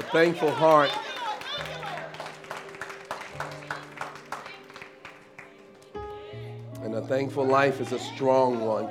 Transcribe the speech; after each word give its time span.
A 0.00 0.02
thankful 0.02 0.50
heart. 0.50 0.90
And 6.82 6.94
a 6.94 7.02
thankful 7.02 7.44
life 7.44 7.82
is 7.82 7.92
a 7.92 7.98
strong 7.98 8.60
one. 8.64 8.88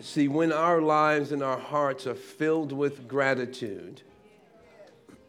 See, 0.00 0.26
when 0.26 0.50
our 0.52 0.82
lives 0.82 1.30
and 1.30 1.40
our 1.40 1.60
hearts 1.60 2.04
are 2.08 2.16
filled 2.16 2.72
with 2.72 3.06
gratitude, 3.06 4.02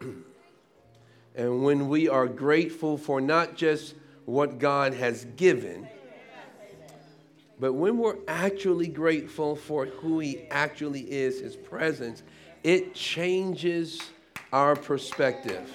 and 1.36 1.62
when 1.62 1.88
we 1.88 2.08
are 2.08 2.26
grateful 2.26 2.98
for 2.98 3.20
not 3.20 3.54
just 3.54 3.94
what 4.24 4.58
God 4.58 4.92
has 4.94 5.24
given, 5.36 5.86
but 7.58 7.72
when 7.72 7.98
we're 7.98 8.18
actually 8.28 8.88
grateful 8.88 9.56
for 9.56 9.86
who 9.86 10.18
He 10.20 10.46
actually 10.50 11.10
is, 11.10 11.40
His 11.40 11.56
presence, 11.56 12.22
it 12.62 12.94
changes 12.94 14.00
our 14.52 14.76
perspective. 14.76 15.70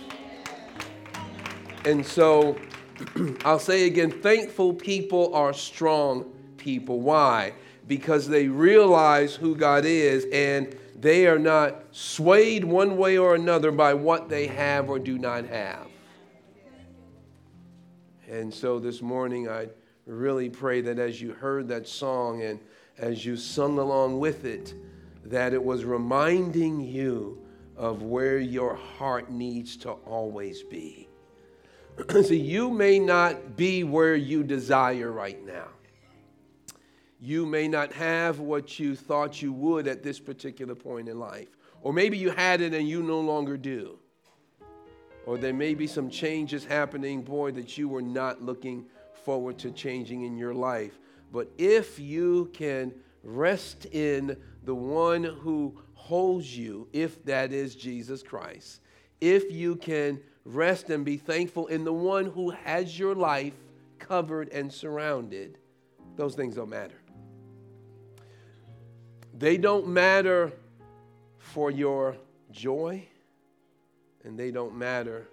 And 1.86 2.06
so 2.06 2.58
I'll 3.46 3.60
say 3.60 3.88
again 3.88 4.12
thankful 4.22 4.74
people 4.74 5.34
are 5.34 5.54
strong 5.54 6.32
people. 6.58 7.00
Why? 7.02 7.54
Because 7.88 8.28
they 8.28 8.48
realize 8.48 9.36
who 9.36 9.56
God 9.56 9.86
is 9.86 10.26
and 10.32 10.76
they 10.96 11.26
are 11.26 11.40
not 11.40 11.84
swayed 11.92 12.64
one 12.64 12.98
way 12.98 13.18
or 13.18 13.34
another 13.34 13.72
by 13.72 13.96
what 13.96 14.30
they 14.30 14.46
have 14.48 14.90
or 14.90 15.00
do 15.00 15.18
not 15.18 15.46
have. 15.48 15.88
And 18.30 18.54
so 18.54 18.80
this 18.80 19.02
morning, 19.02 19.50
I 19.50 19.68
really 20.12 20.50
pray 20.50 20.82
that 20.82 21.00
as 21.00 21.22
you 21.22 21.34
heard 21.34 21.68
that 21.70 21.88
song 21.88 22.44
and 22.44 22.60
as 22.98 23.26
you 23.26 23.38
sung 23.38 23.80
along 23.80 24.20
with 24.20 24.46
it, 24.46 24.74
that 25.26 25.54
it 25.54 25.64
was 25.64 25.86
reminding 25.86 26.82
you 26.82 27.42
of 27.78 28.04
where 28.04 28.38
your 28.38 28.76
heart 28.76 29.32
needs 29.32 29.78
to 29.78 29.92
always 29.92 30.64
be. 30.64 31.08
See, 32.24 32.40
you 32.40 32.70
may 32.70 33.00
not 33.00 33.56
be 33.56 33.84
where 33.84 34.16
you 34.16 34.44
desire 34.44 35.12
right 35.12 35.44
now. 35.46 35.68
You 37.20 37.46
may 37.46 37.68
not 37.68 37.94
have 37.94 38.40
what 38.40 38.80
you 38.80 38.96
thought 38.96 39.42
you 39.42 39.54
would 39.54 39.88
at 39.88 40.04
this 40.04 40.20
particular 40.20 40.76
point 40.76 41.08
in 41.08 41.20
life. 41.20 41.50
Or 41.82 41.94
maybe 41.94 42.18
you 42.18 42.32
had 42.32 42.62
it 42.62 42.74
and 42.74 42.88
you 42.88 43.04
no 43.04 43.20
longer 43.20 43.58
do. 43.58 43.98
Or 45.26 45.38
there 45.38 45.54
may 45.54 45.76
be 45.76 45.86
some 45.86 46.10
changes 46.10 46.66
happening, 46.66 47.22
boy, 47.22 47.52
that 47.52 47.78
you 47.78 47.88
were 47.88 48.02
not 48.02 48.42
looking 48.42 48.86
forward 49.24 49.58
to 49.60 49.72
changing 49.72 50.24
in 50.24 50.38
your 50.38 50.54
life. 50.54 51.00
But 51.32 51.50
if 51.58 52.00
you 52.00 52.50
can 52.54 52.94
rest 53.24 53.86
in 53.86 54.36
the 54.64 54.76
one 54.76 55.24
who 55.24 55.78
holds 55.94 56.58
you, 56.58 56.88
if 56.94 57.24
that 57.26 57.52
is 57.52 57.76
Jesus 57.76 58.24
Christ, 58.24 58.82
if 59.20 59.52
you 59.52 59.76
can 59.76 60.20
rest 60.46 60.90
and 60.90 61.06
be 61.06 61.18
thankful 61.18 61.68
in 61.68 61.84
the 61.84 61.94
one 61.94 62.26
who 62.26 62.50
has 62.50 62.98
your 62.98 63.16
life 63.16 63.54
covered 64.00 64.50
and 64.50 64.72
surrounded, 64.72 65.58
those 66.16 66.36
things 66.36 66.56
don't 66.56 66.70
matter. 66.70 67.02
They 69.38 69.58
don't 69.58 69.88
matter 69.88 70.52
for 71.38 71.72
your 71.72 72.18
joy, 72.52 73.08
and 74.24 74.38
they 74.38 74.52
don't 74.52 74.76
matter 74.76 75.28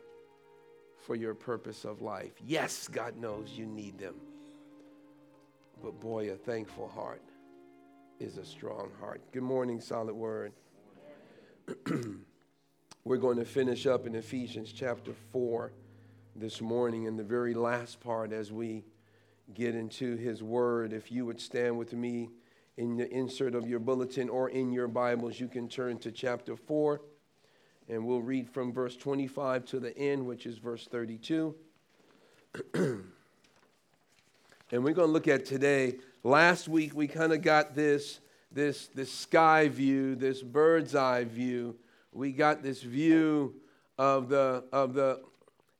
for 1.08 1.16
your 1.16 1.32
purpose 1.32 1.86
of 1.86 2.02
life. 2.02 2.32
Yes, 2.46 2.86
God 2.86 3.16
knows 3.16 3.52
you 3.56 3.64
need 3.64 3.98
them. 3.98 4.14
But 5.82 5.98
boy, 5.98 6.32
a 6.32 6.36
thankful 6.36 6.86
heart 6.86 7.22
is 8.20 8.36
a 8.36 8.44
strong 8.44 8.90
heart. 9.00 9.22
Good 9.32 9.42
morning, 9.42 9.80
Solid 9.80 10.14
Word. 10.14 10.52
We're 13.04 13.16
going 13.16 13.38
to 13.38 13.46
finish 13.46 13.86
up 13.86 14.06
in 14.06 14.16
Ephesians 14.16 14.70
chapter 14.70 15.14
4 15.32 15.72
this 16.36 16.60
morning 16.60 17.04
in 17.04 17.16
the 17.16 17.24
very 17.24 17.54
last 17.54 18.00
part 18.00 18.30
as 18.30 18.52
we 18.52 18.84
get 19.54 19.74
into 19.74 20.14
His 20.16 20.42
Word. 20.42 20.92
If 20.92 21.10
you 21.10 21.24
would 21.24 21.40
stand 21.40 21.78
with 21.78 21.94
me 21.94 22.28
in 22.76 22.98
the 22.98 23.10
insert 23.10 23.54
of 23.54 23.66
your 23.66 23.80
bulletin 23.80 24.28
or 24.28 24.50
in 24.50 24.72
your 24.72 24.88
Bibles, 24.88 25.40
you 25.40 25.48
can 25.48 25.70
turn 25.70 25.96
to 26.00 26.12
chapter 26.12 26.54
4 26.54 27.00
and 27.88 28.04
we'll 28.04 28.20
read 28.20 28.48
from 28.48 28.72
verse 28.72 28.96
25 28.96 29.64
to 29.66 29.80
the 29.80 29.96
end, 29.96 30.26
which 30.26 30.46
is 30.46 30.58
verse 30.58 30.86
32. 30.86 31.54
and 32.74 33.04
we're 34.70 34.92
going 34.92 35.08
to 35.08 35.12
look 35.12 35.28
at 35.28 35.46
today. 35.46 35.96
Last 36.22 36.68
week 36.68 36.94
we 36.94 37.08
kind 37.08 37.32
of 37.32 37.40
got 37.42 37.74
this, 37.74 38.20
this, 38.52 38.88
this 38.88 39.10
sky 39.10 39.68
view, 39.68 40.14
this 40.14 40.42
bird's 40.42 40.94
eye 40.94 41.24
view. 41.24 41.76
We 42.12 42.32
got 42.32 42.62
this 42.62 42.82
view 42.82 43.54
of 43.96 44.28
the, 44.28 44.64
of 44.72 44.92
the, 44.92 45.22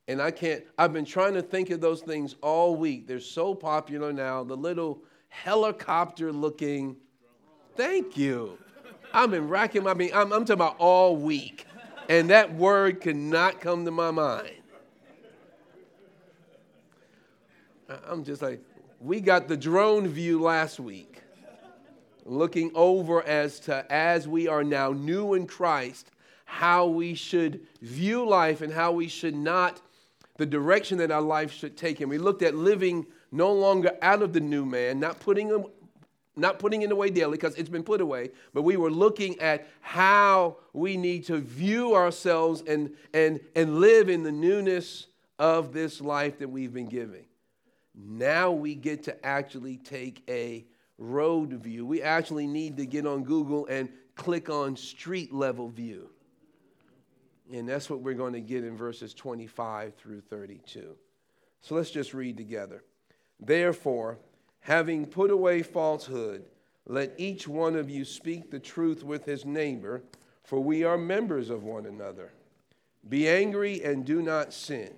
and 0.07 0.23
I 0.23 0.31
can't, 0.31 0.65
I've 0.79 0.93
been 0.93 1.05
trying 1.05 1.35
to 1.35 1.43
think 1.43 1.71
of 1.71 1.81
those 1.81 2.01
things 2.01 2.37
all 2.41 2.75
week. 2.77 3.07
They're 3.07 3.21
so 3.21 3.55
popular 3.55 4.13
now. 4.13 4.45
The 4.45 4.57
little 4.57 5.03
helicopter 5.29 6.33
looking, 6.33 6.97
thank 7.77 8.17
you. 8.17 8.59
I've 9.13 9.31
been 9.31 9.49
racking 9.49 9.83
my, 9.83 9.95
mean, 9.95 10.11
I'm, 10.15 10.33
I'm 10.33 10.45
talking 10.45 10.55
about 10.55 10.77
all 10.79 11.17
week 11.17 11.67
and 12.09 12.31
that 12.31 12.55
word 12.55 13.01
could 13.01 13.17
not 13.17 13.61
come 13.61 13.85
to 13.85 13.91
my 13.91 14.11
mind. 14.11 14.51
I'm 18.07 18.25
just 18.25 18.43
like, 18.43 18.61
we 19.01 19.21
got 19.21 19.49
the 19.49 19.57
drone 19.57 20.09
view 20.09 20.41
last 20.41 20.81
week, 20.81 21.23
looking 22.25 22.71
over 22.75 23.23
as 23.23 23.61
to 23.61 23.91
as 23.91 24.27
we 24.27 24.49
are 24.49 24.65
now 24.65 24.93
new 24.93 25.35
in 25.35 25.47
Christ, 25.47 26.11
how 26.45 26.87
we 26.87 27.15
should 27.15 27.61
view 27.81 28.27
life 28.27 28.61
and 28.61 28.73
how 28.73 28.93
we 28.93 29.09
should 29.09 29.35
not, 29.35 29.81
the 30.37 30.47
direction 30.47 30.99
that 30.99 31.11
our 31.11 31.23
life 31.23 31.53
should 31.53 31.77
take. 31.77 32.01
And 32.01 32.11
we 32.11 32.19
looked 32.19 32.43
at 32.43 32.55
living 32.55 33.07
no 33.31 33.53
longer 33.53 33.93
out 34.03 34.23
of 34.23 34.33
the 34.33 34.41
new 34.41 34.65
man, 34.65 35.01
not 35.01 35.21
putting 35.21 35.65
not 36.39 36.59
putting 36.59 36.83
it 36.83 36.93
away 36.93 37.11
daily 37.11 37.33
because 37.33 37.55
it's 37.57 37.69
been 37.69 37.83
put 37.83 38.01
away, 38.01 38.31
but 38.55 38.63
we 38.63 38.77
were 38.77 38.91
looking 38.91 39.39
at 39.41 39.69
how 39.81 40.57
we 40.73 40.97
need 40.97 41.25
to 41.27 41.39
view 41.39 41.95
ourselves 41.95 42.63
and, 42.67 42.95
and, 43.13 43.41
and 43.55 43.79
live 43.79 44.09
in 44.09 44.23
the 44.23 44.33
newness 44.33 45.09
of 45.39 45.73
this 45.73 46.01
life 46.01 46.39
that 46.39 46.49
we've 46.49 46.73
been 46.73 46.89
giving. 46.89 47.25
Now 47.95 48.53
we 48.53 48.75
get 48.75 49.03
to 49.05 49.27
actually 49.27 49.77
take 49.77 50.23
a 50.29 50.65
road 50.99 51.53
view. 51.53 51.85
We 51.85 52.03
actually 52.03 52.47
need 52.47 52.77
to 52.77 52.87
get 52.87 53.07
on 53.07 53.25
Google 53.25 53.67
and 53.67 53.89
click 54.15 54.49
on 54.49 54.77
street 54.77 55.33
level 55.33 55.69
view. 55.69 56.11
And 57.53 57.69
that's 57.69 57.89
what 57.89 58.01
we're 58.01 58.15
going 58.15 58.35
to 58.35 58.41
get 58.41 58.65
in 58.65 58.77
verses 58.77 59.15
25 59.15 59.95
through 59.95 60.21
32. 60.21 60.95
So 61.61 61.75
let's 61.75 61.91
just 61.91 62.15
read 62.15 62.37
together. 62.37 62.85
Therefore, 63.41 64.19
Having 64.69 65.07
put 65.07 65.31
away 65.31 65.63
falsehood, 65.63 66.45
let 66.85 67.15
each 67.17 67.49
one 67.49 67.75
of 67.75 67.89
you 67.89 68.05
speak 68.05 68.51
the 68.51 68.59
truth 68.59 69.03
with 69.03 69.25
his 69.25 69.47
neighbor, 69.47 70.03
for 70.45 70.61
we 70.61 70.85
are 70.85 70.99
members 70.99 71.49
of 71.49 71.65
one 71.65 71.87
another. 71.87 72.33
Be 73.09 73.27
angry 73.27 73.83
and 73.83 74.05
do 74.05 74.21
not 74.21 74.53
sin. 74.53 74.93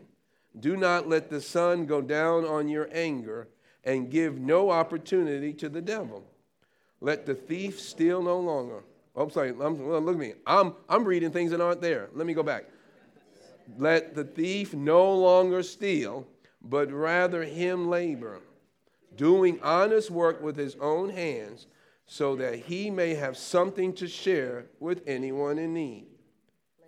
Do 0.59 0.77
not 0.77 1.09
let 1.09 1.31
the 1.31 1.41
sun 1.41 1.87
go 1.87 2.03
down 2.03 2.45
on 2.45 2.69
your 2.69 2.89
anger, 2.91 3.47
and 3.85 4.11
give 4.11 4.41
no 4.41 4.71
opportunity 4.71 5.53
to 5.53 5.69
the 5.69 5.81
devil. 5.81 6.25
Let 7.01 7.25
the 7.25 7.37
thief 7.37 7.79
steal 7.79 8.25
no 8.25 8.41
longer. 8.41 8.83
Oh, 9.15 9.23
I'm 9.23 9.31
sorry, 9.31 9.51
I'm, 9.51 9.89
look 9.89 10.17
at 10.17 10.21
me. 10.21 10.33
I'm, 10.49 10.75
I'm 10.89 11.05
reading 11.05 11.31
things 11.31 11.53
that 11.53 11.61
aren't 11.61 11.81
there. 11.81 12.09
Let 12.13 12.27
me 12.27 12.35
go 12.35 12.43
back. 12.43 12.65
Let 13.79 14.17
the 14.17 14.25
thief 14.25 14.75
no 14.75 15.15
longer 15.15 15.63
steal, 15.63 16.27
but 16.61 16.91
rather 16.91 17.45
him 17.45 17.89
labor 17.89 18.41
doing 19.17 19.61
honest 19.63 20.11
work 20.11 20.43
with 20.43 20.57
his 20.57 20.77
own 20.77 21.11
hands, 21.11 21.67
so 22.07 22.35
that 22.37 22.57
he 22.57 22.91
may 22.91 23.15
have 23.15 23.37
something 23.37 23.93
to 23.95 24.09
share 24.09 24.67
with 24.81 25.03
anyone 25.07 25.59
in 25.59 25.73
need. 25.73 26.07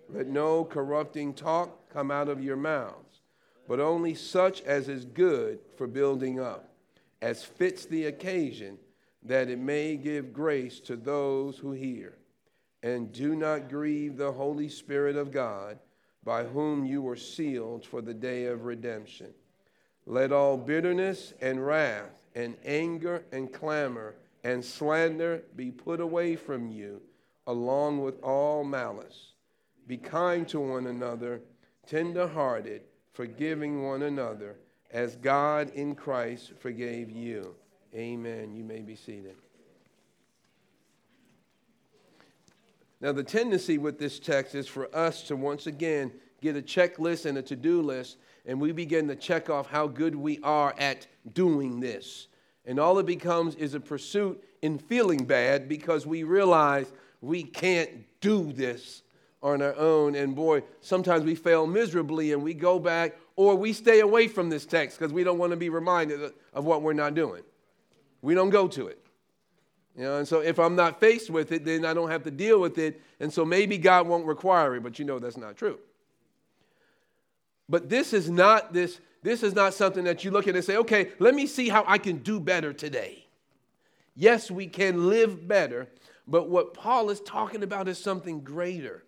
Let 0.09 0.27
no 0.27 0.65
corrupting 0.65 1.35
talk 1.35 1.91
come 1.93 2.11
out 2.11 2.29
of 2.29 2.43
your 2.43 2.57
mouths, 2.57 3.21
but 3.69 3.81
only 3.81 4.15
such 4.15 4.63
as 4.63 4.89
is 4.89 5.05
good 5.05 5.61
for 5.77 5.87
building 5.87 6.41
up, 6.41 6.75
as 7.21 7.45
fits 7.45 7.87
the 7.87 8.07
occasion, 8.07 8.79
that 9.23 9.49
it 9.49 9.59
may 9.59 9.97
give 9.97 10.33
grace 10.33 10.81
to 10.81 10.97
those 10.97 11.57
who 11.57 11.71
hear. 11.71 12.19
And 12.83 13.13
do 13.13 13.37
not 13.37 13.69
grieve 13.69 14.17
the 14.17 14.33
Holy 14.33 14.69
Spirit 14.69 15.15
of 15.15 15.31
God, 15.31 15.79
by 16.25 16.45
whom 16.45 16.85
you 16.85 17.01
were 17.01 17.17
sealed 17.17 17.87
for 17.87 18.03
the 18.03 18.15
day 18.15 18.47
of 18.47 18.65
redemption. 18.65 19.33
Let 20.07 20.33
all 20.33 20.57
bitterness 20.57 21.33
and 21.41 21.65
wrath 21.65 22.27
and 22.35 22.57
anger 22.65 23.25
and 23.33 23.53
clamor 23.53 24.15
and 24.45 24.65
slander 24.65 25.43
be 25.55 25.71
put 25.71 26.01
away 26.01 26.37
from 26.37 26.69
you, 26.69 27.01
along 27.47 28.03
with 28.03 28.21
all 28.23 28.65
malice. 28.65 29.33
Be 29.87 29.97
kind 29.97 30.49
to 30.49 30.61
one 30.61 30.87
another, 30.87 31.41
tender 31.87 32.27
hearted, 32.27 32.83
forgiving 33.13 33.85
one 33.85 34.03
another, 34.03 34.57
as 34.91 35.17
God 35.17 35.71
in 35.75 35.95
Christ 35.95 36.53
forgave 36.59 37.11
you. 37.11 37.55
Amen. 37.95 38.55
You 38.55 38.65
may 38.65 38.81
be 38.81 38.97
seated. 38.97 39.37
Now, 43.01 43.13
the 43.13 43.25
tendency 43.25 43.79
with 43.79 43.99
this 43.99 44.21
text 44.21 44.55
is 44.55 44.69
for 44.69 44.95
us 44.95 45.25
to 45.25 45.37
once 45.37 45.67
again 45.67 46.13
get 46.41 46.57
a 46.57 46.63
checklist 46.63 47.27
and 47.27 47.37
a 47.37 47.43
to 47.43 47.57
do 47.57 47.83
list, 47.83 48.17
and 48.47 48.61
we 48.61 48.73
begin 48.73 49.09
to 49.09 49.17
check 49.17 49.51
off 49.51 49.69
how 49.69 49.87
good 49.87 50.15
we 50.15 50.39
are 50.43 50.75
at 50.79 51.07
doing 51.33 51.81
this. 51.81 52.29
And 52.65 52.79
all 52.79 52.99
it 52.99 53.07
becomes 53.07 53.55
is 53.57 53.75
a 53.75 53.81
pursuit 53.81 54.43
in 54.63 54.79
feeling 54.79 55.25
bad 55.25 55.69
because 55.69 56.07
we 56.07 56.23
realize 56.23 56.93
we 57.21 57.43
can't 57.43 57.91
do 58.21 58.53
this 58.53 59.03
on 59.43 59.61
our 59.61 59.77
own. 59.77 60.15
And 60.15 60.35
boy, 60.35 60.63
sometimes 60.81 61.25
we 61.25 61.35
fail 61.35 61.67
miserably 61.67 62.33
and 62.33 62.43
we 62.43 62.55
go 62.55 62.79
back 62.79 63.17
or 63.37 63.57
we 63.57 63.73
stay 63.73 64.01
away 64.01 64.29
from 64.29 64.49
this 64.49 64.65
text 64.65 64.99
because 64.99 65.13
we 65.13 65.25
don't 65.25 65.39
want 65.39 65.51
to 65.51 65.57
be 65.57 65.69
reminded 65.69 66.33
of 66.53 66.65
what 66.65 66.83
we're 66.83 66.93
not 66.93 67.15
doing. 67.15 67.43
We 68.21 68.35
don't 68.35 68.51
go 68.51 68.69
to 68.69 68.87
it. 68.87 68.99
You 69.97 70.05
know, 70.05 70.19
and 70.19 70.27
so 70.27 70.41
if 70.41 70.59
I'm 70.59 70.75
not 70.75 71.01
faced 71.01 71.29
with 71.29 71.53
it, 71.53 71.65
then 71.65 71.85
I 71.85 71.93
don't 71.93 72.11
have 72.11 72.23
to 72.25 72.31
deal 72.31 72.61
with 72.61 72.79
it. 72.79 73.03
And 73.21 73.33
so 73.33 73.45
maybe 73.45 73.77
God 73.77 74.07
won't 74.07 74.25
require 74.25 74.75
it, 74.77 74.83
but 74.83 74.99
you 74.99 75.05
know 75.05 75.19
that's 75.19 75.37
not 75.37 75.57
true. 75.57 75.79
But 77.73 77.89
this 77.89 78.13
is 78.13 78.29
not 78.29 78.75
this, 78.75 79.01
this 79.23 79.43
is 79.43 79.55
not 79.55 79.73
something 79.73 80.05
that 80.05 80.25
you 80.25 80.31
look 80.31 80.47
at 80.47 80.55
and 80.55 80.63
say, 80.63 80.77
okay, 80.77 81.13
let 81.19 81.35
me 81.35 81.47
see 81.47 81.71
how 81.71 81.85
I 81.87 81.97
can 81.97 82.19
do 82.19 82.39
better 82.39 82.71
today. 82.75 83.25
Yes, 84.15 84.51
we 84.51 84.67
can 84.67 85.09
live 85.09 85.49
better, 85.49 85.89
but 86.29 86.51
what 86.51 86.75
Paul 86.75 87.09
is 87.09 87.23
talking 87.23 87.63
about 87.63 87.89
is 87.89 87.97
something 87.97 88.41
greater. 88.41 89.05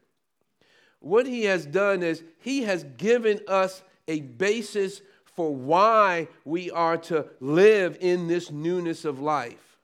What 1.00 1.26
he 1.26 1.44
has 1.44 1.66
done 1.66 2.02
is 2.02 2.22
he 2.40 2.62
has 2.62 2.84
given 2.96 3.40
us 3.46 3.82
a 4.08 4.22
basis 4.22 5.02
for 5.24 5.54
why 5.54 6.28
we 6.46 6.70
are 6.70 6.96
to 6.96 7.26
live 7.40 7.98
in 8.00 8.28
this 8.28 8.50
newness 8.50 9.04
of 9.04 9.20
life 9.20 9.74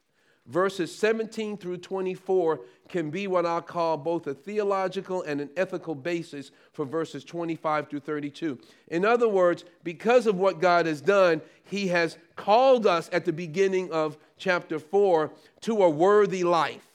verses 0.50 0.94
17 0.96 1.56
through 1.56 1.78
24 1.78 2.60
can 2.90 3.10
be 3.10 3.26
what 3.26 3.46
I'll 3.46 3.62
call 3.62 3.96
both 3.96 4.26
a 4.26 4.34
theological 4.34 5.22
and 5.22 5.40
an 5.40 5.50
ethical 5.56 5.94
basis 5.94 6.50
for 6.72 6.84
verses 6.84 7.24
25 7.24 7.88
through 7.88 8.00
32. 8.00 8.58
In 8.88 9.04
other 9.04 9.28
words, 9.28 9.64
because 9.84 10.26
of 10.26 10.36
what 10.36 10.60
God 10.60 10.86
has 10.86 11.00
done, 11.00 11.40
He 11.64 11.88
has 11.88 12.18
called 12.36 12.86
us 12.86 13.08
at 13.12 13.24
the 13.24 13.32
beginning 13.32 13.90
of 13.92 14.18
chapter 14.36 14.78
4 14.78 15.30
to 15.62 15.82
a 15.82 15.88
worthy 15.88 16.44
life. 16.44 16.86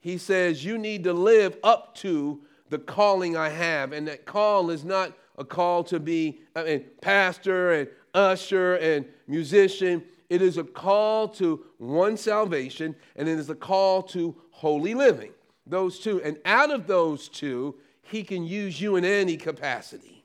He 0.00 0.16
says, 0.16 0.64
You 0.64 0.78
need 0.78 1.04
to 1.04 1.12
live 1.12 1.58
up 1.62 1.94
to 1.96 2.40
the 2.70 2.78
calling 2.78 3.36
I 3.36 3.50
have. 3.50 3.92
And 3.92 4.08
that 4.08 4.24
call 4.24 4.70
is 4.70 4.84
not 4.84 5.12
a 5.36 5.44
call 5.44 5.84
to 5.84 5.98
be 5.98 6.40
I 6.54 6.62
mean, 6.62 6.84
pastor 7.00 7.72
and 7.72 7.88
usher 8.14 8.76
and 8.76 9.04
musician. 9.26 10.04
It 10.28 10.42
is 10.42 10.58
a 10.58 10.64
call 10.64 11.28
to 11.28 11.64
one 11.78 12.16
salvation, 12.16 12.94
and 13.16 13.28
it 13.28 13.38
is 13.38 13.50
a 13.50 13.54
call 13.54 14.02
to 14.04 14.36
holy 14.50 14.94
living. 14.94 15.32
Those 15.70 15.98
two. 16.00 16.20
And 16.22 16.38
out 16.44 16.70
of 16.70 16.86
those 16.86 17.28
two, 17.28 17.76
he 18.02 18.24
can 18.24 18.44
use 18.44 18.80
you 18.80 18.96
in 18.96 19.04
any 19.04 19.36
capacity. 19.36 20.24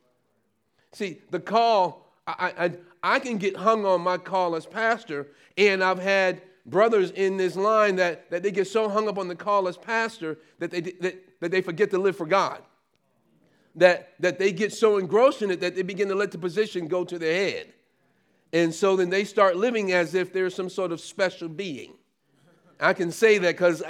See, 0.92 1.20
the 1.30 1.40
call, 1.40 2.12
I, 2.26 2.54
I, 2.58 2.72
I 3.16 3.20
can 3.20 3.38
get 3.38 3.56
hung 3.56 3.86
on 3.86 4.02
my 4.02 4.18
call 4.18 4.56
as 4.56 4.66
pastor, 4.66 5.28
and 5.58 5.84
I've 5.84 6.00
had 6.00 6.42
brothers 6.66 7.12
in 7.12 7.38
this 7.38 7.56
line 7.56 7.98
that, 7.98 8.32
that 8.32 8.42
they 8.42 8.50
get 8.50 8.68
so 8.68 8.90
hung 8.90 9.08
up 9.08 9.20
on 9.20 9.28
the 9.28 9.36
call 9.36 9.68
as 9.68 9.78
pastor 9.78 10.40
that 10.60 10.72
they, 10.72 10.82
that, 10.82 11.40
that 11.42 11.52
they 11.52 11.62
forget 11.62 11.92
to 11.92 12.00
live 12.00 12.18
for 12.18 12.26
God. 12.26 12.62
That, 13.76 14.14
that 14.22 14.40
they 14.40 14.52
get 14.52 14.74
so 14.74 14.98
engrossed 14.98 15.42
in 15.42 15.52
it 15.52 15.60
that 15.60 15.76
they 15.76 15.82
begin 15.82 16.08
to 16.08 16.16
let 16.16 16.32
the 16.32 16.38
position 16.38 16.88
go 16.88 17.04
to 17.04 17.20
their 17.20 17.34
head. 17.34 17.74
And 18.54 18.74
so 18.74 18.96
then 18.96 19.10
they 19.10 19.26
start 19.26 19.58
living 19.58 19.92
as 19.92 20.16
if 20.16 20.32
they're 20.32 20.50
some 20.50 20.70
sort 20.70 20.94
of 20.94 21.02
special 21.02 21.50
being. 21.50 21.94
I 22.80 22.94
can 22.94 23.12
say 23.12 23.38
that 23.38 23.56
because 23.56 23.84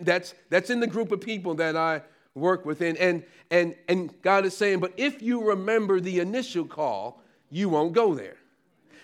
that's, 0.00 0.34
that's 0.50 0.70
in 0.70 0.80
the 0.80 0.86
group 0.86 1.12
of 1.12 1.20
people 1.20 1.54
that 1.56 1.76
I 1.76 2.02
work 2.34 2.64
within. 2.64 2.96
And, 2.96 3.24
and, 3.50 3.74
and 3.88 4.14
God 4.22 4.44
is 4.44 4.56
saying, 4.56 4.80
but 4.80 4.92
if 4.96 5.22
you 5.22 5.48
remember 5.48 6.00
the 6.00 6.20
initial 6.20 6.64
call, 6.64 7.22
you 7.50 7.68
won't 7.68 7.92
go 7.92 8.14
there. 8.14 8.36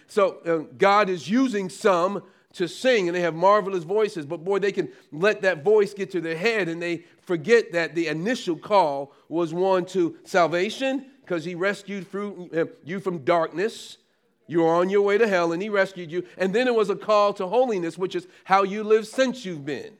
So 0.06 0.38
uh, 0.46 0.74
God 0.76 1.08
is 1.08 1.28
using 1.28 1.68
some 1.68 2.22
to 2.54 2.68
sing 2.68 3.08
and 3.08 3.16
they 3.16 3.20
have 3.20 3.34
marvelous 3.34 3.84
voices, 3.84 4.26
but 4.26 4.44
boy, 4.44 4.60
they 4.60 4.70
can 4.70 4.88
let 5.10 5.42
that 5.42 5.64
voice 5.64 5.92
get 5.92 6.10
to 6.12 6.20
their 6.20 6.36
head 6.36 6.68
and 6.68 6.80
they 6.80 7.04
forget 7.22 7.72
that 7.72 7.94
the 7.94 8.06
initial 8.06 8.56
call 8.56 9.12
was 9.28 9.52
one 9.52 9.84
to 9.86 10.16
salvation 10.24 11.06
because 11.22 11.44
He 11.44 11.54
rescued 11.54 12.06
uh, 12.14 12.66
you 12.84 13.00
from 13.00 13.18
darkness 13.24 13.98
you 14.46 14.60
were 14.60 14.74
on 14.74 14.90
your 14.90 15.02
way 15.02 15.18
to 15.18 15.26
hell 15.26 15.52
and 15.52 15.62
he 15.62 15.68
rescued 15.68 16.10
you. 16.10 16.24
And 16.36 16.54
then 16.54 16.66
it 16.66 16.74
was 16.74 16.90
a 16.90 16.96
call 16.96 17.32
to 17.34 17.46
holiness, 17.46 17.96
which 17.96 18.14
is 18.14 18.26
how 18.44 18.62
you 18.62 18.84
live 18.84 19.06
since 19.06 19.44
you've 19.44 19.64
been. 19.64 19.94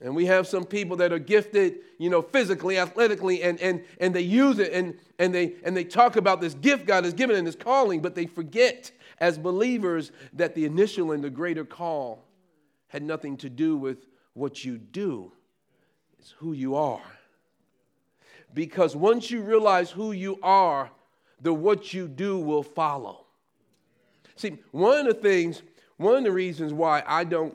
And 0.00 0.14
we 0.14 0.26
have 0.26 0.46
some 0.46 0.64
people 0.64 0.96
that 0.98 1.12
are 1.12 1.18
gifted, 1.18 1.78
you 1.98 2.10
know, 2.10 2.20
physically, 2.20 2.78
athletically, 2.78 3.42
and, 3.42 3.58
and, 3.60 3.82
and 3.98 4.14
they 4.14 4.20
use 4.20 4.58
it 4.58 4.72
and, 4.72 4.98
and, 5.18 5.34
they, 5.34 5.54
and 5.64 5.76
they 5.76 5.84
talk 5.84 6.16
about 6.16 6.40
this 6.40 6.54
gift 6.54 6.86
God 6.86 7.04
has 7.04 7.14
given 7.14 7.36
and 7.36 7.46
his 7.46 7.56
calling, 7.56 8.02
but 8.02 8.14
they 8.14 8.26
forget 8.26 8.90
as 9.18 9.38
believers 9.38 10.12
that 10.34 10.54
the 10.54 10.66
initial 10.66 11.12
and 11.12 11.24
the 11.24 11.30
greater 11.30 11.64
call 11.64 12.22
had 12.88 13.02
nothing 13.02 13.36
to 13.38 13.48
do 13.48 13.76
with 13.76 14.06
what 14.34 14.64
you 14.64 14.76
do, 14.76 15.32
it's 16.18 16.32
who 16.38 16.52
you 16.52 16.76
are. 16.76 17.00
Because 18.52 18.94
once 18.94 19.30
you 19.30 19.40
realize 19.40 19.90
who 19.90 20.12
you 20.12 20.38
are, 20.42 20.90
the 21.40 21.52
what 21.52 21.92
you 21.92 22.08
do 22.08 22.38
will 22.38 22.62
follow. 22.62 23.26
See, 24.36 24.58
one 24.70 24.98
of 24.98 25.06
the 25.06 25.14
things, 25.14 25.62
one 25.96 26.16
of 26.16 26.24
the 26.24 26.30
reasons 26.30 26.72
why 26.72 27.02
I 27.06 27.24
don't, 27.24 27.54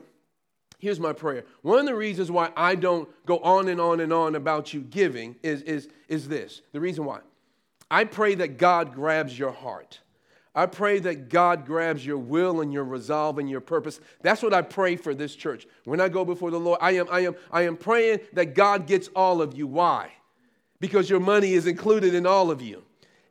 here's 0.78 1.00
my 1.00 1.12
prayer. 1.12 1.44
One 1.62 1.80
of 1.80 1.86
the 1.86 1.94
reasons 1.94 2.30
why 2.30 2.50
I 2.56 2.74
don't 2.74 3.08
go 3.24 3.38
on 3.38 3.68
and 3.68 3.80
on 3.80 4.00
and 4.00 4.12
on 4.12 4.34
about 4.34 4.74
you 4.74 4.80
giving 4.80 5.36
is, 5.42 5.62
is, 5.62 5.88
is 6.08 6.28
this. 6.28 6.62
The 6.72 6.80
reason 6.80 7.04
why. 7.04 7.20
I 7.90 8.04
pray 8.04 8.34
that 8.36 8.58
God 8.58 8.94
grabs 8.94 9.38
your 9.38 9.52
heart. 9.52 10.00
I 10.54 10.66
pray 10.66 10.98
that 11.00 11.28
God 11.28 11.64
grabs 11.64 12.04
your 12.04 12.18
will 12.18 12.60
and 12.60 12.72
your 12.72 12.84
resolve 12.84 13.38
and 13.38 13.48
your 13.48 13.60
purpose. 13.60 14.00
That's 14.22 14.42
what 14.42 14.52
I 14.52 14.60
pray 14.62 14.96
for 14.96 15.14
this 15.14 15.34
church. 15.34 15.66
When 15.84 16.00
I 16.00 16.08
go 16.08 16.24
before 16.24 16.50
the 16.50 16.60
Lord, 16.60 16.78
I 16.82 16.92
am, 16.92 17.06
I 17.10 17.20
am, 17.20 17.36
I 17.50 17.62
am 17.62 17.76
praying 17.76 18.20
that 18.34 18.54
God 18.54 18.86
gets 18.86 19.08
all 19.16 19.40
of 19.40 19.56
you. 19.56 19.66
Why? 19.66 20.12
Because 20.78 21.08
your 21.08 21.20
money 21.20 21.52
is 21.52 21.66
included 21.66 22.14
in 22.14 22.26
all 22.26 22.50
of 22.50 22.60
you 22.60 22.82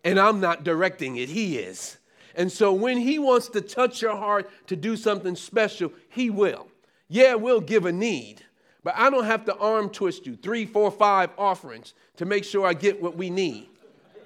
and 0.04 0.20
I'm 0.20 0.40
not 0.40 0.64
directing 0.64 1.18
it, 1.18 1.30
He 1.30 1.58
is. 1.58 1.98
And 2.36 2.52
so 2.52 2.74
when 2.74 2.98
He 2.98 3.20
wants 3.20 3.50
to 3.50 3.62
touch 3.62 4.02
your 4.02 4.16
heart 4.16 4.50
to 4.68 4.76
do 4.76 4.96
something 4.96 5.36
special, 5.36 5.92
He 6.10 6.30
will. 6.30 6.68
Yeah, 7.08 7.36
we'll 7.36 7.62
give 7.62 7.86
a 7.86 7.92
need, 7.92 8.44
but 8.84 8.94
I 8.98 9.10
don't 9.10 9.26
have 9.26 9.46
to 9.46 9.56
arm 9.58 9.90
twist 9.90 10.26
you 10.26 10.36
three, 10.36 10.66
four, 10.66 10.90
five 10.92 11.32
offerings 11.38 11.94
to 12.18 12.26
make 12.26 12.44
sure 12.44 12.66
I 12.66 12.74
get 12.74 13.02
what 13.02 13.18
we 13.18 13.30
need. 13.30 13.68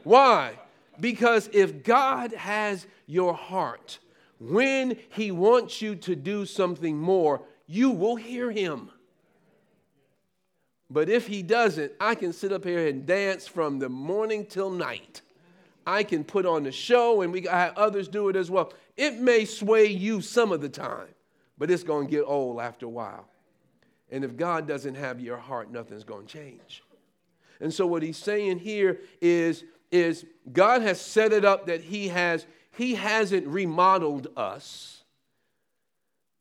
Why? 0.03 0.59
Because 0.99 1.49
if 1.51 1.83
God 1.83 2.31
has 2.33 2.85
your 3.07 3.33
heart, 3.33 3.99
when 4.39 4.97
He 5.09 5.31
wants 5.31 5.81
you 5.81 5.95
to 5.95 6.15
do 6.15 6.45
something 6.45 6.97
more, 6.97 7.41
you 7.67 7.89
will 7.89 8.15
hear 8.15 8.51
Him. 8.51 8.91
But 10.89 11.09
if 11.09 11.25
He 11.25 11.41
doesn't, 11.41 11.91
I 11.99 12.13
can 12.13 12.31
sit 12.31 12.51
up 12.51 12.63
here 12.63 12.87
and 12.87 13.05
dance 13.05 13.47
from 13.47 13.79
the 13.79 13.89
morning 13.89 14.45
till 14.45 14.69
night 14.69 15.21
I 15.85 16.03
can 16.03 16.23
put 16.23 16.45
on 16.45 16.63
the 16.63 16.71
show 16.71 17.21
and 17.21 17.31
we 17.31 17.41
have 17.41 17.77
others 17.77 18.07
do 18.07 18.29
it 18.29 18.35
as 18.35 18.49
well. 18.49 18.73
It 18.97 19.19
may 19.19 19.45
sway 19.45 19.85
you 19.85 20.21
some 20.21 20.51
of 20.51 20.61
the 20.61 20.69
time, 20.69 21.09
but 21.57 21.69
it's 21.69 21.83
going 21.83 22.07
to 22.07 22.11
get 22.11 22.23
old 22.23 22.59
after 22.59 22.85
a 22.85 22.89
while. 22.89 23.27
And 24.11 24.23
if 24.23 24.37
God 24.37 24.67
doesn't 24.67 24.95
have 24.95 25.19
your 25.19 25.37
heart, 25.37 25.71
nothing's 25.71 26.03
going 26.03 26.25
to 26.25 26.33
change. 26.33 26.83
And 27.59 27.73
so 27.73 27.85
what 27.87 28.03
he's 28.03 28.17
saying 28.17 28.59
here 28.59 28.99
is, 29.21 29.63
is 29.91 30.25
God 30.51 30.81
has 30.81 30.99
set 30.99 31.33
it 31.33 31.45
up 31.45 31.67
that 31.67 31.81
he 31.81 32.09
has 32.09 32.45
he 32.75 32.95
hasn't 32.95 33.47
remodeled 33.47 34.27
us. 34.35 35.03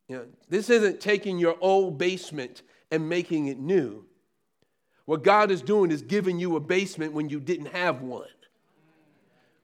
You 0.08 0.16
know, 0.16 0.26
this 0.48 0.68
isn't 0.68 1.00
taking 1.00 1.38
your 1.38 1.56
old 1.60 1.96
basement 1.96 2.62
and 2.90 3.08
making 3.08 3.46
it 3.46 3.58
new. 3.58 4.04
What 5.04 5.22
God 5.22 5.50
is 5.50 5.62
doing 5.62 5.90
is 5.90 6.02
giving 6.02 6.38
you 6.38 6.56
a 6.56 6.60
basement 6.60 7.12
when 7.12 7.28
you 7.28 7.38
didn't 7.38 7.66
have 7.66 8.02
one. 8.02 8.28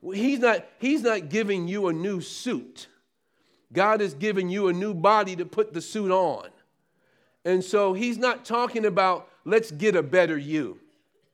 He's 0.03 0.39
not, 0.39 0.67
he's 0.79 1.03
not 1.03 1.29
giving 1.29 1.69
you 1.69 1.89
a 1.89 1.93
new 1.93 2.21
suit. 2.21 2.89
God 3.73 4.01
is 4.01 4.15
giving 4.15 4.49
you 4.49 4.69
a 4.69 4.73
new 4.73 4.95
body 4.95 5.37
to 5.37 5.45
put 5.45 5.73
the 5.73 5.81
suit 5.81 6.11
on. 6.11 6.49
And 7.45 7.63
so 7.63 7.93
he's 7.93 8.19
not 8.19 8.45
talking 8.45 8.85
about 8.85 9.29
let's 9.45 9.71
get 9.71 9.97
a 9.97 10.03
better 10.03 10.37
you. 10.37 10.79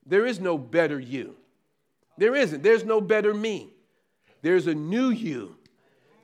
There 0.05 0.27
is 0.27 0.39
no 0.41 0.59
better 0.59 1.01
you. 1.01 1.37
There 2.19 2.35
isn't. 2.35 2.63
There's 2.63 2.85
no 2.85 3.01
better 3.01 3.35
me. 3.35 3.71
There's 4.43 4.67
a 4.67 4.75
new 4.75 5.11
you 5.11 5.57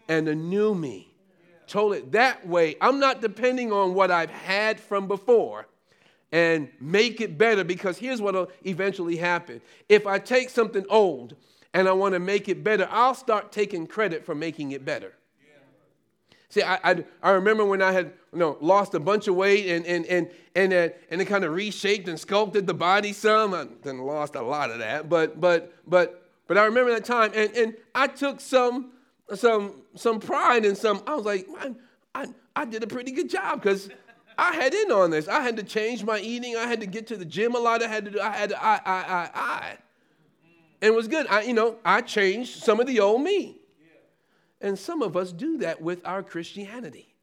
and 0.08 0.28
a 0.28 0.34
new 0.34 0.74
me. 0.74 1.08
Told 1.66 1.94
it 1.94 2.12
that 2.12 2.46
way. 2.46 2.76
I'm 2.80 3.00
not 3.00 3.20
depending 3.20 3.72
on 3.72 3.94
what 3.94 4.10
I've 4.10 4.30
had 4.30 4.78
from 4.78 5.08
before 5.08 5.66
and 6.30 6.68
make 6.80 7.20
it 7.20 7.36
better 7.36 7.64
because 7.64 7.98
here's 7.98 8.20
what 8.20 8.34
will 8.34 8.50
eventually 8.64 9.16
happen. 9.16 9.60
If 9.88 10.06
I 10.06 10.18
take 10.18 10.50
something 10.50 10.84
old 10.88 11.34
and 11.74 11.88
I 11.88 11.92
want 11.92 12.14
to 12.14 12.20
make 12.20 12.48
it 12.48 12.62
better, 12.62 12.88
I'll 12.90 13.14
start 13.14 13.52
taking 13.52 13.86
credit 13.86 14.24
for 14.24 14.34
making 14.34 14.72
it 14.72 14.84
better. 14.84 15.14
See, 16.48 16.62
I, 16.62 16.78
I, 16.84 17.04
I, 17.22 17.30
remember 17.30 17.64
when 17.64 17.80
I 17.80 17.92
had 17.92 18.12
you 18.30 18.38
know, 18.38 18.58
lost 18.60 18.92
a 18.92 19.00
bunch 19.00 19.26
of 19.26 19.34
weight 19.34 19.70
and, 19.70 19.86
and, 19.86 20.04
and, 20.04 20.30
and, 20.54 20.92
and 21.10 21.22
it 21.22 21.24
kind 21.24 21.44
of 21.44 21.54
reshaped 21.54 22.08
and 22.08 22.20
sculpted 22.20 22.66
the 22.66 22.74
body 22.74 23.14
some. 23.14 23.54
I 23.54 23.68
then 23.82 24.00
lost 24.00 24.34
a 24.34 24.42
lot 24.42 24.70
of 24.70 24.80
that, 24.80 25.08
but, 25.08 25.40
but, 25.40 25.72
but, 25.86 26.30
but 26.46 26.58
I 26.58 26.66
remember 26.66 26.92
that 26.92 27.06
time 27.06 27.32
and, 27.34 27.50
and 27.56 27.74
I 27.94 28.06
took 28.06 28.38
some, 28.38 28.90
some, 29.34 29.80
some 29.94 30.20
pride 30.20 30.66
in 30.66 30.76
some. 30.76 31.02
I 31.06 31.14
was 31.14 31.24
like, 31.24 31.46
I, 31.58 31.74
I, 32.14 32.26
I 32.54 32.64
did 32.66 32.82
a 32.82 32.86
pretty 32.86 33.12
good 33.12 33.30
job 33.30 33.62
because 33.62 33.88
I 34.36 34.54
had 34.54 34.74
in 34.74 34.92
on 34.92 35.10
this. 35.10 35.28
I 35.28 35.40
had 35.40 35.56
to 35.56 35.62
change 35.62 36.04
my 36.04 36.18
eating. 36.18 36.56
I 36.56 36.66
had 36.66 36.80
to 36.80 36.86
get 36.86 37.06
to 37.06 37.16
the 37.16 37.24
gym 37.24 37.54
a 37.54 37.58
lot. 37.58 37.82
I 37.82 37.88
had 37.88 38.04
to 38.04 38.10
do, 38.10 38.20
I 38.20 38.30
had 38.30 38.50
to, 38.50 38.62
I, 38.62 38.74
I, 38.74 38.94
I, 38.94 39.30
I. 39.34 39.78
And 40.82 40.96
was 40.96 41.06
good. 41.06 41.28
I, 41.28 41.42
you 41.42 41.54
know, 41.54 41.76
I 41.84 42.00
changed 42.00 42.64
some 42.64 42.80
of 42.80 42.88
the 42.88 42.98
old 42.98 43.22
me. 43.22 43.56
And 44.60 44.78
some 44.78 45.00
of 45.00 45.16
us 45.16 45.32
do 45.32 45.58
that 45.58 45.80
with 45.80 46.04
our 46.04 46.22
Christianity. 46.22 47.14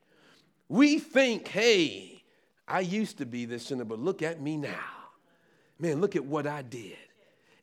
We 0.69 0.99
think, 0.99 1.47
hey, 1.47 2.23
I 2.67 2.79
used 2.79 3.17
to 3.17 3.25
be 3.25 3.45
this 3.45 3.65
sinner, 3.65 3.85
but 3.85 3.99
look 3.99 4.21
at 4.21 4.41
me 4.41 4.55
now. 4.57 4.79
Man, 5.77 5.99
look 5.99 6.15
at 6.15 6.23
what 6.23 6.47
I 6.47 6.61
did. 6.61 6.97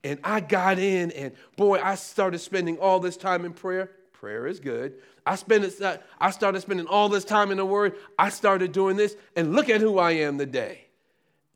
And 0.04 0.20
I 0.22 0.40
got 0.40 0.78
in, 0.78 1.10
and 1.12 1.32
boy, 1.56 1.80
I 1.82 1.94
started 1.94 2.38
spending 2.38 2.78
all 2.78 3.00
this 3.00 3.16
time 3.16 3.44
in 3.44 3.52
prayer. 3.52 3.90
Prayer 4.12 4.46
is 4.46 4.60
good. 4.60 4.94
I, 5.26 5.36
spent, 5.36 5.80
uh, 5.80 5.98
I 6.20 6.30
started 6.30 6.60
spending 6.60 6.86
all 6.86 7.08
this 7.08 7.24
time 7.24 7.50
in 7.50 7.58
the 7.58 7.66
Word. 7.66 7.96
I 8.18 8.28
started 8.30 8.72
doing 8.72 8.96
this, 8.96 9.16
and 9.34 9.54
look 9.54 9.68
at 9.68 9.80
who 9.80 9.98
I 9.98 10.12
am 10.12 10.38
today. 10.38 10.86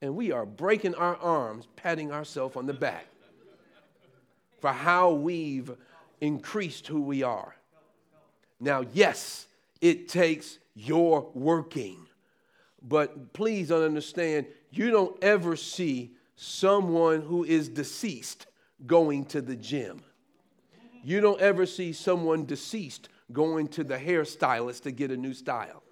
And 0.03 0.15
we 0.15 0.33
are 0.33 0.45
breaking 0.45 0.95
our 0.95 1.17
arms, 1.17 1.69
patting 1.77 2.13
ourselves 2.13 2.57
on 2.57 2.67
the 2.67 2.75
back 2.75 3.07
for 4.61 4.73
how 4.73 5.13
we've 5.13 5.71
increased 6.21 6.87
who 6.87 7.01
we 7.01 7.23
are. 7.23 7.57
Now, 8.61 8.85
yes, 8.93 9.47
it 9.81 10.09
takes 10.09 10.59
your 10.75 11.31
working, 11.35 12.07
but 12.83 13.33
please 13.33 13.73
understand 13.73 14.47
you 14.71 14.91
don't 14.91 15.23
ever 15.23 15.57
see 15.57 16.13
someone 16.37 17.23
who 17.23 17.45
is 17.45 17.69
deceased 17.69 18.47
going 18.87 19.25
to 19.27 19.41
the 19.41 19.57
gym. 19.57 20.03
You 21.03 21.21
don't 21.21 21.41
ever 21.41 21.67
see 21.67 21.93
someone 21.93 22.45
deceased 22.45 23.09
going 23.33 23.69
to 23.69 23.85
the 23.85 23.97
hairstylist 23.97 24.83
to 24.83 24.91
get 24.91 25.11
a 25.11 25.17
new 25.17 25.33
style. 25.33 25.83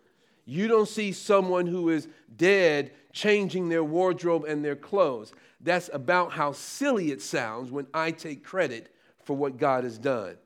You 0.45 0.69
don't 0.69 0.89
see 0.89 1.13
someone 1.13 1.67
who 1.67 1.91
is 1.91 2.09
dead 2.37 2.93
changing 3.13 3.69
their 3.69 3.85
wardrobe 3.85 4.45
and 4.45 4.65
their 4.65 4.77
clothes. 4.77 5.33
That's 5.61 5.91
about 5.93 6.33
how 6.33 6.53
silly 6.53 7.11
it 7.11 7.23
sounds 7.23 7.71
when 7.71 7.87
I 7.93 8.11
take 8.11 8.45
credit 8.45 8.95
for 9.25 9.37
what 9.37 9.59
God 9.59 9.85
has 9.85 9.99
done. 9.99 10.37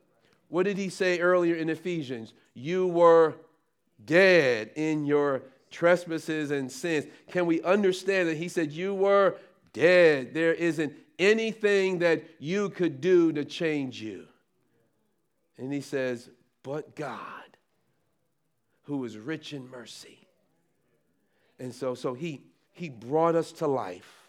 What 0.49 0.65
did 0.65 0.77
he 0.77 0.89
say 0.89 1.21
earlier 1.21 1.55
in 1.55 1.69
Ephesians? 1.71 2.35
You 2.55 2.87
were 2.87 3.35
dead 4.05 4.71
in 4.75 5.07
your 5.07 5.43
trespasses 5.71 6.51
and 6.51 6.71
sins. 6.71 7.07
Can 7.31 7.47
we 7.47 7.63
understand 7.63 8.29
that 8.29 8.37
he 8.37 8.49
said 8.49 8.73
you 8.73 8.95
were 8.95 9.37
dead? 9.73 10.35
There 10.35 10.53
isn't 10.53 10.93
anything 11.19 12.01
that 12.01 12.23
you 12.39 12.71
could 12.71 13.01
do 13.01 13.33
to 13.33 13.45
change 13.45 14.03
you. 14.03 14.27
And 15.57 15.73
he 15.73 15.81
says, 15.81 16.29
but 16.63 16.95
God, 16.97 17.57
who 18.85 19.05
is 19.05 19.17
rich 19.17 19.53
in 19.53 19.69
mercy. 19.71 20.27
And 21.59 21.75
so, 21.75 21.95
so 21.95 22.15
he, 22.15 22.43
he 22.73 22.89
brought 22.89 23.35
us 23.35 23.53
to 23.53 23.67
life, 23.67 24.29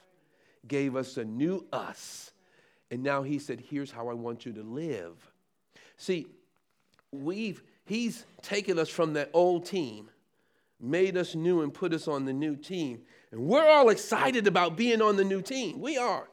gave 0.67 0.95
us 0.95 1.17
a 1.17 1.25
new 1.25 1.65
us, 1.71 2.31
and 2.91 3.01
now 3.01 3.23
he 3.23 3.39
said, 3.39 3.59
Here's 3.59 3.91
how 3.91 4.09
I 4.09 4.13
want 4.13 4.45
you 4.45 4.53
to 4.53 4.63
live. 4.63 5.15
See, 5.97 6.27
we've 7.11 7.63
he's 7.85 8.25
taken 8.41 8.77
us 8.77 8.89
from 8.89 9.13
that 9.13 9.29
old 9.33 9.65
team, 9.65 10.09
made 10.79 11.17
us 11.17 11.35
new 11.35 11.61
and 11.61 11.73
put 11.73 11.93
us 11.93 12.07
on 12.07 12.25
the 12.25 12.33
new 12.33 12.55
team. 12.55 13.01
And 13.31 13.47
we're 13.47 13.67
all 13.67 13.89
excited 13.89 14.45
about 14.45 14.77
being 14.77 15.01
on 15.01 15.15
the 15.15 15.23
new 15.23 15.41
team. 15.41 15.79
We 15.79 15.97
are. 15.97 16.27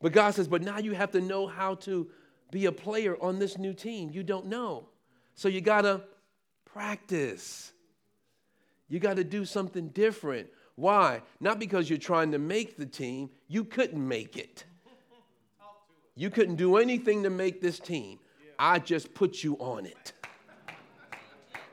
But 0.00 0.12
God 0.12 0.34
says, 0.34 0.48
but 0.48 0.62
now 0.62 0.78
you 0.78 0.92
have 0.92 1.10
to 1.12 1.20
know 1.20 1.46
how 1.46 1.74
to 1.76 2.08
be 2.50 2.66
a 2.66 2.72
player 2.72 3.16
on 3.20 3.38
this 3.38 3.58
new 3.58 3.74
team. 3.74 4.10
You 4.10 4.22
don't 4.22 4.46
know. 4.46 4.88
So 5.34 5.48
you 5.48 5.60
got 5.60 5.82
to 5.82 6.02
practice. 6.64 7.72
You 8.88 9.00
got 9.00 9.16
to 9.16 9.24
do 9.24 9.44
something 9.44 9.88
different. 9.88 10.48
Why? 10.78 11.22
Not 11.40 11.58
because 11.58 11.90
you're 11.90 11.98
trying 11.98 12.30
to 12.30 12.38
make 12.38 12.76
the 12.76 12.86
team, 12.86 13.30
you 13.48 13.64
couldn't 13.64 14.06
make 14.06 14.36
it. 14.36 14.64
You 16.14 16.30
couldn't 16.30 16.54
do 16.54 16.76
anything 16.76 17.24
to 17.24 17.30
make 17.30 17.60
this 17.60 17.80
team. 17.80 18.20
I 18.60 18.78
just 18.78 19.12
put 19.12 19.42
you 19.42 19.56
on 19.56 19.86
it. 19.86 20.12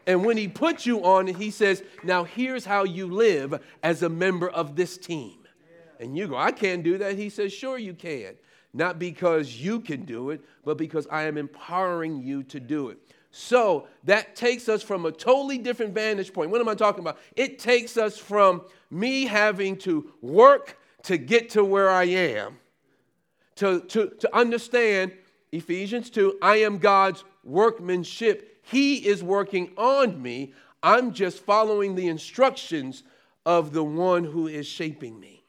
And 0.08 0.26
when 0.26 0.38
he 0.38 0.48
puts 0.48 0.88
you 0.88 1.06
on 1.06 1.28
it, 1.28 1.36
he 1.36 1.52
says, 1.52 1.84
Now 2.04 2.24
here's 2.24 2.66
how 2.66 2.84
you 2.84 3.06
live 3.06 3.62
as 3.84 4.02
a 4.02 4.10
member 4.10 4.50
of 4.50 4.76
this 4.76 4.98
team. 4.98 5.38
And 6.00 6.18
you 6.18 6.28
go, 6.28 6.36
I 6.36 6.52
can't 6.52 6.82
do 6.82 6.98
that. 6.98 7.16
He 7.16 7.30
says, 7.30 7.54
Sure, 7.54 7.78
you 7.78 7.94
can. 7.94 8.34
Not 8.74 8.98
because 8.98 9.56
you 9.56 9.82
can 9.82 10.04
do 10.04 10.32
it, 10.32 10.42
but 10.64 10.80
because 10.80 11.06
I 11.12 11.26
am 11.26 11.38
empowering 11.38 12.24
you 12.24 12.42
to 12.46 12.60
do 12.60 12.90
it. 12.90 12.98
So 13.38 13.90
that 14.06 14.38
takes 14.38 14.70
us 14.70 14.82
from 14.82 15.06
a 15.06 15.12
totally 15.12 15.58
different 15.58 15.94
vantage 15.94 16.32
point. 16.32 16.52
What 16.52 16.62
am 16.62 16.70
I 16.70 16.74
talking 16.74 17.02
about? 17.02 17.18
It 17.36 17.60
takes 17.60 17.98
us 17.98 18.18
from 18.18 18.62
me 18.96 19.25
having 19.25 19.78
to 19.78 20.12
work 20.22 20.78
to 21.04 21.18
get 21.18 21.52
to 21.52 21.64
where 21.64 21.90
I 21.90 22.06
am, 22.06 22.58
to, 23.56 23.82
to, 23.82 24.10
to 24.20 24.36
understand 24.36 25.12
Ephesians 25.52 26.10
2 26.10 26.40
I 26.42 26.58
am 26.58 26.78
God's 26.78 27.24
workmanship. 27.44 28.60
He 28.64 29.06
is 29.06 29.24
working 29.24 29.72
on 29.78 30.22
me. 30.22 30.54
I'm 30.82 31.14
just 31.14 31.40
following 31.40 31.96
the 31.96 32.08
instructions 32.08 33.04
of 33.46 33.74
the 33.74 33.84
one 33.84 34.24
who 34.24 34.48
is 34.48 34.66
shaping 34.66 35.20
me. 35.20 35.44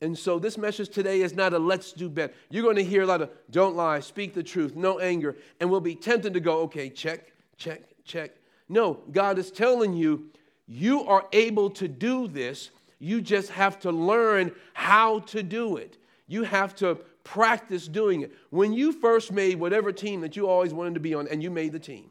And 0.00 0.18
so 0.18 0.38
this 0.38 0.58
message 0.58 0.90
today 0.90 1.22
is 1.22 1.34
not 1.34 1.54
a 1.54 1.58
let's 1.58 1.92
do 1.92 2.10
better. 2.10 2.34
You're 2.50 2.62
going 2.62 2.76
to 2.76 2.84
hear 2.84 3.02
a 3.02 3.06
lot 3.06 3.22
of 3.22 3.30
don't 3.50 3.74
lie, 3.74 4.00
speak 4.00 4.34
the 4.34 4.42
truth, 4.42 4.76
no 4.76 4.98
anger, 4.98 5.36
and 5.60 5.70
we'll 5.70 5.80
be 5.80 5.94
tempted 5.94 6.34
to 6.34 6.40
go, 6.40 6.60
okay, 6.62 6.90
check, 6.90 7.32
check, 7.56 7.82
check. 8.04 8.32
No, 8.68 9.00
God 9.12 9.38
is 9.38 9.50
telling 9.50 9.94
you, 9.94 10.30
you 10.66 11.04
are 11.04 11.26
able 11.32 11.70
to 11.70 11.88
do 11.88 12.28
this. 12.28 12.70
You 12.98 13.20
just 13.20 13.50
have 13.50 13.78
to 13.80 13.90
learn 13.90 14.52
how 14.72 15.20
to 15.20 15.42
do 15.42 15.76
it. 15.76 15.98
You 16.26 16.44
have 16.44 16.74
to 16.76 16.96
practice 17.22 17.88
doing 17.88 18.22
it. 18.22 18.32
When 18.50 18.72
you 18.72 18.92
first 18.92 19.32
made 19.32 19.58
whatever 19.58 19.92
team 19.92 20.20
that 20.22 20.36
you 20.36 20.48
always 20.48 20.72
wanted 20.72 20.94
to 20.94 21.00
be 21.00 21.14
on, 21.14 21.28
and 21.28 21.42
you 21.42 21.50
made 21.50 21.72
the 21.72 21.78
team, 21.78 22.10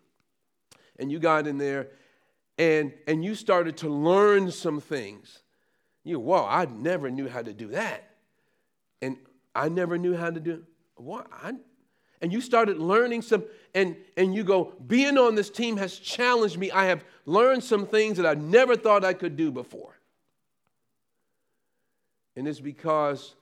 and 0.99 1.11
you 1.11 1.19
got 1.19 1.47
in 1.47 1.57
there, 1.57 1.89
and, 2.57 2.93
and 3.07 3.23
you 3.23 3.35
started 3.35 3.77
to 3.77 3.89
learn 3.89 4.51
some 4.51 4.79
things, 4.79 5.41
you, 6.03 6.19
whoa, 6.19 6.45
I 6.45 6.65
never 6.65 7.09
knew 7.09 7.27
how 7.27 7.41
to 7.41 7.53
do 7.53 7.69
that. 7.69 8.09
And 9.01 9.17
I 9.55 9.69
never 9.69 9.97
knew 9.97 10.15
how 10.15 10.29
to 10.29 10.39
do 10.39 10.63
what? 10.95 11.27
I, 11.31 11.53
and 12.23 12.31
you 12.31 12.39
started 12.39 12.79
learning 12.79 13.21
some, 13.21 13.43
and, 13.75 13.97
and 14.15 14.33
you 14.33 14.45
go, 14.45 14.71
being 14.87 15.17
on 15.17 15.35
this 15.35 15.49
team 15.49 15.75
has 15.75 15.99
challenged 15.99 16.57
me. 16.57 16.71
I 16.71 16.85
have 16.85 17.03
learned 17.25 17.65
some 17.65 17.85
things 17.85 18.15
that 18.15 18.25
I 18.25 18.33
never 18.33 18.77
thought 18.77 19.03
I 19.03 19.13
could 19.13 19.35
do 19.35 19.51
before. 19.51 19.99
And 22.37 22.47
it's 22.47 22.61
because 22.61 23.35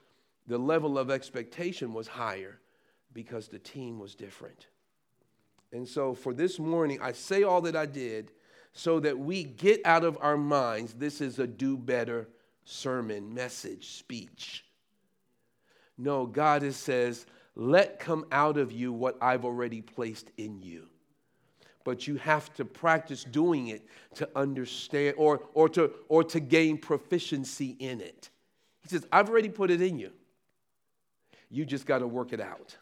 the 0.47 0.57
level 0.57 0.97
of 0.97 1.11
expectation 1.11 1.93
was 1.93 2.07
higher 2.07 2.59
because 3.13 3.47
the 3.49 3.59
team 3.59 3.99
was 3.99 4.15
different. 4.15 4.65
And 5.71 5.87
so 5.87 6.15
for 6.15 6.33
this 6.33 6.57
morning, 6.57 6.99
I 7.03 7.11
say 7.11 7.43
all 7.43 7.61
that 7.61 7.75
I 7.75 7.85
did 7.85 8.31
so 8.73 8.99
that 9.01 9.17
we 9.17 9.43
get 9.43 9.79
out 9.85 10.03
of 10.03 10.17
our 10.21 10.37
minds 10.37 10.95
this 10.95 11.21
is 11.21 11.37
a 11.37 11.45
do 11.45 11.77
better 11.77 12.27
sermon, 12.65 13.31
message, 13.31 13.89
speech. 13.89 14.65
No, 15.99 16.25
God 16.25 16.63
is, 16.63 16.77
says, 16.77 17.27
let 17.55 17.99
come 17.99 18.25
out 18.31 18.57
of 18.57 18.71
you 18.71 18.93
what 18.93 19.17
I've 19.21 19.45
already 19.45 19.81
placed 19.81 20.31
in 20.37 20.61
you. 20.61 20.87
But 21.83 22.07
you 22.07 22.15
have 22.17 22.53
to 22.55 22.65
practice 22.65 23.23
doing 23.23 23.67
it 23.67 23.85
to 24.15 24.29
understand 24.35 25.15
or, 25.17 25.41
or, 25.53 25.67
to, 25.69 25.91
or 26.07 26.23
to 26.25 26.39
gain 26.39 26.77
proficiency 26.77 27.75
in 27.79 28.01
it. 28.01 28.29
He 28.83 28.89
says, 28.89 29.05
I've 29.11 29.29
already 29.29 29.49
put 29.49 29.71
it 29.71 29.81
in 29.81 29.97
you. 29.97 30.11
You 31.49 31.65
just 31.65 31.85
got 31.85 31.99
to 31.99 32.07
work 32.07 32.33
it 32.33 32.39
out. 32.39 32.77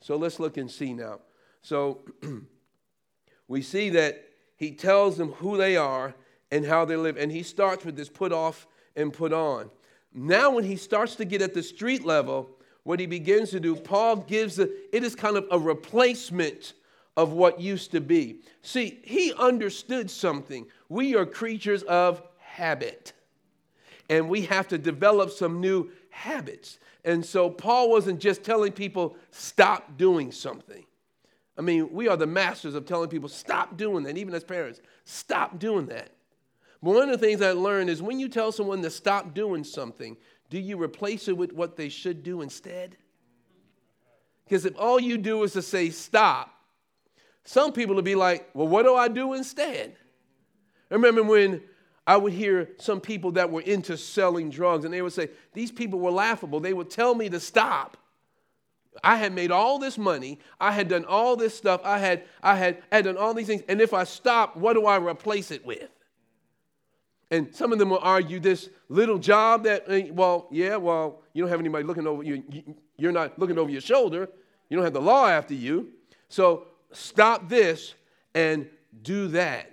So 0.00 0.16
let's 0.16 0.40
look 0.40 0.56
and 0.56 0.70
see 0.70 0.92
now. 0.92 1.20
So 1.62 2.00
we 3.48 3.62
see 3.62 3.90
that 3.90 4.24
he 4.56 4.72
tells 4.72 5.16
them 5.16 5.32
who 5.32 5.56
they 5.56 5.76
are 5.76 6.14
and 6.50 6.64
how 6.64 6.84
they 6.84 6.96
live. 6.96 7.16
And 7.16 7.30
he 7.30 7.42
starts 7.42 7.84
with 7.84 7.96
this 7.96 8.08
put 8.08 8.32
off 8.32 8.66
and 8.96 9.12
put 9.12 9.32
on. 9.32 9.70
Now, 10.12 10.50
when 10.50 10.64
he 10.64 10.76
starts 10.76 11.16
to 11.16 11.24
get 11.24 11.42
at 11.42 11.52
the 11.52 11.62
street 11.62 12.04
level, 12.04 12.55
what 12.86 13.00
he 13.00 13.06
begins 13.06 13.50
to 13.50 13.58
do, 13.58 13.74
Paul 13.74 14.14
gives 14.14 14.60
a, 14.60 14.68
it 14.94 15.02
is 15.02 15.16
kind 15.16 15.36
of 15.36 15.44
a 15.50 15.58
replacement 15.58 16.74
of 17.16 17.32
what 17.32 17.60
used 17.60 17.90
to 17.90 18.00
be. 18.00 18.36
See, 18.62 19.00
he 19.02 19.32
understood 19.32 20.08
something. 20.08 20.66
We 20.88 21.16
are 21.16 21.26
creatures 21.26 21.82
of 21.82 22.22
habit, 22.38 23.12
and 24.08 24.28
we 24.28 24.42
have 24.42 24.68
to 24.68 24.78
develop 24.78 25.32
some 25.32 25.60
new 25.60 25.90
habits. 26.10 26.78
And 27.04 27.26
so 27.26 27.50
Paul 27.50 27.90
wasn't 27.90 28.20
just 28.20 28.44
telling 28.44 28.70
people, 28.70 29.16
stop 29.32 29.96
doing 29.96 30.30
something. 30.30 30.84
I 31.58 31.62
mean, 31.62 31.92
we 31.92 32.06
are 32.06 32.16
the 32.16 32.28
masters 32.28 32.76
of 32.76 32.86
telling 32.86 33.08
people, 33.08 33.28
stop 33.28 33.76
doing 33.76 34.04
that, 34.04 34.16
even 34.16 34.32
as 34.32 34.44
parents, 34.44 34.80
stop 35.04 35.58
doing 35.58 35.86
that. 35.86 36.10
But 36.80 36.94
one 36.94 37.10
of 37.10 37.20
the 37.20 37.26
things 37.26 37.42
I 37.42 37.50
learned 37.50 37.90
is 37.90 38.00
when 38.00 38.20
you 38.20 38.28
tell 38.28 38.52
someone 38.52 38.80
to 38.82 38.90
stop 38.90 39.34
doing 39.34 39.64
something, 39.64 40.16
do 40.50 40.58
you 40.58 40.80
replace 40.80 41.28
it 41.28 41.36
with 41.36 41.52
what 41.52 41.76
they 41.76 41.88
should 41.88 42.22
do 42.22 42.42
instead? 42.42 42.96
Because 44.44 44.64
if 44.64 44.78
all 44.78 45.00
you 45.00 45.18
do 45.18 45.42
is 45.42 45.52
to 45.54 45.62
say 45.62 45.90
stop, 45.90 46.52
some 47.44 47.72
people 47.72 47.94
will 47.94 48.02
be 48.02 48.14
like, 48.14 48.48
well, 48.54 48.68
what 48.68 48.84
do 48.84 48.94
I 48.94 49.08
do 49.08 49.34
instead? 49.34 49.96
I 50.90 50.94
remember 50.94 51.22
when 51.22 51.62
I 52.06 52.16
would 52.16 52.32
hear 52.32 52.70
some 52.78 53.00
people 53.00 53.32
that 53.32 53.50
were 53.50 53.62
into 53.62 53.96
selling 53.96 54.50
drugs, 54.50 54.84
and 54.84 54.94
they 54.94 55.02
would 55.02 55.12
say, 55.12 55.30
These 55.52 55.72
people 55.72 55.98
were 55.98 56.12
laughable. 56.12 56.60
They 56.60 56.72
would 56.72 56.90
tell 56.90 57.14
me 57.14 57.28
to 57.30 57.40
stop. 57.40 57.96
I 59.02 59.16
had 59.16 59.34
made 59.34 59.50
all 59.50 59.78
this 59.78 59.98
money. 59.98 60.38
I 60.60 60.72
had 60.72 60.88
done 60.88 61.04
all 61.04 61.36
this 61.36 61.54
stuff. 61.54 61.80
I 61.84 61.98
had, 61.98 62.22
I 62.42 62.54
had, 62.54 62.82
I 62.90 62.96
had 62.96 63.04
done 63.06 63.16
all 63.16 63.34
these 63.34 63.48
things. 63.48 63.62
And 63.68 63.80
if 63.80 63.92
I 63.92 64.04
stop, 64.04 64.56
what 64.56 64.74
do 64.74 64.86
I 64.86 64.96
replace 64.98 65.50
it 65.50 65.66
with? 65.66 65.90
And 67.30 67.54
some 67.54 67.72
of 67.72 67.78
them 67.78 67.90
will 67.90 67.98
argue 67.98 68.38
this 68.38 68.68
little 68.88 69.18
job 69.18 69.64
that, 69.64 69.84
eh, 69.88 70.10
well, 70.12 70.48
yeah, 70.50 70.76
well, 70.76 71.22
you 71.32 71.42
don't 71.42 71.50
have 71.50 71.58
anybody 71.60 71.84
looking 71.84 72.06
over 72.06 72.22
you. 72.22 72.42
You're 72.96 73.12
not 73.12 73.38
looking 73.38 73.58
over 73.58 73.70
your 73.70 73.80
shoulder. 73.80 74.28
You 74.68 74.76
don't 74.76 74.84
have 74.84 74.92
the 74.92 75.00
law 75.00 75.26
after 75.26 75.54
you. 75.54 75.90
So 76.28 76.68
stop 76.92 77.48
this 77.48 77.94
and 78.34 78.68
do 79.02 79.28
that. 79.28 79.70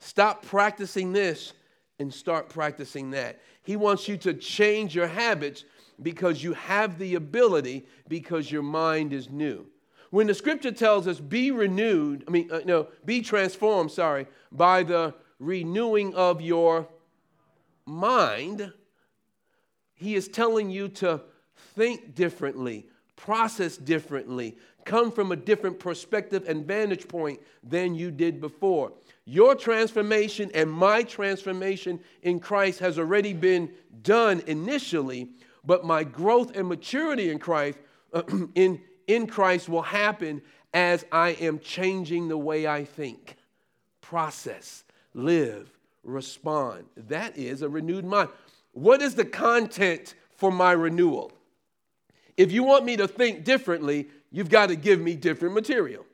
Stop 0.00 0.44
practicing 0.44 1.12
this 1.12 1.54
and 1.98 2.12
start 2.12 2.48
practicing 2.48 3.10
that. 3.12 3.40
He 3.62 3.76
wants 3.76 4.08
you 4.08 4.16
to 4.18 4.34
change 4.34 4.94
your 4.94 5.06
habits 5.06 5.64
because 6.02 6.42
you 6.42 6.52
have 6.54 6.98
the 6.98 7.14
ability 7.14 7.86
because 8.08 8.50
your 8.50 8.62
mind 8.62 9.12
is 9.12 9.30
new. 9.30 9.66
When 10.10 10.26
the 10.26 10.34
scripture 10.34 10.72
tells 10.72 11.06
us 11.06 11.20
be 11.20 11.52
renewed, 11.52 12.24
I 12.28 12.30
mean, 12.30 12.50
uh, 12.52 12.60
no, 12.66 12.88
be 13.04 13.22
transformed, 13.22 13.92
sorry, 13.92 14.26
by 14.50 14.82
the 14.82 15.14
renewing 15.42 16.14
of 16.14 16.40
your 16.40 16.86
mind, 17.84 18.72
he 19.94 20.14
is 20.14 20.28
telling 20.28 20.70
you 20.70 20.88
to 20.88 21.20
think 21.74 22.14
differently, 22.14 22.86
process 23.16 23.76
differently, 23.76 24.56
come 24.84 25.10
from 25.10 25.32
a 25.32 25.36
different 25.36 25.78
perspective 25.78 26.44
and 26.48 26.66
vantage 26.66 27.08
point 27.08 27.40
than 27.62 27.94
you 27.94 28.10
did 28.10 28.40
before. 28.40 28.92
Your 29.24 29.54
transformation 29.54 30.50
and 30.54 30.70
my 30.70 31.02
transformation 31.02 32.00
in 32.22 32.40
Christ 32.40 32.80
has 32.80 32.98
already 32.98 33.32
been 33.32 33.70
done 34.02 34.42
initially, 34.46 35.30
but 35.64 35.84
my 35.84 36.02
growth 36.04 36.56
and 36.56 36.68
maturity 36.68 37.30
in 37.30 37.38
Christ 37.38 37.78
in, 38.54 38.80
in 39.06 39.26
Christ 39.26 39.68
will 39.68 39.82
happen 39.82 40.42
as 40.74 41.04
I 41.12 41.30
am 41.30 41.58
changing 41.58 42.28
the 42.28 42.38
way 42.38 42.66
I 42.66 42.84
think, 42.84 43.36
process, 44.00 44.84
live, 45.14 45.70
respond. 46.02 46.84
That 46.96 47.36
is 47.36 47.62
a 47.62 47.68
renewed 47.68 48.04
mind. 48.04 48.30
What 48.72 49.02
is 49.02 49.14
the 49.14 49.24
content 49.24 50.14
for 50.36 50.50
my 50.50 50.72
renewal? 50.72 51.32
If 52.36 52.52
you 52.52 52.62
want 52.62 52.84
me 52.84 52.96
to 52.96 53.06
think 53.06 53.44
differently, 53.44 54.08
you've 54.30 54.48
got 54.48 54.68
to 54.68 54.76
give 54.76 55.00
me 55.00 55.14
different 55.14 55.54
material. 55.54 56.06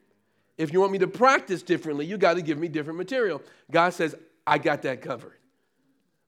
If 0.56 0.72
you 0.72 0.80
want 0.80 0.92
me 0.92 0.98
to 0.98 1.06
practice 1.06 1.62
differently, 1.62 2.04
you 2.04 2.18
got 2.18 2.34
to 2.34 2.42
give 2.42 2.58
me 2.58 2.68
different 2.68 2.98
material. 2.98 3.40
God 3.70 3.90
says, 3.90 4.16
I 4.46 4.58
got 4.58 4.82
that 4.82 5.00
covered. 5.00 5.38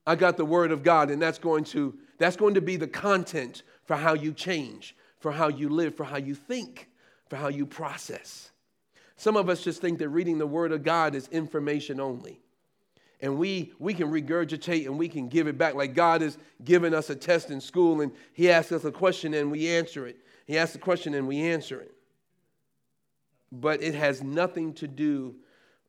I 0.07 0.15
got 0.15 0.37
the 0.37 0.45
word 0.45 0.71
of 0.71 0.83
God, 0.83 1.11
and 1.11 1.21
that's 1.21 1.39
going 1.39 1.65
to 1.65 1.99
that's 2.19 2.37
going 2.37 2.55
to 2.55 2.61
be 2.61 2.77
the 2.77 2.87
content 2.87 3.62
for 3.85 3.97
how 3.97 4.15
you 4.15 4.33
change, 4.33 4.95
for 5.19 5.33
how 5.33 5.49
you 5.49 5.69
live, 5.69 5.95
for 5.95 6.05
how 6.05 6.19
you 6.19 6.35
think, 6.35 6.89
for 7.28 7.37
how 7.37 7.49
you 7.49 7.65
process. 7.65 8.50
Some 9.17 9.37
of 9.37 9.49
us 9.49 9.63
just 9.63 9.80
think 9.80 9.99
that 9.99 10.09
reading 10.11 10.39
the 10.39 10.47
word 10.47 10.73
of 10.73 10.83
God 10.83 11.15
is 11.15 11.28
information 11.28 11.99
only. 11.99 12.41
And 13.23 13.37
we, 13.39 13.73
we 13.78 13.93
can 13.93 14.11
regurgitate 14.11 14.87
and 14.87 14.99
we 14.99 15.09
can 15.09 15.28
give 15.28 15.47
it 15.47 15.59
back. 15.59 15.75
Like 15.75 15.95
God 15.95 16.23
has 16.23 16.39
given 16.65 16.95
us 16.95 17.11
a 17.11 17.15
test 17.15 17.50
in 17.50 17.61
school 17.61 18.00
and 18.00 18.13
He 18.33 18.50
asks 18.50 18.73
us 18.73 18.85
a 18.85 18.93
question 18.93 19.35
and 19.35 19.50
we 19.50 19.69
answer 19.69 20.06
it. 20.06 20.17
He 20.47 20.56
asks 20.56 20.75
a 20.75 20.78
question 20.78 21.15
and 21.15 21.28
we 21.28 21.41
answer 21.41 21.80
it 21.80 21.95
but 23.52 23.83
it 23.83 23.95
has 23.95 24.23
nothing 24.23 24.73
to 24.75 24.87
do 24.87 25.35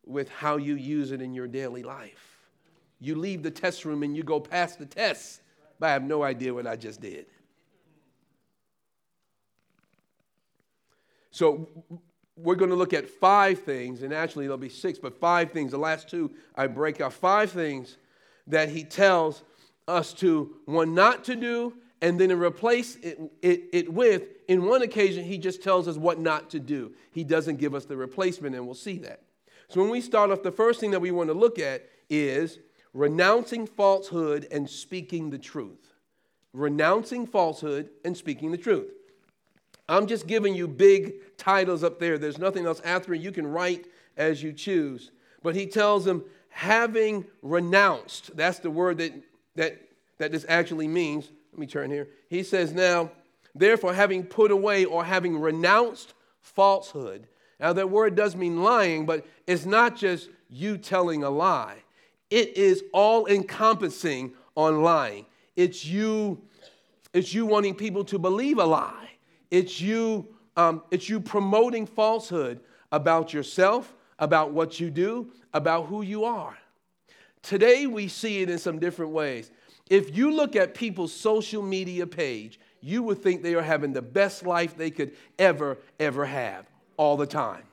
with 0.05 0.29
how 0.29 0.57
you 0.57 0.75
use 0.75 1.11
it 1.11 1.21
in 1.21 1.33
your 1.33 1.47
daily 1.47 1.83
life. 1.83 2.39
You 2.99 3.15
leave 3.15 3.43
the 3.43 3.51
test 3.51 3.85
room 3.85 4.03
and 4.03 4.15
you 4.15 4.23
go 4.23 4.39
past 4.39 4.79
the 4.79 4.85
test, 4.85 5.41
but 5.79 5.87
I 5.87 5.93
have 5.93 6.03
no 6.03 6.23
idea 6.23 6.53
what 6.53 6.67
I 6.67 6.75
just 6.75 7.01
did. 7.01 7.25
So 11.29 11.69
we're 12.37 12.55
going 12.55 12.71
to 12.71 12.75
look 12.75 12.93
at 12.93 13.07
five 13.07 13.59
things, 13.59 14.03
and 14.03 14.13
actually 14.13 14.45
there'll 14.45 14.57
be 14.57 14.69
six, 14.69 14.97
but 14.97 15.19
five 15.19 15.51
things. 15.51 15.71
The 15.71 15.77
last 15.77 16.09
two 16.09 16.31
I 16.55 16.67
break 16.67 17.01
out 17.01 17.13
five 17.13 17.51
things 17.51 17.97
that 18.47 18.69
he 18.69 18.83
tells 18.83 19.43
us 19.87 20.13
to 20.13 20.55
one 20.65 20.95
not 20.95 21.23
to 21.25 21.35
do 21.35 21.73
and 22.01 22.19
then 22.19 22.31
replace 22.31 22.95
it, 22.97 23.19
it, 23.41 23.63
it, 23.71 23.93
with, 23.93 24.23
in 24.47 24.65
one 24.65 24.81
occasion, 24.81 25.23
he 25.23 25.37
just 25.37 25.61
tells 25.61 25.87
us 25.87 25.97
what 25.97 26.19
not 26.19 26.49
to 26.49 26.59
do. 26.59 26.91
He 27.11 27.23
doesn't 27.23 27.57
give 27.57 27.75
us 27.75 27.85
the 27.85 27.95
replacement, 27.95 28.55
and 28.55 28.65
we'll 28.65 28.73
see 28.73 28.97
that. 28.99 29.21
So, 29.67 29.81
when 29.81 29.89
we 29.89 30.01
start 30.01 30.31
off, 30.31 30.41
the 30.41 30.51
first 30.51 30.79
thing 30.79 30.91
that 30.91 30.99
we 30.99 31.11
want 31.11 31.29
to 31.29 31.33
look 31.33 31.59
at 31.59 31.87
is 32.09 32.59
renouncing 32.93 33.67
falsehood 33.67 34.47
and 34.51 34.69
speaking 34.69 35.29
the 35.29 35.37
truth. 35.37 35.93
Renouncing 36.53 37.27
falsehood 37.27 37.89
and 38.03 38.17
speaking 38.17 38.51
the 38.51 38.57
truth. 38.57 38.91
I'm 39.91 40.07
just 40.07 40.27
giving 40.27 40.55
you 40.55 40.67
big 40.67 41.37
titles 41.37 41.83
up 41.83 41.99
there. 41.99 42.17
There's 42.17 42.37
nothing 42.37 42.65
else 42.65 42.81
after 42.83 43.13
it. 43.13 43.21
You 43.21 43.31
can 43.31 43.45
write 43.45 43.87
as 44.17 44.41
you 44.41 44.53
choose. 44.53 45.11
But 45.43 45.55
he 45.55 45.65
tells 45.65 46.05
them, 46.05 46.23
having 46.49 47.25
renounced, 47.41 48.35
that's 48.35 48.59
the 48.59 48.71
word 48.71 48.97
that, 48.99 49.13
that, 49.55 49.81
that 50.17 50.31
this 50.31 50.45
actually 50.47 50.87
means 50.87 51.29
let 51.51 51.59
me 51.59 51.67
turn 51.67 51.91
here. 51.91 52.07
He 52.29 52.43
says, 52.43 52.73
Now, 52.73 53.11
therefore, 53.53 53.93
having 53.93 54.23
put 54.23 54.51
away 54.51 54.85
or 54.85 55.03
having 55.03 55.37
renounced 55.39 56.13
falsehood. 56.39 57.27
Now, 57.59 57.73
that 57.73 57.89
word 57.89 58.15
does 58.15 58.35
mean 58.35 58.63
lying, 58.63 59.05
but 59.05 59.25
it's 59.45 59.65
not 59.65 59.95
just 59.95 60.29
you 60.49 60.77
telling 60.77 61.23
a 61.23 61.29
lie, 61.29 61.83
it 62.29 62.57
is 62.57 62.83
all 62.93 63.27
encompassing 63.27 64.33
on 64.55 64.81
lying. 64.81 65.25
It's 65.55 65.85
you, 65.85 66.41
it's 67.13 67.33
you 67.33 67.45
wanting 67.45 67.75
people 67.75 68.03
to 68.05 68.17
believe 68.17 68.57
a 68.57 68.65
lie. 68.65 69.10
It's 69.51 69.79
you, 69.79 70.27
um, 70.55 70.81
it's 70.89 71.09
you 71.09 71.19
promoting 71.19 71.85
falsehood 71.85 72.61
about 72.91 73.33
yourself, 73.33 73.93
about 74.17 74.51
what 74.51 74.79
you 74.79 74.89
do, 74.89 75.31
about 75.53 75.87
who 75.87 76.01
you 76.01 76.23
are. 76.23 76.57
Today, 77.43 77.85
we 77.85 78.07
see 78.07 78.41
it 78.41 78.49
in 78.49 78.57
some 78.57 78.79
different 78.79 79.11
ways. 79.11 79.51
If 79.89 80.15
you 80.15 80.31
look 80.31 80.55
at 80.55 80.73
people's 80.73 81.13
social 81.13 81.61
media 81.61 82.07
page, 82.07 82.59
you 82.79 83.03
would 83.03 83.21
think 83.21 83.43
they 83.43 83.55
are 83.55 83.61
having 83.61 83.93
the 83.93 84.01
best 84.01 84.45
life 84.45 84.77
they 84.77 84.89
could 84.89 85.11
ever, 85.37 85.77
ever 85.99 86.25
have 86.25 86.65
all 86.97 87.17
the 87.17 87.27
time. 87.27 87.63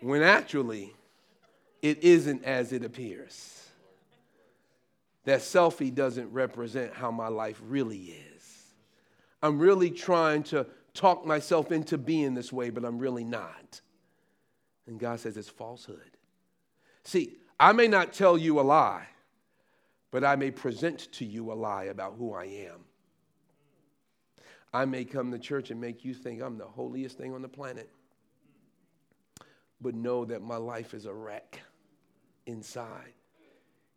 When 0.00 0.22
actually, 0.22 0.94
it 1.82 2.02
isn't 2.02 2.44
as 2.44 2.72
it 2.72 2.84
appears. 2.84 3.53
That 5.24 5.40
selfie 5.40 5.94
doesn't 5.94 6.32
represent 6.32 6.92
how 6.92 7.10
my 7.10 7.28
life 7.28 7.60
really 7.66 8.14
is. 8.36 8.64
I'm 9.42 9.58
really 9.58 9.90
trying 9.90 10.42
to 10.44 10.66
talk 10.92 11.26
myself 11.26 11.72
into 11.72 11.98
being 11.98 12.34
this 12.34 12.52
way, 12.52 12.70
but 12.70 12.84
I'm 12.84 12.98
really 12.98 13.24
not. 13.24 13.80
And 14.86 14.98
God 14.98 15.20
says 15.20 15.36
it's 15.36 15.48
falsehood. 15.48 16.18
See, 17.04 17.36
I 17.58 17.72
may 17.72 17.88
not 17.88 18.12
tell 18.12 18.36
you 18.36 18.60
a 18.60 18.62
lie, 18.62 19.06
but 20.10 20.24
I 20.24 20.36
may 20.36 20.50
present 20.50 21.10
to 21.12 21.24
you 21.24 21.52
a 21.52 21.54
lie 21.54 21.84
about 21.84 22.14
who 22.18 22.32
I 22.32 22.44
am. 22.44 22.84
I 24.72 24.84
may 24.84 25.04
come 25.04 25.30
to 25.30 25.38
church 25.38 25.70
and 25.70 25.80
make 25.80 26.04
you 26.04 26.14
think 26.14 26.42
I'm 26.42 26.58
the 26.58 26.66
holiest 26.66 27.16
thing 27.16 27.32
on 27.32 27.42
the 27.42 27.48
planet, 27.48 27.88
but 29.80 29.94
know 29.94 30.24
that 30.24 30.42
my 30.42 30.56
life 30.56 30.94
is 30.94 31.06
a 31.06 31.14
wreck 31.14 31.60
inside. 32.46 33.12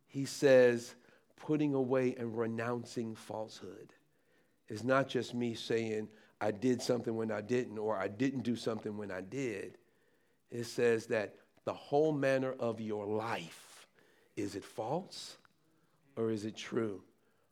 He 0.07 0.25
says, 0.25 0.95
putting 1.39 1.73
away 1.73 2.15
and 2.17 2.37
renouncing 2.37 3.15
falsehood 3.15 3.93
is 4.67 4.83
not 4.83 5.07
just 5.07 5.33
me 5.33 5.53
saying 5.53 6.09
I 6.41 6.51
did 6.51 6.81
something 6.81 7.15
when 7.15 7.31
I 7.31 7.41
didn't, 7.41 7.77
or 7.77 7.97
I 7.97 8.07
didn't 8.07 8.41
do 8.41 8.55
something 8.55 8.97
when 8.97 9.11
I 9.11 9.21
did. 9.21 9.77
It 10.51 10.65
says 10.65 11.07
that 11.07 11.35
the 11.65 11.73
whole 11.73 12.11
manner 12.11 12.53
of 12.59 12.79
your 12.79 13.05
life. 13.05 13.87
Is 14.37 14.55
it 14.55 14.63
false 14.63 15.37
or 16.15 16.31
is 16.31 16.45
it 16.45 16.55
true? 16.55 17.01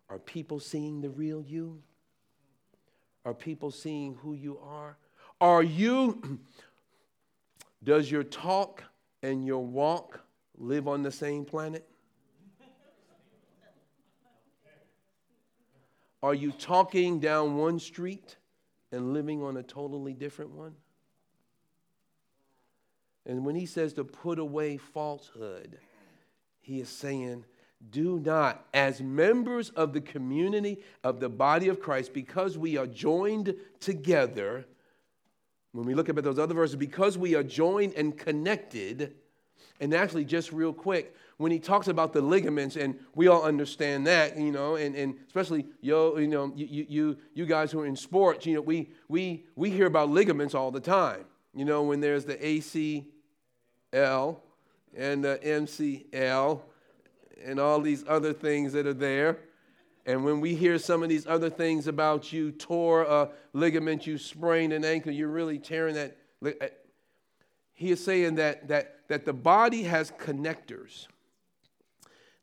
Are 0.07 0.19
people 0.19 0.59
seeing 0.59 1.01
the 1.01 1.09
real 1.09 1.41
you? 1.41 1.81
Are 3.25 3.33
people 3.33 3.71
seeing 3.71 4.13
who 4.21 4.35
you 4.35 4.59
are? 4.59 4.97
Are 5.41 5.63
you, 5.63 6.39
does 7.83 8.09
your 8.09 8.23
talk 8.23 8.83
and 9.23 9.45
your 9.45 9.65
walk 9.65 10.21
live 10.57 10.87
on 10.87 11.01
the 11.01 11.11
same 11.11 11.43
planet? 11.43 11.89
Are 16.25 16.33
you 16.33 16.51
talking 16.51 17.19
down 17.19 17.55
one 17.55 17.77
street 17.77 18.37
and 18.91 19.13
living 19.13 19.43
on 19.43 19.57
a 19.57 19.61
totally 19.61 20.13
different 20.13 20.55
one? 20.55 20.73
And 23.27 23.45
when 23.45 23.53
he 23.53 23.67
says 23.67 23.93
to 23.93 24.03
put 24.03 24.39
away 24.39 24.77
falsehood, 24.77 25.77
he 26.61 26.79
is 26.79 26.89
saying, 26.89 27.45
do 27.91 28.19
not, 28.19 28.65
as 28.73 29.01
members 29.01 29.69
of 29.69 29.93
the 29.93 30.01
community 30.01 30.81
of 31.03 31.19
the 31.19 31.29
body 31.29 31.67
of 31.67 31.79
Christ, 31.79 32.11
because 32.11 32.57
we 32.57 32.75
are 32.75 32.87
joined 32.87 33.53
together, 33.79 34.65
when 35.73 35.85
we 35.85 35.93
look 35.93 36.09
at 36.09 36.15
those 36.15 36.39
other 36.39 36.55
verses, 36.55 36.75
because 36.75 37.19
we 37.19 37.35
are 37.35 37.43
joined 37.43 37.93
and 37.93 38.17
connected, 38.17 39.13
and 39.79 39.93
actually, 39.93 40.25
just 40.25 40.51
real 40.51 40.73
quick, 40.73 41.15
when 41.37 41.51
he 41.51 41.59
talks 41.59 41.89
about 41.89 42.13
the 42.13 42.21
ligaments, 42.21 42.77
and 42.77 42.97
we 43.13 43.27
all 43.27 43.43
understand 43.43 44.07
that, 44.07 44.37
you 44.37 44.51
know, 44.51 44.75
and, 44.75 44.95
and 44.95 45.15
especially 45.27 45.67
yo, 45.81 46.17
you 46.17 46.27
know, 46.27 46.51
you, 46.55 46.85
you, 46.87 47.17
you 47.33 47.45
guys 47.45 47.71
who 47.71 47.81
are 47.81 47.85
in 47.85 47.95
sports, 47.95 48.45
you 48.45 48.55
know, 48.55 48.61
we, 48.61 48.89
we, 49.09 49.43
we 49.55 49.69
hear 49.69 49.85
about 49.85 50.09
ligaments 50.09 50.55
all 50.55 50.71
the 50.71 50.79
time. 50.79 51.25
You 51.53 51.65
know, 51.65 51.83
when 51.83 51.99
there's 51.99 52.25
the 52.25 52.35
ACL 52.35 53.05
and 54.95 55.23
the 55.23 55.39
MCL 55.43 56.61
and 57.43 57.59
all 57.59 57.81
these 57.81 58.05
other 58.07 58.33
things 58.33 58.73
that 58.73 58.87
are 58.87 58.93
there. 58.93 59.39
And 60.05 60.23
when 60.23 60.39
we 60.39 60.55
hear 60.55 60.77
some 60.77 61.03
of 61.03 61.09
these 61.09 61.27
other 61.27 61.49
things 61.49 61.87
about 61.87 62.31
you 62.31 62.51
tore 62.51 63.03
a 63.03 63.29
ligament, 63.53 64.07
you 64.07 64.17
sprained 64.17 64.71
an 64.71 64.85
ankle, 64.85 65.11
you're 65.11 65.27
really 65.27 65.59
tearing 65.59 65.95
that. 65.95 66.17
Uh, 66.45 66.67
he 67.73 67.91
is 67.91 68.03
saying 68.03 68.35
that, 68.35 68.69
that, 68.69 68.94
that 69.07 69.25
the 69.25 69.33
body 69.33 69.83
has 69.83 70.11
connectors, 70.11 71.07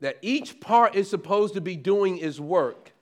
that 0.00 0.18
each 0.22 0.60
part 0.60 0.94
is 0.94 1.08
supposed 1.08 1.54
to 1.54 1.60
be 1.60 1.76
doing 1.76 2.18
its 2.18 2.40
work. 2.40 2.92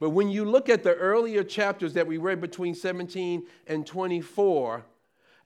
But 0.00 0.10
when 0.10 0.28
you 0.28 0.44
look 0.44 0.68
at 0.68 0.82
the 0.82 0.94
earlier 0.94 1.44
chapters 1.44 1.94
that 1.94 2.06
we 2.06 2.18
read 2.18 2.40
between 2.40 2.74
17 2.74 3.44
and 3.66 3.86
24, 3.86 4.84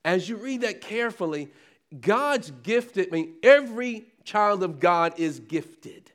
as 0.05 0.29
you 0.29 0.37
read 0.37 0.63
that 0.63 0.81
carefully, 0.81 1.51
God's 2.01 2.51
gifted, 2.63 3.09
I 3.09 3.11
mean, 3.11 3.35
every 3.43 4.07
child 4.25 4.63
of 4.63 4.81
God 4.81 5.15
is 5.19 5.41
gifted 5.41 6.13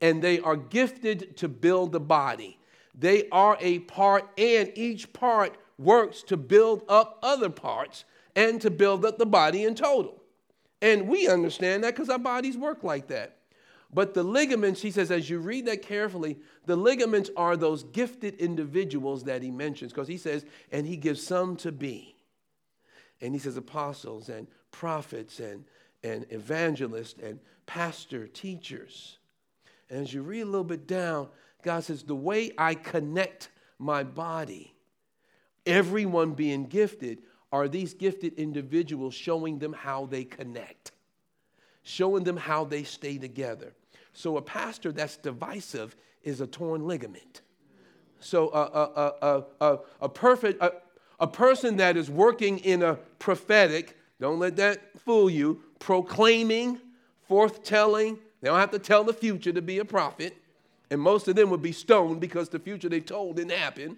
and 0.00 0.20
they 0.20 0.40
are 0.40 0.56
gifted 0.56 1.36
to 1.38 1.48
build 1.48 1.92
the 1.92 2.00
body. 2.00 2.58
They 2.94 3.28
are 3.30 3.56
a 3.60 3.78
part, 3.80 4.28
and 4.36 4.70
each 4.74 5.12
part 5.12 5.56
works 5.78 6.22
to 6.24 6.36
build 6.36 6.82
up 6.88 7.18
other 7.22 7.48
parts 7.48 8.04
and 8.34 8.60
to 8.60 8.70
build 8.70 9.04
up 9.04 9.18
the 9.18 9.26
body 9.26 9.64
in 9.64 9.74
total. 9.74 10.22
And 10.80 11.08
we 11.08 11.28
understand 11.28 11.84
that 11.84 11.94
because 11.94 12.08
our 12.08 12.18
bodies 12.18 12.56
work 12.56 12.82
like 12.82 13.08
that. 13.08 13.36
But 13.94 14.14
the 14.14 14.22
ligaments, 14.22 14.80
he 14.80 14.90
says, 14.90 15.10
as 15.10 15.28
you 15.28 15.38
read 15.38 15.66
that 15.66 15.82
carefully, 15.82 16.38
the 16.64 16.76
ligaments 16.76 17.30
are 17.36 17.56
those 17.56 17.82
gifted 17.82 18.36
individuals 18.36 19.24
that 19.24 19.42
he 19.42 19.50
mentions 19.50 19.92
because 19.92 20.08
he 20.08 20.16
says, 20.16 20.46
and 20.70 20.86
he 20.86 20.96
gives 20.96 21.24
some 21.24 21.56
to 21.56 21.70
be. 21.70 22.16
And 23.20 23.34
he 23.34 23.38
says, 23.38 23.56
apostles 23.56 24.30
and 24.30 24.46
prophets 24.70 25.40
and, 25.40 25.64
and 26.02 26.24
evangelists 26.30 27.20
and 27.22 27.38
pastor, 27.66 28.26
teachers. 28.26 29.18
And 29.90 30.00
as 30.00 30.14
you 30.14 30.22
read 30.22 30.40
a 30.40 30.46
little 30.46 30.64
bit 30.64 30.86
down, 30.86 31.28
God 31.62 31.84
says, 31.84 32.02
The 32.02 32.16
way 32.16 32.52
I 32.56 32.74
connect 32.74 33.50
my 33.78 34.02
body, 34.02 34.74
everyone 35.66 36.32
being 36.32 36.66
gifted, 36.66 37.18
are 37.52 37.68
these 37.68 37.94
gifted 37.94 38.34
individuals 38.34 39.14
showing 39.14 39.58
them 39.58 39.72
how 39.72 40.06
they 40.06 40.24
connect, 40.24 40.92
showing 41.82 42.24
them 42.24 42.36
how 42.36 42.64
they 42.64 42.82
stay 42.82 43.18
together. 43.18 43.74
So 44.14 44.38
a 44.38 44.42
pastor 44.42 44.90
that's 44.90 45.16
divisive 45.16 45.94
is 46.22 46.40
a 46.40 46.46
torn 46.46 46.86
ligament. 46.86 47.42
So 48.20 48.48
a, 48.50 48.62
a, 49.22 49.44
a, 49.60 49.78
a, 50.00 50.08
perfect, 50.08 50.62
a, 50.62 50.72
a 51.20 51.26
person 51.26 51.76
that 51.78 51.96
is 51.96 52.08
working 52.08 52.58
in 52.58 52.82
a 52.82 52.94
prophetic, 53.18 53.98
don't 54.20 54.38
let 54.38 54.56
that 54.56 54.98
fool 55.00 55.28
you, 55.28 55.60
proclaiming, 55.78 56.80
forthtelling, 57.28 58.18
they 58.40 58.48
don't 58.48 58.58
have 58.58 58.70
to 58.72 58.78
tell 58.78 59.04
the 59.04 59.12
future 59.12 59.52
to 59.52 59.62
be 59.62 59.78
a 59.78 59.84
prophet. 59.84 60.36
And 60.90 61.00
most 61.00 61.26
of 61.26 61.36
them 61.36 61.48
would 61.50 61.62
be 61.62 61.72
stoned 61.72 62.20
because 62.20 62.48
the 62.48 62.58
future 62.58 62.88
they 62.88 63.00
told 63.00 63.36
didn't 63.36 63.52
happen. 63.52 63.96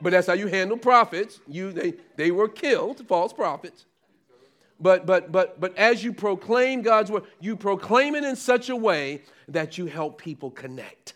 But 0.00 0.10
that's 0.10 0.26
how 0.26 0.34
you 0.34 0.46
handle 0.46 0.76
prophets. 0.76 1.40
You, 1.48 1.72
they, 1.72 1.94
they 2.16 2.30
were 2.30 2.48
killed, 2.48 3.06
false 3.06 3.32
prophets. 3.32 3.86
But, 4.78 5.06
but, 5.06 5.32
but, 5.32 5.58
but 5.58 5.76
as 5.78 6.04
you 6.04 6.12
proclaim 6.12 6.82
God's 6.82 7.10
word, 7.10 7.24
you 7.40 7.56
proclaim 7.56 8.14
it 8.14 8.24
in 8.24 8.36
such 8.36 8.68
a 8.68 8.76
way 8.76 9.22
that 9.48 9.78
you 9.78 9.86
help 9.86 10.20
people 10.20 10.50
connect. 10.50 11.14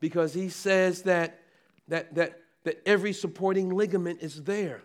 Because 0.00 0.32
he 0.32 0.48
says 0.48 1.02
that, 1.02 1.40
that, 1.88 2.14
that, 2.14 2.40
that 2.64 2.82
every 2.86 3.12
supporting 3.12 3.74
ligament 3.74 4.22
is 4.22 4.42
there. 4.44 4.82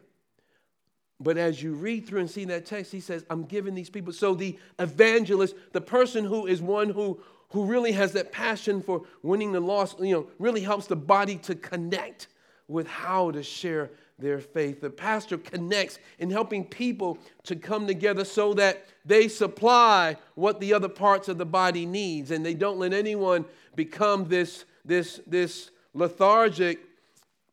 But 1.20 1.38
as 1.38 1.64
you 1.64 1.74
read 1.74 2.06
through 2.06 2.20
and 2.20 2.30
see 2.30 2.46
that 2.46 2.66
text, 2.66 2.92
he 2.92 3.00
says, 3.00 3.26
I'm 3.30 3.44
giving 3.44 3.74
these 3.74 3.90
people. 3.90 4.14
So 4.14 4.36
the 4.36 4.60
evangelist, 4.78 5.56
the 5.72 5.82
person 5.82 6.26
who 6.26 6.46
is 6.46 6.62
one 6.62 6.90
who, 6.90 7.20
who 7.50 7.66
really 7.66 7.92
has 7.94 8.12
that 8.14 8.32
passion 8.32 8.82
for 8.82 9.04
winning 9.24 9.52
the 9.52 9.60
lost, 9.60 10.00
you 10.00 10.14
know, 10.14 10.28
really 10.40 10.62
helps 10.62 10.88
the 10.88 10.96
body 10.96 11.38
to 11.38 11.56
connect 11.56 12.28
with 12.68 12.88
how 12.88 13.32
to 13.32 13.42
share 13.42 13.90
their 14.20 14.40
faith. 14.40 14.82
The 14.82 14.90
pastor 14.90 15.38
connects 15.38 16.00
in 16.20 16.30
helping 16.30 16.66
people 16.66 17.18
to 17.44 17.56
come 17.56 17.88
together 17.88 18.26
so 18.26 18.54
that 18.56 18.86
they 19.06 19.28
supply 19.28 20.18
what 20.36 20.60
the 20.60 20.74
other 20.74 20.90
parts 20.90 21.30
of 21.30 21.38
the 21.38 21.46
body 21.46 21.86
needs 21.86 22.32
and 22.32 22.46
they 22.46 22.54
don't 22.54 22.80
let 22.80 22.94
anyone 22.94 23.46
become 23.76 24.28
this, 24.28 24.66
this, 24.84 25.22
this 25.28 25.70
lethargic, 25.94 26.80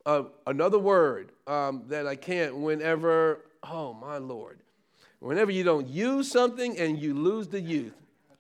uh, 0.07 0.25
another 0.47 0.79
word 0.79 1.33
um, 1.47 1.83
that 1.89 2.07
I 2.07 2.17
can't, 2.17 2.57
whenever 2.57 3.41
Oh, 3.71 3.95
my 3.95 4.19
Lord. 4.19 4.59
Whenever 5.21 5.51
you 5.51 5.65
don't 5.65 5.89
use 5.89 6.31
something 6.31 6.79
and 6.79 6.99
you 6.99 7.15
lose 7.15 7.49
the 7.49 7.61
youth. 7.61 7.95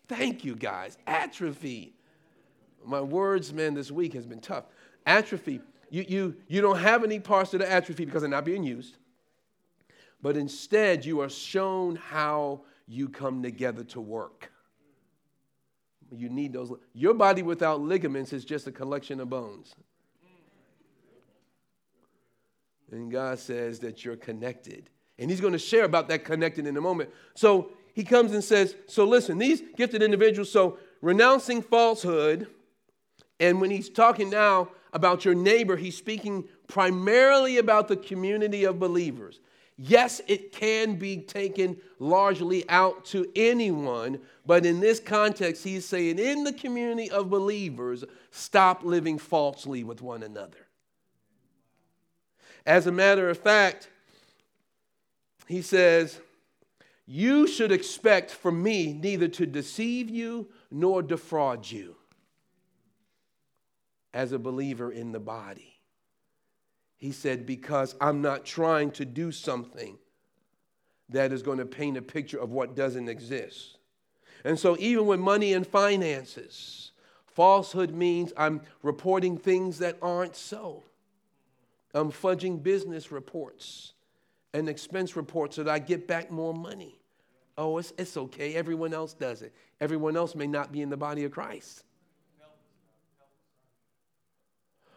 Thank 0.08 0.44
you, 0.44 0.54
guys. 0.54 0.98
Atrophy. 1.06 1.94
My 2.84 3.00
words, 3.00 3.52
man, 3.52 3.74
this 3.74 3.90
week 3.90 4.12
has 4.14 4.26
been 4.26 4.40
tough. 4.40 4.64
Atrophy. 5.06 5.60
You, 5.90 6.04
you, 6.08 6.36
you 6.48 6.60
don't 6.60 6.78
have 6.78 7.04
any 7.04 7.20
parts 7.20 7.54
of 7.54 7.60
the 7.60 7.70
atrophy 7.70 8.04
because 8.04 8.22
they're 8.22 8.30
not 8.30 8.44
being 8.44 8.64
used. 8.64 8.96
But 10.20 10.36
instead, 10.36 11.04
you 11.04 11.20
are 11.20 11.28
shown 11.28 11.96
how 11.96 12.62
you 12.86 13.08
come 13.08 13.42
together 13.42 13.84
to 13.84 14.00
work. 14.00 14.50
You 16.10 16.28
need 16.28 16.52
those. 16.52 16.72
Your 16.92 17.14
body 17.14 17.42
without 17.42 17.80
ligaments 17.80 18.32
is 18.32 18.44
just 18.44 18.66
a 18.66 18.72
collection 18.72 19.20
of 19.20 19.30
bones. 19.30 19.74
And 22.90 23.10
God 23.10 23.38
says 23.38 23.80
that 23.80 24.04
you're 24.04 24.16
connected. 24.16 24.90
And 25.18 25.30
he's 25.30 25.40
going 25.40 25.52
to 25.52 25.58
share 25.58 25.84
about 25.84 26.08
that 26.08 26.24
connected 26.24 26.66
in 26.66 26.76
a 26.76 26.80
moment. 26.80 27.10
So 27.34 27.70
he 27.94 28.04
comes 28.04 28.32
and 28.32 28.44
says, 28.44 28.74
So 28.86 29.04
listen, 29.04 29.38
these 29.38 29.62
gifted 29.76 30.02
individuals, 30.02 30.50
so 30.50 30.78
renouncing 31.00 31.62
falsehood, 31.62 32.48
and 33.40 33.60
when 33.60 33.70
he's 33.70 33.88
talking 33.88 34.30
now 34.30 34.68
about 34.92 35.24
your 35.24 35.34
neighbor, 35.34 35.76
he's 35.76 35.96
speaking 35.96 36.44
primarily 36.68 37.58
about 37.58 37.88
the 37.88 37.96
community 37.96 38.64
of 38.64 38.78
believers. 38.78 39.40
Yes, 39.76 40.20
it 40.28 40.52
can 40.52 40.96
be 40.96 41.18
taken 41.18 41.76
largely 41.98 42.68
out 42.68 43.04
to 43.06 43.26
anyone, 43.34 44.20
but 44.46 44.64
in 44.64 44.78
this 44.78 45.00
context, 45.00 45.64
he's 45.64 45.84
saying 45.84 46.18
in 46.18 46.44
the 46.44 46.52
community 46.52 47.10
of 47.10 47.28
believers, 47.28 48.04
stop 48.30 48.84
living 48.84 49.18
falsely 49.18 49.82
with 49.82 50.00
one 50.00 50.22
another. 50.22 50.68
As 52.66 52.86
a 52.86 52.92
matter 52.92 53.28
of 53.28 53.38
fact, 53.38 53.88
he 55.48 55.60
says, 55.60 56.20
You 57.06 57.46
should 57.46 57.70
expect 57.70 58.30
from 58.30 58.62
me 58.62 58.92
neither 58.94 59.28
to 59.28 59.46
deceive 59.46 60.08
you 60.08 60.48
nor 60.70 61.02
defraud 61.02 61.70
you 61.70 61.96
as 64.14 64.32
a 64.32 64.38
believer 64.38 64.90
in 64.90 65.12
the 65.12 65.20
body. 65.20 65.80
He 66.96 67.12
said, 67.12 67.44
Because 67.44 67.94
I'm 68.00 68.22
not 68.22 68.46
trying 68.46 68.90
to 68.92 69.04
do 69.04 69.32
something 69.32 69.98
that 71.10 71.32
is 71.32 71.42
going 71.42 71.58
to 71.58 71.66
paint 71.66 71.98
a 71.98 72.02
picture 72.02 72.38
of 72.38 72.50
what 72.50 72.74
doesn't 72.74 73.08
exist. 73.08 73.76
And 74.42 74.58
so, 74.58 74.76
even 74.78 75.06
with 75.06 75.20
money 75.20 75.52
and 75.52 75.66
finances, 75.66 76.92
falsehood 77.26 77.90
means 77.90 78.32
I'm 78.36 78.62
reporting 78.82 79.36
things 79.36 79.78
that 79.78 79.98
aren't 80.00 80.36
so. 80.36 80.84
I'm 81.92 82.10
fudging 82.10 82.62
business 82.62 83.12
reports 83.12 83.92
an 84.54 84.68
expense 84.68 85.16
report 85.16 85.52
so 85.52 85.64
that 85.64 85.70
I 85.70 85.78
get 85.80 86.06
back 86.06 86.30
more 86.30 86.54
money. 86.54 86.98
Oh, 87.58 87.76
it's, 87.78 87.92
it's 87.98 88.16
okay. 88.16 88.54
Everyone 88.54 88.94
else 88.94 89.12
does 89.12 89.42
it. 89.42 89.52
Everyone 89.80 90.16
else 90.16 90.34
may 90.34 90.46
not 90.46 90.72
be 90.72 90.80
in 90.80 90.88
the 90.88 90.96
body 90.96 91.24
of 91.24 91.32
Christ. 91.32 91.84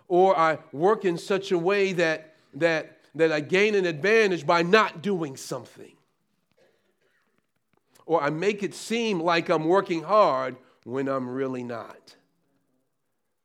Or 0.08 0.38
I 0.38 0.60
work 0.72 1.04
in 1.04 1.17
such 1.17 1.52
a 1.52 1.58
way 1.58 1.91
that, 1.93 2.36
that, 2.54 3.00
that 3.15 3.32
I 3.32 3.41
gain 3.41 3.76
an 3.76 3.86
advantage 3.86 4.46
by 4.46 4.62
not 4.62 5.02
doing 5.02 5.36
something. 5.36 5.91
Or 8.06 8.24
I 8.24 8.30
make 8.30 8.63
it 8.63 8.74
seem 8.74 9.20
like 9.20 9.50
I'm 9.50 9.65
working 9.65 10.04
hard 10.04 10.56
when 10.86 11.10
I'm 11.10 11.28
really 11.28 11.63
not. 11.63 12.15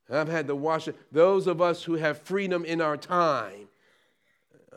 I've 0.08 0.28
had 0.28 0.46
to 0.46 0.54
wash 0.54 0.88
it. 0.88 0.96
Those 1.10 1.46
of 1.46 1.60
us 1.60 1.82
who 1.82 1.94
have 1.94 2.18
freedom 2.18 2.64
in 2.64 2.80
our 2.80 2.96
time, 2.96 3.68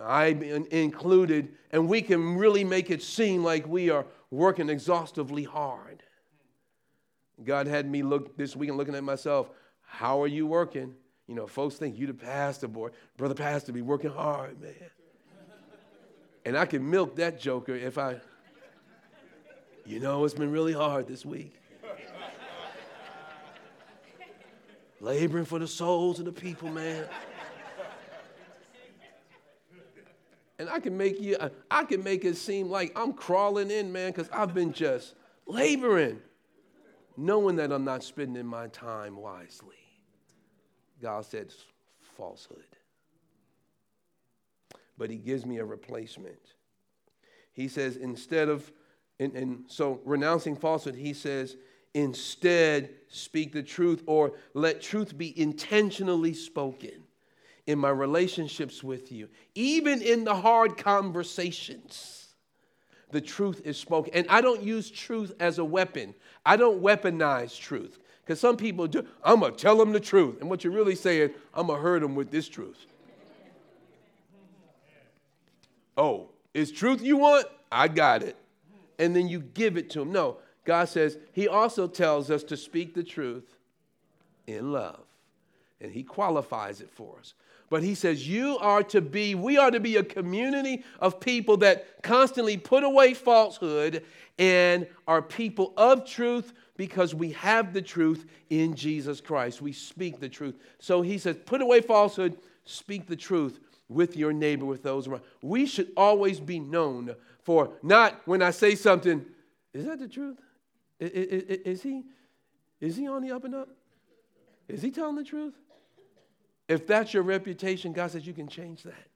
I 0.01 0.25
included, 0.71 1.53
and 1.71 1.87
we 1.87 2.01
can 2.01 2.37
really 2.37 2.63
make 2.63 2.91
it 2.91 3.01
seem 3.01 3.43
like 3.43 3.67
we 3.67 3.89
are 3.89 4.05
working 4.29 4.69
exhaustively 4.69 5.43
hard. 5.43 6.03
God 7.43 7.67
had 7.67 7.89
me 7.89 8.03
look 8.03 8.37
this 8.37 8.55
week 8.55 8.69
and 8.69 8.77
looking 8.77 8.95
at 8.95 9.03
myself. 9.03 9.49
How 9.81 10.21
are 10.21 10.27
you 10.27 10.47
working? 10.47 10.93
You 11.27 11.35
know, 11.35 11.47
folks 11.47 11.75
think 11.75 11.97
you 11.97 12.07
the 12.07 12.13
pastor, 12.13 12.67
boy. 12.67 12.89
Brother 13.17 13.35
pastor 13.35 13.71
be 13.71 13.81
working 13.81 14.11
hard, 14.11 14.61
man. 14.61 14.73
And 16.45 16.57
I 16.57 16.65
can 16.65 16.87
milk 16.87 17.15
that 17.15 17.39
joker 17.39 17.73
if 17.73 17.97
I, 17.97 18.17
you 19.85 19.99
know, 19.99 20.23
it's 20.25 20.33
been 20.33 20.51
really 20.51 20.73
hard 20.73 21.07
this 21.07 21.25
week. 21.25 21.55
Laboring 25.01 25.45
for 25.45 25.59
the 25.59 25.67
souls 25.67 26.19
of 26.19 26.25
the 26.25 26.31
people, 26.31 26.69
man. 26.69 27.05
And 30.57 30.69
I 30.69 30.79
can 30.79 30.95
make 30.95 31.19
you, 31.19 31.35
uh, 31.37 31.49
I 31.69 31.83
can 31.83 32.03
make 32.03 32.23
it 32.23 32.37
seem 32.37 32.69
like 32.69 32.93
I'm 32.95 33.13
crawling 33.13 33.71
in, 33.71 33.91
man, 33.91 34.11
because 34.11 34.29
I've 34.31 34.53
been 34.53 34.71
just 34.71 35.15
laboring, 35.45 36.21
knowing 37.17 37.57
that 37.57 37.71
I'm 37.71 37.83
not 37.83 38.03
spending 38.03 38.45
my 38.45 38.67
time 38.67 39.17
wisely. 39.17 39.75
God 41.01 41.25
said 41.25 41.51
falsehood. 42.15 42.63
But 44.97 45.09
he 45.09 45.17
gives 45.17 45.45
me 45.45 45.57
a 45.57 45.65
replacement. 45.65 46.39
He 47.51 47.67
says, 47.67 47.97
instead 47.97 48.47
of, 48.47 48.71
and, 49.19 49.33
and 49.35 49.65
so 49.67 49.99
renouncing 50.05 50.55
falsehood, 50.55 50.95
he 50.95 51.13
says, 51.13 51.57
instead 51.93 52.91
speak 53.07 53.51
the 53.51 53.63
truth 53.63 54.03
or 54.05 54.33
let 54.53 54.81
truth 54.81 55.17
be 55.17 55.37
intentionally 55.39 56.33
spoken 56.33 57.04
in 57.67 57.79
my 57.79 57.89
relationships 57.89 58.83
with 58.83 59.11
you, 59.11 59.27
even 59.55 60.01
in 60.01 60.23
the 60.23 60.35
hard 60.35 60.77
conversations, 60.77 62.35
the 63.11 63.21
truth 63.21 63.61
is 63.65 63.77
spoken. 63.77 64.13
And 64.13 64.27
I 64.29 64.41
don't 64.41 64.61
use 64.61 64.91
truth 64.91 65.33
as 65.39 65.57
a 65.57 65.65
weapon, 65.65 66.13
I 66.45 66.57
don't 66.57 66.81
weaponize 66.81 67.59
truth. 67.59 67.99
Because 68.23 68.39
some 68.39 68.57
people 68.57 68.87
do, 68.87 69.05
I'm 69.23 69.39
going 69.39 69.51
to 69.51 69.57
tell 69.57 69.77
them 69.77 69.91
the 69.91 69.99
truth. 69.99 70.41
And 70.41 70.49
what 70.49 70.63
you're 70.63 70.73
really 70.73 70.95
saying, 70.95 71.29
I'm 71.53 71.67
going 71.67 71.77
to 71.77 71.83
hurt 71.83 72.01
them 72.01 72.15
with 72.15 72.31
this 72.31 72.47
truth. 72.47 72.87
Oh, 75.95 76.29
is 76.53 76.71
truth 76.71 77.03
you 77.03 77.17
want? 77.17 77.45
I 77.71 77.87
got 77.87 78.23
it. 78.23 78.35
And 78.97 79.15
then 79.15 79.27
you 79.27 79.41
give 79.41 79.77
it 79.77 79.91
to 79.91 79.99
them. 79.99 80.11
No, 80.11 80.37
God 80.65 80.89
says, 80.89 81.19
He 81.33 81.47
also 81.47 81.87
tells 81.87 82.31
us 82.31 82.43
to 82.45 82.57
speak 82.57 82.95
the 82.95 83.03
truth 83.03 83.57
in 84.47 84.71
love. 84.71 85.01
And 85.79 85.91
He 85.91 86.01
qualifies 86.01 86.81
it 86.81 86.89
for 86.89 87.19
us. 87.19 87.35
But 87.69 87.83
he 87.83 87.95
says, 87.95 88.27
You 88.27 88.57
are 88.59 88.83
to 88.83 89.01
be, 89.01 89.35
we 89.35 89.57
are 89.57 89.71
to 89.71 89.79
be 89.79 89.97
a 89.97 90.03
community 90.03 90.83
of 90.99 91.19
people 91.19 91.57
that 91.57 92.03
constantly 92.03 92.57
put 92.57 92.83
away 92.83 93.13
falsehood 93.13 94.03
and 94.37 94.87
are 95.07 95.21
people 95.21 95.73
of 95.77 96.05
truth 96.05 96.53
because 96.77 97.15
we 97.15 97.31
have 97.31 97.73
the 97.73 97.81
truth 97.81 98.25
in 98.49 98.75
Jesus 98.75 99.21
Christ. 99.21 99.61
We 99.61 99.71
speak 99.71 100.19
the 100.19 100.29
truth. 100.29 100.57
So 100.79 101.01
he 101.01 101.17
says, 101.17 101.37
Put 101.45 101.61
away 101.61 101.81
falsehood, 101.81 102.37
speak 102.65 103.07
the 103.07 103.15
truth 103.15 103.59
with 103.87 104.17
your 104.17 104.33
neighbor, 104.33 104.65
with 104.65 104.83
those 104.83 105.07
around. 105.07 105.23
We 105.41 105.65
should 105.65 105.91
always 105.95 106.39
be 106.39 106.59
known 106.59 107.15
for 107.43 107.71
not 107.83 108.21
when 108.25 108.41
I 108.41 108.51
say 108.51 108.75
something, 108.75 109.23
is 109.73 109.85
that 109.85 109.99
the 109.99 110.07
truth? 110.07 110.37
Is, 110.99 111.11
is, 111.11 111.43
is 111.59 111.83
he, 111.83 112.03
is 112.81 112.95
he 112.95 113.07
on 113.07 113.21
the 113.21 113.31
up 113.31 113.43
and 113.43 113.55
up? 113.55 113.69
Is 114.67 114.81
he 114.81 114.89
telling 114.89 115.15
the 115.15 115.23
truth? 115.23 115.53
If 116.67 116.87
that's 116.87 117.13
your 117.13 117.23
reputation, 117.23 117.93
God 117.93 118.11
says 118.11 118.25
you 118.25 118.33
can 118.33 118.47
change 118.47 118.83
that. 118.83 119.07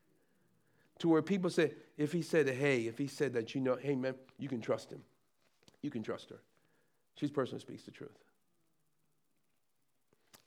To 0.99 1.09
where 1.09 1.21
people 1.21 1.49
say, 1.49 1.71
if 1.97 2.11
he 2.11 2.21
said, 2.21 2.47
hey, 2.49 2.81
if 2.81 2.97
he 2.97 3.07
said 3.07 3.33
that, 3.33 3.55
you 3.55 3.61
know, 3.61 3.75
hey, 3.75 3.95
man, 3.95 4.15
you 4.37 4.49
can 4.49 4.61
trust 4.61 4.91
him. 4.91 5.01
You 5.81 5.89
can 5.89 6.03
trust 6.03 6.29
her. 6.29 6.39
She's 7.15 7.29
the 7.29 7.35
person 7.35 7.55
who 7.55 7.59
speaks 7.61 7.83
the 7.83 7.91
truth. 7.91 8.11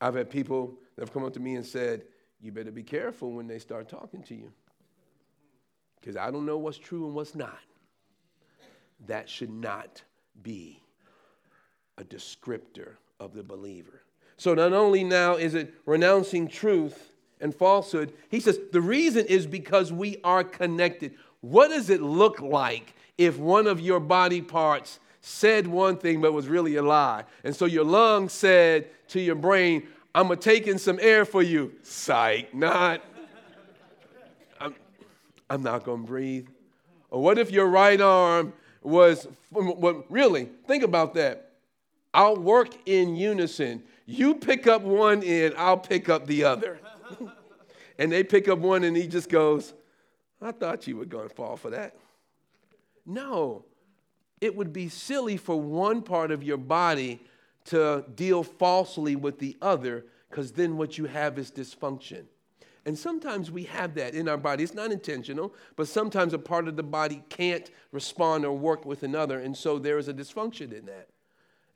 I've 0.00 0.14
had 0.14 0.30
people 0.30 0.74
that 0.96 1.02
have 1.02 1.12
come 1.12 1.24
up 1.24 1.32
to 1.34 1.40
me 1.40 1.54
and 1.54 1.64
said, 1.64 2.04
you 2.40 2.52
better 2.52 2.70
be 2.70 2.82
careful 2.82 3.32
when 3.32 3.46
they 3.46 3.58
start 3.58 3.88
talking 3.88 4.22
to 4.24 4.34
you. 4.34 4.52
Because 6.00 6.16
I 6.16 6.30
don't 6.30 6.44
know 6.44 6.58
what's 6.58 6.78
true 6.78 7.06
and 7.06 7.14
what's 7.14 7.34
not. 7.34 7.58
That 9.06 9.28
should 9.28 9.50
not 9.50 10.02
be 10.42 10.82
a 11.98 12.04
descriptor 12.04 12.96
of 13.20 13.32
the 13.32 13.42
believer. 13.42 14.02
So 14.42 14.54
not 14.54 14.72
only 14.72 15.04
now 15.04 15.36
is 15.36 15.54
it 15.54 15.72
renouncing 15.86 16.48
truth 16.48 17.12
and 17.40 17.54
falsehood, 17.54 18.12
he 18.28 18.40
says 18.40 18.58
the 18.72 18.80
reason 18.80 19.24
is 19.26 19.46
because 19.46 19.92
we 19.92 20.16
are 20.24 20.42
connected. 20.42 21.14
What 21.42 21.68
does 21.68 21.90
it 21.90 22.02
look 22.02 22.40
like 22.40 22.92
if 23.16 23.38
one 23.38 23.68
of 23.68 23.78
your 23.78 24.00
body 24.00 24.42
parts 24.42 24.98
said 25.20 25.68
one 25.68 25.96
thing 25.96 26.20
but 26.20 26.32
was 26.32 26.48
really 26.48 26.74
a 26.74 26.82
lie? 26.82 27.22
And 27.44 27.54
so 27.54 27.66
your 27.66 27.84
lung 27.84 28.28
said 28.28 28.88
to 29.10 29.20
your 29.20 29.36
brain, 29.36 29.86
I'm 30.12 30.26
gonna 30.26 30.40
take 30.40 30.66
in 30.66 30.76
some 30.76 30.98
air 31.00 31.24
for 31.24 31.44
you. 31.44 31.74
Psych, 31.84 32.52
not. 32.52 33.00
I'm, 34.60 34.74
I'm 35.48 35.62
not 35.62 35.84
gonna 35.84 36.02
breathe. 36.02 36.48
Or 37.10 37.22
what 37.22 37.38
if 37.38 37.52
your 37.52 37.68
right 37.68 38.00
arm 38.00 38.54
was, 38.82 39.28
well, 39.52 40.04
really, 40.08 40.48
think 40.66 40.82
about 40.82 41.14
that. 41.14 41.52
I'll 42.12 42.36
work 42.36 42.74
in 42.86 43.14
unison. 43.14 43.84
You 44.06 44.34
pick 44.34 44.66
up 44.66 44.82
one 44.82 45.22
end, 45.22 45.54
I'll 45.56 45.78
pick 45.78 46.08
up 46.08 46.26
the 46.26 46.44
other. 46.44 46.80
and 47.98 48.10
they 48.10 48.24
pick 48.24 48.48
up 48.48 48.58
one, 48.58 48.84
and 48.84 48.96
he 48.96 49.06
just 49.06 49.28
goes, 49.28 49.74
I 50.40 50.52
thought 50.52 50.86
you 50.86 50.96
were 50.96 51.04
going 51.04 51.28
to 51.28 51.34
fall 51.34 51.56
for 51.56 51.70
that. 51.70 51.96
No, 53.06 53.64
it 54.40 54.54
would 54.56 54.72
be 54.72 54.88
silly 54.88 55.36
for 55.36 55.60
one 55.60 56.02
part 56.02 56.30
of 56.30 56.42
your 56.42 56.56
body 56.56 57.20
to 57.66 58.04
deal 58.14 58.42
falsely 58.42 59.14
with 59.14 59.38
the 59.38 59.56
other, 59.62 60.04
because 60.28 60.52
then 60.52 60.76
what 60.76 60.98
you 60.98 61.04
have 61.04 61.38
is 61.38 61.50
dysfunction. 61.50 62.24
And 62.84 62.98
sometimes 62.98 63.50
we 63.50 63.64
have 63.64 63.94
that 63.94 64.14
in 64.14 64.28
our 64.28 64.36
body. 64.36 64.64
It's 64.64 64.74
not 64.74 64.90
intentional, 64.90 65.54
but 65.76 65.86
sometimes 65.86 66.32
a 66.32 66.38
part 66.38 66.66
of 66.66 66.76
the 66.76 66.82
body 66.82 67.22
can't 67.28 67.70
respond 67.92 68.44
or 68.44 68.52
work 68.52 68.84
with 68.84 69.04
another. 69.04 69.38
And 69.38 69.56
so 69.56 69.78
there 69.78 69.98
is 69.98 70.08
a 70.08 70.14
dysfunction 70.14 70.72
in 70.72 70.86
that. 70.86 71.08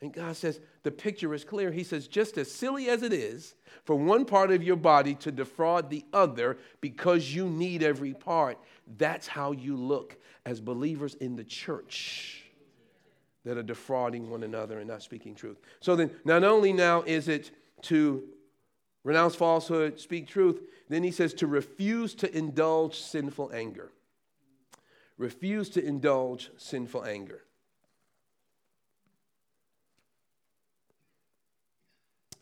And 0.03 0.13
God 0.13 0.37
says, 0.37 0.61
the 0.83 0.91
picture 0.91 1.33
is 1.33 1.45
clear. 1.45 1.73
He 1.73 1.83
says, 1.83 2.07
just 2.07 2.37
as 2.37 2.51
silly 2.51 2.89
as 2.89 3.03
it 3.03 3.13
is 3.13 3.55
for 3.85 3.97
one 3.97 4.27
part 4.27 4.51
of 4.51 4.63
your 4.63 4.77
body 4.77 5.15
to 5.17 5.33
defraud 5.33 5.89
the 5.89 6.05
other 6.13 6.59
because 6.81 7.35
you 7.35 7.49
need 7.49 7.83
every 7.83 8.13
part, 8.13 8.59
that's 8.99 9.27
how 9.27 9.53
you 9.53 9.75
look 9.77 10.19
as 10.45 10.61
believers 10.61 11.15
in 11.15 11.35
the 11.35 11.45
church 11.45 12.45
that 13.45 13.57
are 13.57 13.63
defrauding 13.63 14.29
one 14.29 14.43
another 14.43 14.81
and 14.81 14.89
not 14.89 15.03
speaking 15.03 15.35
truth. 15.35 15.59
So 15.81 15.97
then, 15.97 16.11
not 16.25 16.45
only 16.45 16.73
now 16.73 17.03
is 17.03 17.29
it 17.29 17.53
to 17.83 18.25
renounce 19.03 19.35
falsehood, 19.35 19.99
speak 19.99 20.27
truth, 20.27 20.61
then 20.89 21.05
he 21.05 21.11
says 21.11 21.33
to 21.35 21.47
refuse 21.47 22.15
to 22.17 22.37
indulge 22.37 23.01
sinful 23.01 23.53
anger. 23.55 23.93
Refuse 25.17 25.71
to 25.71 25.85
indulge 25.85 26.51
sinful 26.59 27.05
anger. 27.05 27.46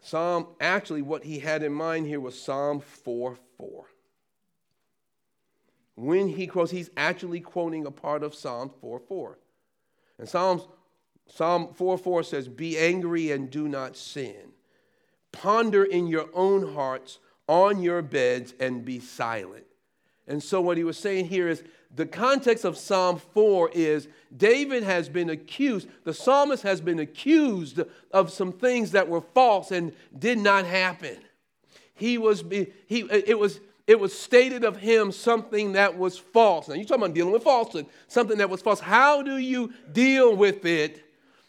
Psalm, 0.04 0.48
actually, 0.60 1.00
what 1.00 1.24
he 1.24 1.38
had 1.38 1.62
in 1.62 1.72
mind 1.72 2.06
here 2.06 2.20
was 2.20 2.38
Psalm 2.38 2.80
4 2.80 3.38
4. 3.56 3.84
When 5.96 6.28
he 6.28 6.46
quotes, 6.46 6.70
he's 6.70 6.90
actually 6.94 7.40
quoting 7.40 7.86
a 7.86 7.90
part 7.90 8.22
of 8.22 8.34
Psalm 8.34 8.70
4 8.82 9.00
4. 9.00 9.38
And 10.18 10.28
Psalms, 10.28 10.68
Psalm 11.26 11.72
4 11.72 11.96
4 11.96 12.22
says, 12.22 12.48
Be 12.48 12.76
angry 12.76 13.30
and 13.30 13.50
do 13.50 13.66
not 13.66 13.96
sin. 13.96 14.52
Ponder 15.32 15.84
in 15.84 16.06
your 16.06 16.28
own 16.34 16.74
hearts 16.74 17.18
on 17.48 17.80
your 17.80 18.02
beds 18.02 18.52
and 18.60 18.84
be 18.84 19.00
silent. 19.00 19.64
And 20.28 20.42
so, 20.42 20.60
what 20.60 20.76
he 20.76 20.84
was 20.84 20.98
saying 20.98 21.28
here 21.28 21.48
is 21.48 21.64
the 21.94 22.06
context 22.06 22.64
of 22.64 22.76
Psalm 22.76 23.18
4 23.18 23.70
is 23.72 24.08
David 24.36 24.82
has 24.82 25.08
been 25.08 25.30
accused, 25.30 25.88
the 26.02 26.14
psalmist 26.14 26.62
has 26.64 26.80
been 26.80 26.98
accused 26.98 27.80
of 28.10 28.32
some 28.32 28.52
things 28.52 28.90
that 28.92 29.08
were 29.08 29.20
false 29.20 29.70
and 29.70 29.92
did 30.18 30.38
not 30.38 30.64
happen. 30.64 31.16
He 31.94 32.18
was, 32.18 32.42
he, 32.50 33.00
it, 33.10 33.38
was, 33.38 33.60
it 33.86 34.00
was 34.00 34.18
stated 34.18 34.64
of 34.64 34.76
him 34.76 35.12
something 35.12 35.72
that 35.72 35.96
was 35.96 36.18
false. 36.18 36.68
Now, 36.68 36.74
you're 36.74 36.84
talking 36.84 37.04
about 37.04 37.14
dealing 37.14 37.32
with 37.32 37.44
falsehood, 37.44 37.86
something 38.08 38.38
that 38.38 38.50
was 38.50 38.60
false. 38.60 38.80
How 38.80 39.22
do 39.22 39.38
you 39.38 39.72
deal 39.92 40.34
with 40.34 40.66
it 40.66 41.04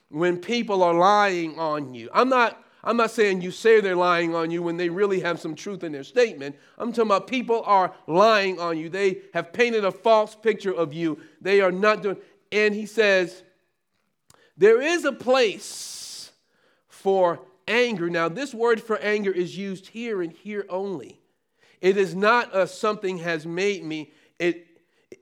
when 0.10 0.38
people 0.38 0.84
are 0.84 0.94
lying 0.94 1.58
on 1.58 1.96
you? 1.96 2.10
I'm 2.14 2.30
not 2.30 2.65
I'm 2.86 2.98
not 2.98 3.10
saying 3.10 3.42
you 3.42 3.50
say 3.50 3.82
they're 3.82 3.96
lying 3.96 4.36
on 4.36 4.52
you 4.52 4.62
when 4.62 4.78
they 4.78 4.90
really 4.90 5.20
have 5.22 5.40
some 5.40 5.56
truth 5.56 5.84
in 5.84 5.92
their 5.92 6.04
statement. 6.04 6.56
I'm 6.78 6.92
talking 6.92 7.10
about 7.10 7.26
people 7.26 7.64
are 7.66 7.94
lying 8.06 8.60
on 8.60 8.78
you. 8.78 8.90
They 8.90 9.22
have 9.34 9.52
painted 9.52 9.84
a 9.84 9.92
false 9.92 10.36
picture 10.36 10.74
of 10.74 10.94
you. 10.94 11.20
They 11.42 11.62
are 11.62 11.72
not 11.72 12.04
doing. 12.04 12.18
And 12.52 12.76
he 12.76 12.86
says, 12.86 13.44
there 14.56 14.82
is 14.82 15.04
a 15.04 15.12
place 15.12 16.32
for 16.88 17.40
anger. 17.68 18.10
Now, 18.10 18.30
this 18.30 18.54
word 18.54 18.82
for 18.82 18.98
anger 19.00 19.32
is 19.32 19.58
used 19.58 19.88
here 19.88 20.22
and 20.22 20.32
here 20.32 20.66
only. 20.70 21.20
It 21.82 21.98
is 21.98 22.16
not 22.16 22.56
a 22.56 22.68
something 22.68 23.18
has 23.18 23.48
made 23.48 23.84
me. 23.84 24.14
It, 24.38 24.68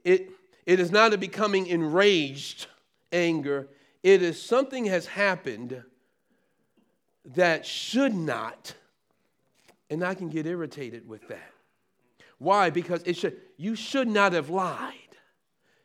it, 0.04 0.32
it 0.65 0.80
is 0.82 0.91
not 0.91 1.13
a 1.13 1.17
becoming 1.17 1.67
enraged 1.67 2.67
anger. 3.13 3.69
It 4.04 4.21
is 4.21 4.41
something 4.41 4.86
has 4.86 5.06
happened 5.06 5.82
that 7.36 7.65
should 7.65 8.13
not, 8.13 8.73
and 9.89 10.03
I 10.03 10.13
can 10.13 10.29
get 10.29 10.45
irritated 10.45 11.07
with 11.07 11.27
that. 11.29 11.51
Why? 12.38 12.69
Because 12.69 13.03
it 13.03 13.15
should, 13.15 13.38
you 13.57 13.75
should 13.75 14.07
not 14.07 14.33
have 14.33 14.49
lied. 14.49 14.97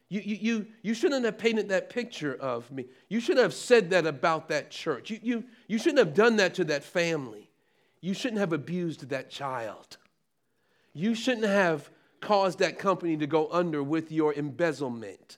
You, 0.08 0.22
you, 0.24 0.36
you, 0.40 0.66
you 0.82 0.94
shouldn't 0.94 1.24
have 1.24 1.38
painted 1.38 1.68
that 1.68 1.90
picture 1.90 2.34
of 2.34 2.70
me. 2.72 2.86
You 3.08 3.20
should 3.20 3.36
have 3.36 3.52
said 3.52 3.90
that 3.90 4.06
about 4.06 4.48
that 4.48 4.70
church. 4.70 5.10
You, 5.10 5.20
you, 5.22 5.44
you 5.66 5.78
shouldn't 5.78 5.98
have 5.98 6.14
done 6.14 6.36
that 6.36 6.54
to 6.54 6.64
that 6.64 6.82
family. 6.82 7.50
You 8.00 8.14
shouldn't 8.14 8.40
have 8.40 8.52
abused 8.52 9.08
that 9.10 9.30
child. 9.30 9.98
You 10.94 11.14
shouldn't 11.14 11.46
have 11.46 11.90
caused 12.20 12.58
that 12.60 12.78
company 12.78 13.16
to 13.18 13.26
go 13.26 13.48
under 13.52 13.82
with 13.82 14.10
your 14.10 14.32
embezzlement. 14.32 15.36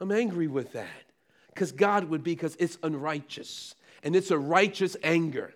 I'm 0.00 0.12
angry 0.12 0.46
with 0.46 0.72
that 0.72 1.04
because 1.48 1.72
God 1.72 2.04
would 2.04 2.22
be, 2.22 2.34
because 2.34 2.56
it's 2.60 2.78
unrighteous 2.82 3.74
and 4.02 4.14
it's 4.14 4.30
a 4.30 4.38
righteous 4.38 4.96
anger. 5.02 5.54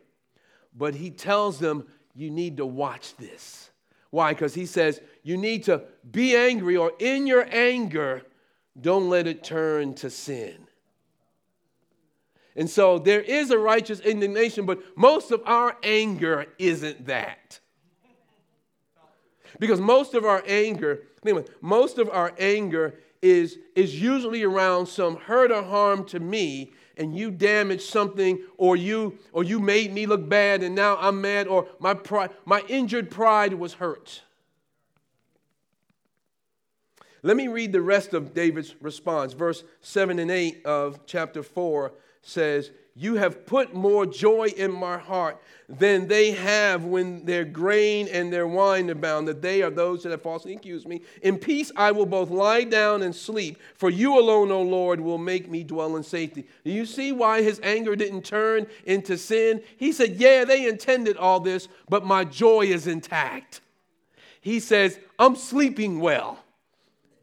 But 0.77 0.95
He 0.95 1.11
tells 1.11 1.59
them, 1.59 1.87
you 2.15 2.31
need 2.31 2.59
to 2.59 2.67
watch 2.67 3.17
this. 3.17 3.71
Why? 4.11 4.33
Because 4.33 4.55
He 4.55 4.67
says, 4.67 5.01
you 5.23 5.37
need 5.37 5.65
to 5.65 5.83
be 6.11 6.37
angry, 6.37 6.77
or 6.77 6.93
in 6.99 7.27
your 7.27 7.47
anger, 7.51 8.23
don't 8.81 9.09
let 9.09 9.27
it 9.27 9.45
turn 9.45 9.95
to 9.95 10.11
sin. 10.11 10.67
And 12.55 12.69
so 12.69 12.99
there 12.99 13.21
is 13.21 13.51
a 13.51 13.59
righteous 13.59 14.01
indignation, 14.01 14.67
but 14.67 14.81
most 14.97 15.31
of 15.31 15.43
our 15.47 15.77
anger 15.83 16.47
isn't 16.59 17.07
that. 17.07 17.61
Because 19.59 19.81
most 19.81 20.15
of 20.15 20.25
our 20.25 20.43
anger, 20.47 21.03
anyway, 21.25 21.45
most 21.61 21.99
of 21.99 22.11
our 22.11 22.33
anger 22.39 22.95
is, 23.23 23.59
is 23.75 24.01
usually 24.01 24.43
around 24.43 24.87
some 24.87 25.17
hurt 25.17 25.51
or 25.51 25.63
harm 25.63 26.05
to 26.07 26.21
me, 26.21 26.73
and 26.97 27.17
you 27.17 27.31
damaged 27.31 27.83
something, 27.83 28.39
or 28.59 28.77
you 28.77 29.19
or 29.33 29.45
you 29.45 29.59
made 29.59 29.93
me 29.95 30.05
look 30.05 30.29
bad, 30.29 30.63
and 30.63 30.75
now 30.75 30.99
I'm 31.01 31.21
mad, 31.21 31.47
or 31.47 31.69
my 31.79 31.95
pride, 31.95 32.31
my 32.45 32.63
injured 32.69 33.11
pride 33.11 33.55
was 33.55 33.75
hurt. 33.75 34.23
Let 37.23 37.37
me 37.37 37.47
read 37.47 37.73
the 37.73 37.81
rest 37.81 38.15
of 38.15 38.35
David's 38.35 38.75
response. 38.81 39.33
Verse 39.33 39.63
7 39.81 40.19
and 40.19 40.31
8 40.31 40.67
of 40.67 41.07
chapter 41.07 41.43
4 41.43 41.93
says, 42.21 42.73
You 42.95 43.15
have 43.15 43.47
put 43.47 43.75
more 43.75 44.05
joy 44.05 44.49
in 44.55 44.71
my 44.71 44.99
heart 44.99 45.41
than 45.67 46.09
they 46.09 46.33
have 46.33 46.85
when 46.85 47.25
their 47.25 47.45
grain 47.45 48.07
and 48.09 48.31
their 48.31 48.47
wine 48.47 48.91
abound, 48.91 49.27
that 49.29 49.41
they 49.41 49.63
are 49.63 49.71
those 49.71 50.03
that 50.03 50.11
have 50.11 50.21
falsely 50.21 50.53
accused 50.53 50.87
me. 50.87 51.01
In 51.23 51.39
peace 51.39 51.73
I 51.75 51.93
will 51.93 52.05
both 52.05 52.29
lie 52.29 52.65
down 52.65 53.03
and 53.03 53.17
sleep, 53.17 53.59
for 53.77 53.89
you 53.89 54.19
alone, 54.19 54.51
O 54.51 54.61
Lord, 54.61 55.01
will 55.01 55.17
make 55.17 55.51
me 55.51 55.65
dwell 55.65 55.97
in 55.97 56.03
safety. 56.03 56.47
Do 56.65 56.71
you 56.71 56.85
see 56.85 57.13
why 57.13 57.43
his 57.43 57.61
anger 57.63 57.97
didn't 57.97 58.27
turn 58.27 58.67
into 58.85 59.17
sin? 59.17 59.63
He 59.79 59.93
said, 59.93 60.17
Yeah, 60.17 60.45
they 60.45 60.69
intended 60.69 61.17
all 61.17 61.41
this, 61.41 61.69
but 61.89 62.05
my 62.05 62.25
joy 62.25 62.67
is 62.67 62.87
intact. 62.87 63.63
He 64.43 64.61
says, 64.61 64.99
I'm 65.19 65.37
sleeping 65.37 66.01
well. 66.01 66.45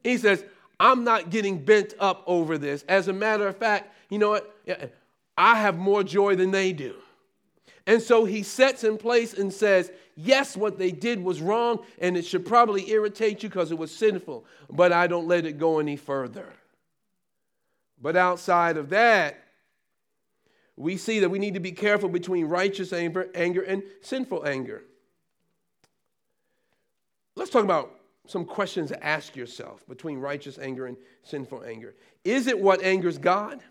He 0.03 0.17
says, 0.17 0.43
I'm 0.79 1.03
not 1.03 1.29
getting 1.29 1.63
bent 1.63 1.93
up 1.99 2.23
over 2.25 2.57
this. 2.57 2.83
As 2.87 3.07
a 3.07 3.13
matter 3.13 3.47
of 3.47 3.57
fact, 3.57 3.93
you 4.09 4.17
know 4.17 4.29
what? 4.29 4.55
I 5.39 5.55
have 5.55 5.77
more 5.77 6.03
joy 6.03 6.35
than 6.35 6.51
they 6.51 6.73
do. 6.73 6.95
And 7.87 8.01
so 8.01 8.25
he 8.25 8.43
sets 8.43 8.83
in 8.83 8.97
place 8.97 9.33
and 9.33 9.51
says, 9.51 9.89
Yes, 10.15 10.57
what 10.57 10.77
they 10.77 10.91
did 10.91 11.23
was 11.23 11.41
wrong, 11.41 11.79
and 11.97 12.17
it 12.17 12.25
should 12.25 12.45
probably 12.45 12.91
irritate 12.91 13.41
you 13.41 13.47
because 13.47 13.71
it 13.71 13.77
was 13.77 13.95
sinful, 13.95 14.45
but 14.69 14.91
I 14.91 15.07
don't 15.07 15.29
let 15.29 15.45
it 15.45 15.57
go 15.57 15.79
any 15.79 15.95
further. 15.95 16.45
But 18.01 18.17
outside 18.17 18.75
of 18.75 18.89
that, 18.89 19.41
we 20.75 20.97
see 20.97 21.21
that 21.21 21.29
we 21.29 21.39
need 21.39 21.53
to 21.53 21.61
be 21.61 21.71
careful 21.71 22.09
between 22.09 22.45
righteous 22.45 22.91
anger, 22.91 23.29
anger 23.33 23.61
and 23.61 23.81
sinful 24.01 24.45
anger. 24.45 24.83
Let's 27.35 27.49
talk 27.49 27.63
about 27.63 27.95
some 28.27 28.43
questions 28.43 28.89
to 28.89 29.01
ask 29.01 29.37
yourself 29.37 29.87
between 29.87 30.19
righteous 30.19 30.59
anger 30.59 30.85
and 30.85 30.97
sinful 31.23 31.63
anger. 31.63 31.95
Is 32.25 32.47
it 32.47 32.59
what 32.59 32.83
angers 32.83 33.17
God? 33.17 33.61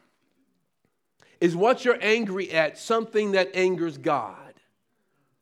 Is 1.40 1.55
what 1.55 1.85
you're 1.85 1.98
angry 2.01 2.51
at 2.51 2.79
something 2.79 3.33
that 3.33 3.55
angers 3.55 3.98
God? 3.98 4.37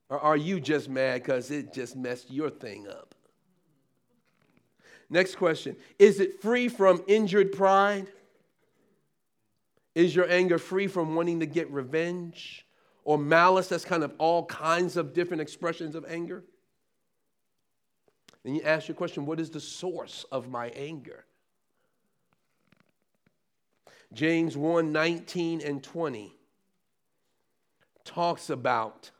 Or 0.09 0.21
are 0.21 0.37
you 0.37 0.61
just 0.61 0.89
mad 0.89 1.23
because 1.23 1.51
it 1.51 1.73
just 1.73 1.97
messed 1.97 2.31
your 2.31 2.51
thing 2.51 2.87
up? 2.87 3.15
Next 5.09 5.37
question 5.37 5.77
Is 5.99 6.21
it 6.21 6.41
free 6.41 6.69
from 6.69 7.03
injured 7.07 7.53
pride? 7.53 8.09
Is 9.95 10.15
your 10.15 10.31
anger 10.31 10.59
free 10.59 10.89
from 10.89 11.15
wanting 11.15 11.41
to 11.41 11.47
get 11.47 11.71
revenge 11.71 12.67
or 13.05 13.17
malice? 13.17 13.69
That's 13.69 13.85
kind 13.85 14.05
of 14.05 14.13
all 14.19 14.45
kinds 14.45 14.99
of 14.99 15.15
different 15.15 15.41
expressions 15.41 15.95
of 15.95 16.05
anger. 16.07 16.45
Then 18.45 18.55
you 18.55 18.63
ask 18.63 18.89
your 18.89 18.95
question 18.95 19.25
what 19.25 19.41
is 19.41 19.51
the 19.51 19.61
source 19.61 20.27
of 20.31 20.49
my 20.49 20.69
anger? 20.69 21.25
James 24.12 24.57
1 24.57 24.92
19 24.92 25.61
and 25.62 25.83
20 25.83 26.33
talks 28.05 28.51
about 28.51 29.11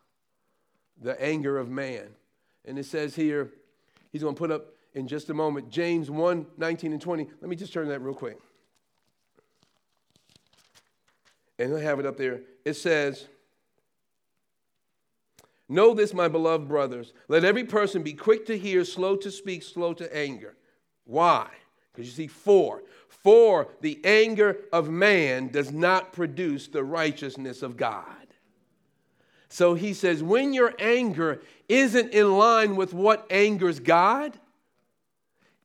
the 1.01 1.21
anger 1.23 1.59
of 1.59 1.69
man. 1.69 2.09
And 2.65 2.79
it 2.79 2.87
says 2.87 3.15
here, 3.15 3.53
he's 4.13 4.23
going 4.23 4.35
to 4.35 4.39
put 4.39 4.51
up 4.51 4.67
in 4.95 5.07
just 5.07 5.31
a 5.31 5.35
moment 5.35 5.71
James 5.71 6.11
1 6.11 6.47
19 6.57 6.93
and 6.93 7.01
20. 7.01 7.29
Let 7.41 7.49
me 7.49 7.57
just 7.57 7.73
turn 7.73 7.89
that 7.89 8.01
real 8.01 8.15
quick. 8.15 8.39
And 11.59 11.71
he'll 11.71 11.79
have 11.79 11.99
it 11.99 12.07
up 12.07 12.17
there. 12.17 12.41
It 12.65 12.75
says, 12.75 13.29
Know 15.69 15.95
this, 15.95 16.15
my 16.15 16.29
beloved 16.29 16.69
brothers. 16.69 17.13
Let 17.29 17.45
every 17.45 17.65
person 17.65 18.03
be 18.03 18.13
quick 18.13 18.47
to 18.47 18.57
hear, 18.57 18.85
slow 18.85 19.17
to 19.17 19.31
speak, 19.31 19.63
slow 19.63 19.95
to 19.95 20.17
anger. 20.17 20.57
Why? 21.05 21.49
Because 21.97 22.11
you 22.11 22.15
see, 22.15 22.27
for. 22.27 22.83
For 23.09 23.69
the 23.81 23.99
anger 24.05 24.59
of 24.73 24.91
man 24.91 25.49
does 25.49 25.73
not 25.73 26.13
produce 26.13 26.69
the 26.69 26.85
righteousness 26.85 27.63
of 27.63 27.77
God. 27.77 28.05
So 29.49 29.75
he 29.75 29.95
says, 29.95 30.23
when 30.23 30.53
your 30.53 30.75
anger 30.79 31.41
isn't 31.69 32.13
in 32.13 32.37
line 32.37 32.77
with 32.77 32.93
what 32.93 33.27
angers 33.33 33.81
God, 33.81 34.39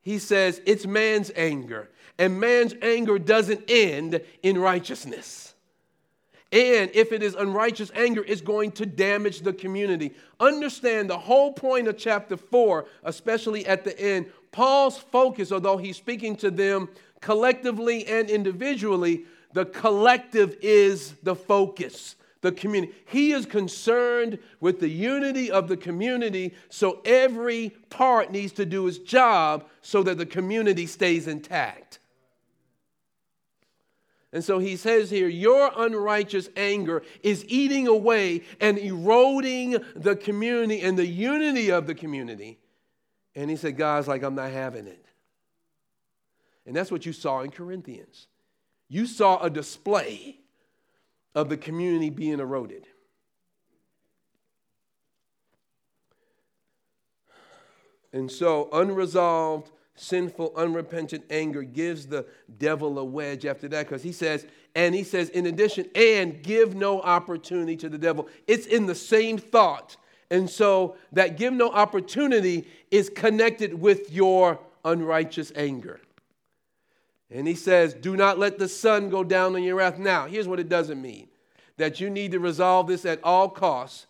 he 0.01 0.17
says 0.17 0.61
it's 0.65 0.87
man's 0.87 1.31
anger. 1.35 1.89
And 2.17 2.39
man's 2.39 2.73
anger 2.81 3.19
doesn't 3.19 3.65
end 3.67 4.21
in 4.41 4.57
righteousness. 4.57 5.53
And 6.51 6.91
if 6.93 7.13
it 7.13 7.23
is 7.23 7.33
unrighteous 7.33 7.91
anger, 7.95 8.25
it's 8.27 8.41
going 8.41 8.73
to 8.73 8.85
damage 8.85 9.39
the 9.39 9.53
community. 9.53 10.13
Understand 10.39 11.09
the 11.09 11.17
whole 11.17 11.53
point 11.53 11.87
of 11.87 11.97
chapter 11.97 12.35
4, 12.35 12.85
especially 13.03 13.65
at 13.65 13.85
the 13.85 13.97
end. 13.97 14.25
Paul's 14.51 14.97
focus, 14.97 15.51
although 15.51 15.77
he's 15.77 15.97
speaking 15.97 16.35
to 16.37 16.51
them 16.51 16.89
collectively 17.21 18.05
and 18.05 18.29
individually, 18.29 19.25
the 19.53 19.65
collective 19.65 20.57
is 20.61 21.13
the 21.23 21.35
focus, 21.35 22.15
the 22.41 22.51
community. 22.51 22.93
He 23.05 23.31
is 23.31 23.45
concerned 23.45 24.39
with 24.59 24.79
the 24.79 24.89
unity 24.89 25.51
of 25.51 25.67
the 25.67 25.77
community, 25.77 26.53
so 26.69 27.01
every 27.05 27.69
part 27.89 28.31
needs 28.31 28.53
to 28.53 28.65
do 28.65 28.87
its 28.87 28.97
job 28.97 29.65
so 29.81 30.03
that 30.03 30.17
the 30.17 30.25
community 30.25 30.85
stays 30.85 31.27
intact. 31.27 31.99
And 34.33 34.43
so 34.43 34.59
he 34.59 34.77
says 34.77 35.09
here, 35.09 35.27
Your 35.27 35.71
unrighteous 35.75 36.49
anger 36.55 37.03
is 37.21 37.45
eating 37.47 37.87
away 37.87 38.43
and 38.61 38.77
eroding 38.77 39.77
the 39.95 40.15
community 40.15 40.81
and 40.81 40.97
the 40.97 41.05
unity 41.05 41.69
of 41.69 41.85
the 41.85 41.95
community. 41.95 42.57
And 43.35 43.49
he 43.49 43.55
said, 43.55 43.77
God's 43.77 44.07
like, 44.07 44.23
I'm 44.23 44.35
not 44.35 44.51
having 44.51 44.87
it. 44.87 45.05
And 46.65 46.75
that's 46.75 46.91
what 46.91 47.05
you 47.05 47.13
saw 47.13 47.41
in 47.41 47.51
Corinthians. 47.51 48.27
You 48.87 49.05
saw 49.05 49.39
a 49.39 49.49
display 49.49 50.37
of 51.33 51.49
the 51.49 51.57
community 51.57 52.09
being 52.09 52.39
eroded. 52.39 52.85
And 58.13 58.29
so, 58.29 58.67
unresolved 58.73 59.71
sinful, 59.95 60.53
unrepentant 60.55 61.23
anger 61.29 61.63
gives 61.63 62.07
the 62.07 62.25
devil 62.57 62.97
a 62.97 63.03
wedge 63.03 63.45
after 63.45 63.67
that 63.69 63.87
because 63.87 64.03
he 64.03 64.11
says, 64.11 64.45
and 64.75 64.95
he 64.95 65.03
says, 65.03 65.29
in 65.29 65.45
addition, 65.45 65.85
and 65.95 66.41
give 66.41 66.75
no 66.75 67.01
opportunity 67.01 67.75
to 67.77 67.89
the 67.89 67.97
devil. 67.97 68.27
It's 68.47 68.65
in 68.65 68.87
the 68.87 68.95
same 68.95 69.37
thought. 69.37 69.97
And 70.31 70.49
so 70.49 70.95
that 71.11 71.37
give 71.37 71.53
no 71.53 71.69
opportunity 71.69 72.65
is 72.89 73.09
connected 73.09 73.79
with 73.79 74.11
your 74.11 74.59
unrighteous 74.83 75.51
anger. 75.55 75.99
And 77.29 77.47
he 77.47 77.53
says, 77.53 77.93
do 77.93 78.15
not 78.15 78.39
let 78.39 78.57
the 78.57 78.67
sun 78.67 79.09
go 79.09 79.23
down 79.23 79.55
on 79.55 79.61
your 79.61 79.75
wrath. 79.75 79.99
Now, 79.99 80.25
here's 80.25 80.47
what 80.47 80.59
it 80.59 80.69
doesn't 80.69 80.99
mean 81.01 81.27
that 81.77 81.99
you 81.99 82.09
need 82.09 82.31
to 82.31 82.39
resolve 82.39 82.87
this 82.87 83.05
at 83.05 83.19
all 83.23 83.49
costs 83.49 84.07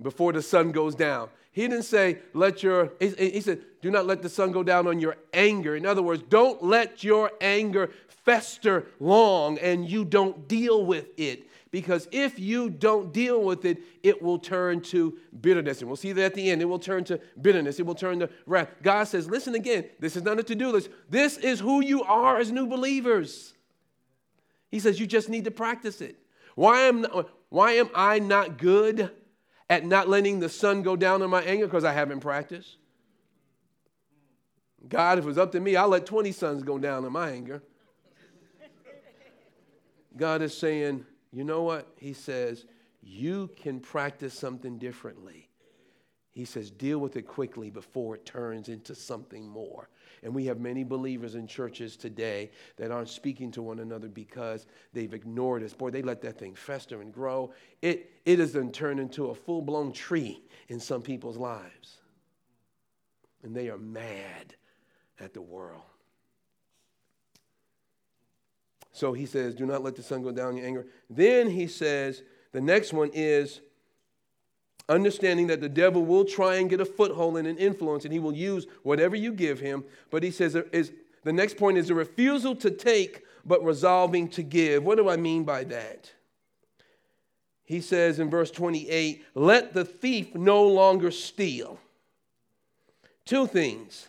before 0.00 0.32
the 0.32 0.42
sun 0.42 0.72
goes 0.72 0.94
down. 0.94 1.28
He 1.50 1.62
didn't 1.66 1.84
say, 1.84 2.18
let 2.32 2.62
your, 2.62 2.92
he 3.00 3.40
said, 3.40 3.60
do 3.82 3.90
not 3.90 4.06
let 4.06 4.22
the 4.22 4.28
sun 4.28 4.52
go 4.52 4.62
down 4.62 4.86
on 4.86 5.00
your 5.00 5.16
anger. 5.32 5.74
In 5.74 5.84
other 5.84 6.02
words, 6.02 6.22
don't 6.28 6.62
let 6.62 7.02
your 7.02 7.32
anger 7.40 7.90
fester 8.06 8.86
long 9.00 9.58
and 9.58 9.88
you 9.88 10.04
don't 10.04 10.46
deal 10.46 10.84
with 10.84 11.08
it. 11.18 11.48
Because 11.70 12.08
if 12.12 12.38
you 12.38 12.70
don't 12.70 13.12
deal 13.12 13.42
with 13.42 13.64
it, 13.64 13.82
it 14.02 14.22
will 14.22 14.38
turn 14.38 14.80
to 14.82 15.18
bitterness. 15.40 15.80
And 15.80 15.88
we'll 15.88 15.96
see 15.96 16.12
that 16.12 16.24
at 16.24 16.34
the 16.34 16.50
end. 16.50 16.62
It 16.62 16.64
will 16.64 16.78
turn 16.78 17.04
to 17.04 17.20
bitterness. 17.40 17.78
It 17.78 17.84
will 17.84 17.94
turn 17.94 18.20
to 18.20 18.30
wrath. 18.46 18.70
God 18.82 19.04
says, 19.04 19.28
listen 19.28 19.54
again, 19.54 19.84
this 20.00 20.16
is 20.16 20.22
not 20.22 20.38
a 20.38 20.42
to 20.44 20.54
do 20.54 20.70
list. 20.70 20.88
This 21.10 21.36
is 21.36 21.60
who 21.60 21.82
you 21.82 22.02
are 22.04 22.38
as 22.38 22.50
new 22.50 22.66
believers. 22.66 23.54
He 24.70 24.80
says, 24.80 24.98
you 24.98 25.06
just 25.06 25.28
need 25.28 25.44
to 25.44 25.50
practice 25.50 26.00
it. 26.00 26.16
Why 26.54 26.80
am, 26.80 27.06
why 27.50 27.72
am 27.72 27.90
I 27.94 28.18
not 28.18 28.58
good 28.58 29.10
at 29.68 29.84
not 29.84 30.08
letting 30.08 30.40
the 30.40 30.48
sun 30.48 30.82
go 30.82 30.96
down 30.96 31.22
in 31.22 31.30
my 31.30 31.42
anger? 31.42 31.66
Because 31.66 31.84
I 31.84 31.92
haven't 31.92 32.20
practiced. 32.20 32.76
God, 34.88 35.18
if 35.18 35.24
it 35.24 35.28
was 35.28 35.38
up 35.38 35.52
to 35.52 35.60
me, 35.60 35.76
I'll 35.76 35.88
let 35.88 36.06
20 36.06 36.32
suns 36.32 36.62
go 36.62 36.78
down 36.78 37.04
in 37.04 37.12
my 37.12 37.30
anger. 37.30 37.62
God 40.16 40.42
is 40.42 40.56
saying, 40.56 41.04
you 41.38 41.44
know 41.44 41.62
what? 41.62 41.86
He 41.98 42.14
says, 42.14 42.66
you 43.00 43.48
can 43.54 43.78
practice 43.78 44.34
something 44.34 44.76
differently. 44.76 45.48
He 46.32 46.44
says, 46.44 46.68
deal 46.68 46.98
with 46.98 47.16
it 47.16 47.28
quickly 47.28 47.70
before 47.70 48.16
it 48.16 48.26
turns 48.26 48.68
into 48.68 48.92
something 48.92 49.48
more. 49.48 49.88
And 50.24 50.34
we 50.34 50.46
have 50.46 50.58
many 50.58 50.82
believers 50.82 51.36
in 51.36 51.46
churches 51.46 51.96
today 51.96 52.50
that 52.76 52.90
aren't 52.90 53.08
speaking 53.08 53.52
to 53.52 53.62
one 53.62 53.78
another 53.78 54.08
because 54.08 54.66
they've 54.92 55.14
ignored 55.14 55.62
us. 55.62 55.72
Boy, 55.72 55.90
they 55.90 56.02
let 56.02 56.20
that 56.22 56.40
thing 56.40 56.56
fester 56.56 57.02
and 57.02 57.12
grow. 57.12 57.52
It, 57.82 58.10
it 58.24 58.40
has 58.40 58.52
then 58.52 58.72
turned 58.72 58.98
into 58.98 59.26
a 59.26 59.34
full 59.36 59.62
blown 59.62 59.92
tree 59.92 60.42
in 60.66 60.80
some 60.80 61.02
people's 61.02 61.36
lives. 61.36 61.98
And 63.44 63.54
they 63.54 63.68
are 63.68 63.78
mad 63.78 64.56
at 65.20 65.34
the 65.34 65.42
world. 65.42 65.82
So 68.98 69.12
he 69.12 69.26
says, 69.26 69.54
Do 69.54 69.64
not 69.64 69.84
let 69.84 69.94
the 69.94 70.02
sun 70.02 70.22
go 70.22 70.32
down 70.32 70.50
in 70.50 70.56
your 70.56 70.66
anger. 70.66 70.86
Then 71.08 71.48
he 71.48 71.68
says, 71.68 72.22
the 72.50 72.60
next 72.60 72.92
one 72.92 73.10
is 73.14 73.60
understanding 74.88 75.46
that 75.46 75.60
the 75.60 75.68
devil 75.68 76.04
will 76.04 76.24
try 76.24 76.56
and 76.56 76.68
get 76.68 76.80
a 76.80 76.84
foothold 76.84 77.36
and 77.36 77.46
an 77.46 77.58
influence, 77.58 78.04
and 78.04 78.12
he 78.12 78.18
will 78.18 78.34
use 78.34 78.66
whatever 78.82 79.14
you 79.14 79.32
give 79.32 79.60
him. 79.60 79.84
But 80.10 80.24
he 80.24 80.32
says, 80.32 80.56
is, 80.72 80.90
the 81.22 81.32
next 81.32 81.56
point 81.56 81.78
is 81.78 81.90
a 81.90 81.94
refusal 81.94 82.56
to 82.56 82.72
take, 82.72 83.22
but 83.44 83.62
resolving 83.62 84.28
to 84.30 84.42
give. 84.42 84.82
What 84.82 84.98
do 84.98 85.08
I 85.08 85.16
mean 85.16 85.44
by 85.44 85.62
that? 85.64 86.10
He 87.64 87.80
says 87.80 88.18
in 88.18 88.30
verse 88.30 88.50
28 88.50 89.24
let 89.34 89.74
the 89.74 89.84
thief 89.84 90.34
no 90.34 90.66
longer 90.66 91.12
steal. 91.12 91.78
Two 93.24 93.46
things. 93.46 94.08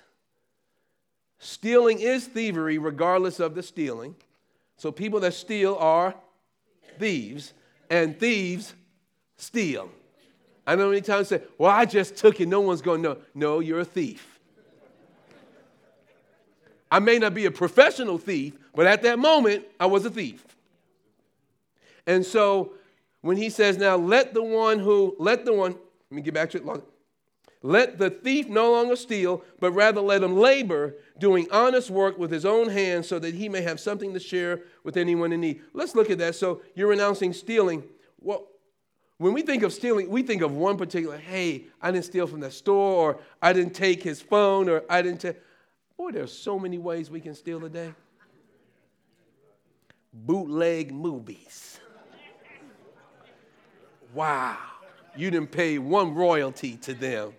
Stealing 1.37 1.99
is 1.99 2.25
thievery, 2.25 2.79
regardless 2.79 3.39
of 3.39 3.53
the 3.53 3.61
stealing. 3.61 4.15
So 4.80 4.93
people 4.93 5.19
that 5.19 5.34
steal 5.34 5.75
are 5.75 6.15
thieves, 6.99 7.53
and 7.89 8.17
thieves 8.17 8.73
steal. 9.36 9.89
I 10.65 10.75
know 10.75 10.88
many 10.88 11.01
times 11.01 11.27
say, 11.27 11.41
Well, 11.57 11.69
I 11.69 11.84
just 11.84 12.15
took 12.15 12.39
it, 12.39 12.47
no 12.47 12.61
one's 12.61 12.82
going 12.82 13.03
to 13.03 13.09
know. 13.09 13.17
No, 13.36 13.59
you're 13.59 13.82
a 13.82 13.86
thief. 13.86 14.39
I 16.89 16.99
may 16.99 17.19
not 17.19 17.34
be 17.34 17.45
a 17.45 17.51
professional 17.51 18.17
thief, 18.17 18.53
but 18.73 18.88
at 18.88 19.01
that 19.01 19.19
moment, 19.19 19.65
I 19.82 19.86
was 19.86 20.05
a 20.05 20.09
thief. 20.09 20.45
And 22.07 22.25
so 22.25 22.71
when 23.19 23.36
he 23.36 23.49
says, 23.49 23.77
Now 23.77 23.97
let 23.97 24.34
the 24.34 24.43
one 24.43 24.80
who, 24.80 25.13
let 25.19 25.43
the 25.43 25.53
one, 25.53 25.73
let 25.73 26.15
me 26.15 26.21
get 26.21 26.34
back 26.34 26.51
to 26.51 26.57
it. 26.57 26.84
Let 27.62 27.97
the 27.97 28.10
thief 28.10 28.47
no 28.47 28.72
longer 28.72 28.95
steal, 28.95 29.43
but 29.60 29.72
rather 29.72 29.99
let 29.99 30.24
him 30.24 30.38
labor, 30.38 30.95
doing 31.18 31.45
honest 31.51 31.89
work 31.89 32.18
with 32.18 32.32
his 32.32 32.45
own 32.45 32.70
hands, 32.70 33.07
so 33.07 33.20
that 33.20 33.36
he 33.36 33.49
may 33.49 33.62
have 33.62 33.82
something 33.82 34.14
to 34.14 34.20
share 34.20 34.62
with 34.86 34.95
anyone 34.95 35.34
in 35.34 35.41
need. 35.41 35.62
Let's 35.74 35.93
look 35.93 36.10
at 36.10 36.20
that. 36.20 36.36
So 36.36 36.62
you're 36.74 36.88
renouncing 36.88 37.34
stealing. 37.34 37.84
Well, 38.22 38.47
when 39.18 39.34
we 39.34 39.41
think 39.41 39.64
of 39.64 39.74
stealing, 39.74 40.10
we 40.10 40.24
think 40.24 40.41
of 40.41 40.53
one 40.53 40.78
particular, 40.78 41.18
hey, 41.18 41.66
I 41.82 41.91
didn't 41.91 42.05
steal 42.05 42.28
from 42.28 42.39
that 42.39 42.53
store, 42.53 42.95
or 42.95 43.20
I 43.41 43.51
didn't 43.51 43.74
take 43.74 44.01
his 44.01 44.22
phone, 44.22 44.70
or 44.70 44.84
I 44.89 45.01
didn't 45.01 45.20
take. 45.20 45.36
Boy, 45.97 46.12
there's 46.12 46.32
so 46.32 46.57
many 46.57 46.78
ways 46.78 47.12
we 47.12 47.20
can 47.20 47.36
steal 47.36 47.60
today. 47.60 47.93
Bootleg 50.14 50.93
movies. 50.93 51.82
Wow. 54.14 54.57
You 55.18 55.30
didn't 55.30 55.51
pay 55.51 55.78
one 55.78 56.16
royalty 56.16 56.78
to 56.78 56.93
them 56.93 57.34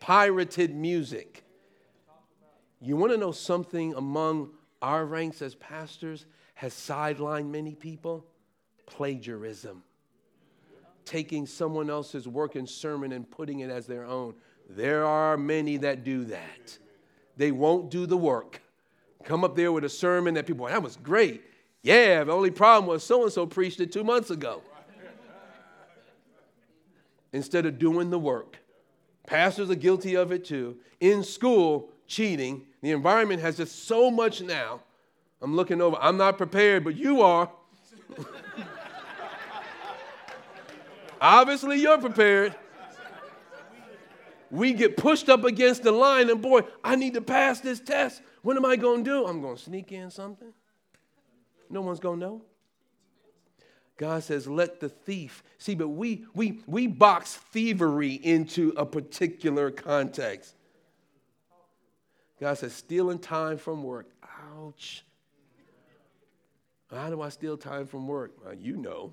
pirated 0.00 0.74
music. 0.74 1.44
You 2.80 2.96
want 2.96 3.12
to 3.12 3.18
know 3.18 3.32
something 3.32 3.94
among 3.94 4.50
our 4.80 5.04
ranks 5.04 5.42
as 5.42 5.54
pastors 5.56 6.26
has 6.54 6.72
sidelined 6.72 7.50
many 7.50 7.74
people? 7.74 8.24
Plagiarism. 8.86 9.82
Taking 11.04 11.46
someone 11.46 11.90
else's 11.90 12.28
work 12.28 12.54
and 12.54 12.68
sermon 12.68 13.12
and 13.12 13.28
putting 13.28 13.60
it 13.60 13.70
as 13.70 13.86
their 13.86 14.04
own. 14.04 14.34
There 14.68 15.04
are 15.04 15.36
many 15.36 15.78
that 15.78 16.04
do 16.04 16.24
that. 16.26 16.78
They 17.36 17.52
won't 17.52 17.90
do 17.90 18.06
the 18.06 18.16
work. 18.16 18.60
Come 19.24 19.44
up 19.44 19.56
there 19.56 19.72
with 19.72 19.84
a 19.84 19.88
sermon 19.88 20.34
that 20.34 20.46
people, 20.46 20.66
that 20.66 20.82
was 20.82 20.96
great. 20.96 21.42
Yeah, 21.82 22.24
the 22.24 22.32
only 22.32 22.50
problem 22.50 22.88
was 22.88 23.02
so 23.02 23.22
and 23.22 23.32
so 23.32 23.46
preached 23.46 23.80
it 23.80 23.92
two 23.92 24.04
months 24.04 24.30
ago. 24.30 24.62
Instead 27.32 27.66
of 27.66 27.78
doing 27.78 28.10
the 28.10 28.18
work. 28.18 28.58
Pastors 29.28 29.68
are 29.68 29.74
guilty 29.74 30.14
of 30.14 30.32
it 30.32 30.46
too. 30.46 30.78
In 31.00 31.22
school, 31.22 31.90
cheating. 32.06 32.64
The 32.80 32.92
environment 32.92 33.42
has 33.42 33.58
just 33.58 33.86
so 33.86 34.10
much 34.10 34.40
now. 34.40 34.80
I'm 35.42 35.54
looking 35.54 35.82
over. 35.82 35.98
I'm 36.00 36.16
not 36.16 36.38
prepared, 36.38 36.82
but 36.82 36.96
you 36.96 37.20
are. 37.20 37.50
Obviously, 41.20 41.78
you're 41.78 41.98
prepared. 41.98 42.54
We 44.50 44.72
get 44.72 44.96
pushed 44.96 45.28
up 45.28 45.44
against 45.44 45.82
the 45.82 45.92
line, 45.92 46.30
and 46.30 46.40
boy, 46.40 46.62
I 46.82 46.96
need 46.96 47.12
to 47.12 47.20
pass 47.20 47.60
this 47.60 47.80
test. 47.80 48.22
What 48.40 48.56
am 48.56 48.64
I 48.64 48.76
going 48.76 49.04
to 49.04 49.10
do? 49.10 49.26
I'm 49.26 49.42
going 49.42 49.56
to 49.56 49.62
sneak 49.62 49.92
in 49.92 50.10
something. 50.10 50.54
No 51.68 51.82
one's 51.82 52.00
going 52.00 52.18
to 52.18 52.26
know. 52.26 52.42
God 53.98 54.22
says, 54.22 54.46
let 54.46 54.78
the 54.78 54.88
thief. 54.88 55.42
See, 55.58 55.74
but 55.74 55.88
we, 55.88 56.24
we, 56.32 56.60
we 56.68 56.86
box 56.86 57.34
thievery 57.34 58.12
into 58.12 58.72
a 58.76 58.86
particular 58.86 59.72
context. 59.72 60.54
God 62.40 62.56
says, 62.56 62.72
stealing 62.72 63.18
time 63.18 63.58
from 63.58 63.82
work. 63.82 64.08
Ouch. 64.56 65.04
How 66.92 67.10
do 67.10 67.20
I 67.20 67.28
steal 67.28 67.56
time 67.56 67.88
from 67.88 68.06
work? 68.06 68.32
Well, 68.42 68.54
you 68.54 68.76
know. 68.76 69.12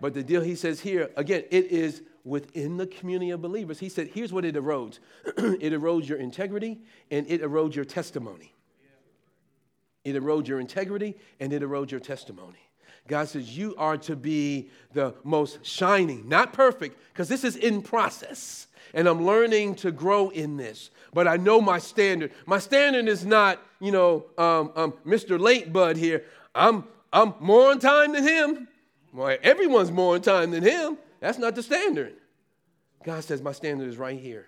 but 0.00 0.14
the 0.14 0.22
deal 0.22 0.40
he 0.40 0.54
says 0.54 0.80
here, 0.80 1.10
again, 1.14 1.44
it 1.50 1.66
is 1.66 2.02
within 2.24 2.78
the 2.78 2.86
community 2.86 3.30
of 3.32 3.42
believers. 3.42 3.78
He 3.78 3.90
said, 3.90 4.08
here's 4.08 4.32
what 4.32 4.46
it 4.46 4.54
erodes 4.54 4.98
it 5.26 5.74
erodes 5.74 6.08
your 6.08 6.18
integrity 6.18 6.80
and 7.10 7.30
it 7.30 7.42
erodes 7.42 7.74
your 7.74 7.84
testimony. 7.84 8.54
It 10.08 10.22
erodes 10.22 10.48
your 10.48 10.60
integrity 10.60 11.16
and 11.40 11.52
it 11.52 11.62
erodes 11.62 11.90
your 11.90 12.00
testimony. 12.00 12.58
God 13.08 13.28
says 13.28 13.56
you 13.56 13.74
are 13.76 13.96
to 13.98 14.14
be 14.14 14.68
the 14.92 15.14
most 15.24 15.64
shining, 15.64 16.28
not 16.28 16.52
perfect, 16.52 16.98
because 17.12 17.28
this 17.28 17.42
is 17.42 17.56
in 17.56 17.82
process. 17.82 18.66
And 18.94 19.08
I'm 19.08 19.24
learning 19.24 19.76
to 19.76 19.90
grow 19.90 20.28
in 20.28 20.56
this. 20.56 20.90
But 21.12 21.26
I 21.26 21.36
know 21.36 21.60
my 21.60 21.78
standard. 21.78 22.32
My 22.46 22.58
standard 22.58 23.08
is 23.08 23.24
not, 23.24 23.62
you 23.80 23.92
know, 23.92 24.26
um, 24.36 24.72
um, 24.76 24.94
Mr. 25.06 25.40
Late 25.40 25.72
Bud 25.72 25.96
here. 25.96 26.24
I'm, 26.54 26.84
I'm 27.12 27.34
more 27.40 27.70
on 27.70 27.80
time 27.80 28.12
than 28.12 28.24
him. 28.24 28.68
Well, 29.12 29.36
everyone's 29.42 29.90
more 29.90 30.14
on 30.14 30.22
time 30.22 30.50
than 30.50 30.62
him. 30.62 30.98
That's 31.20 31.38
not 31.38 31.54
the 31.54 31.62
standard. 31.62 32.14
God 33.04 33.24
says 33.24 33.40
my 33.40 33.52
standard 33.52 33.88
is 33.88 33.96
right 33.96 34.18
here. 34.18 34.46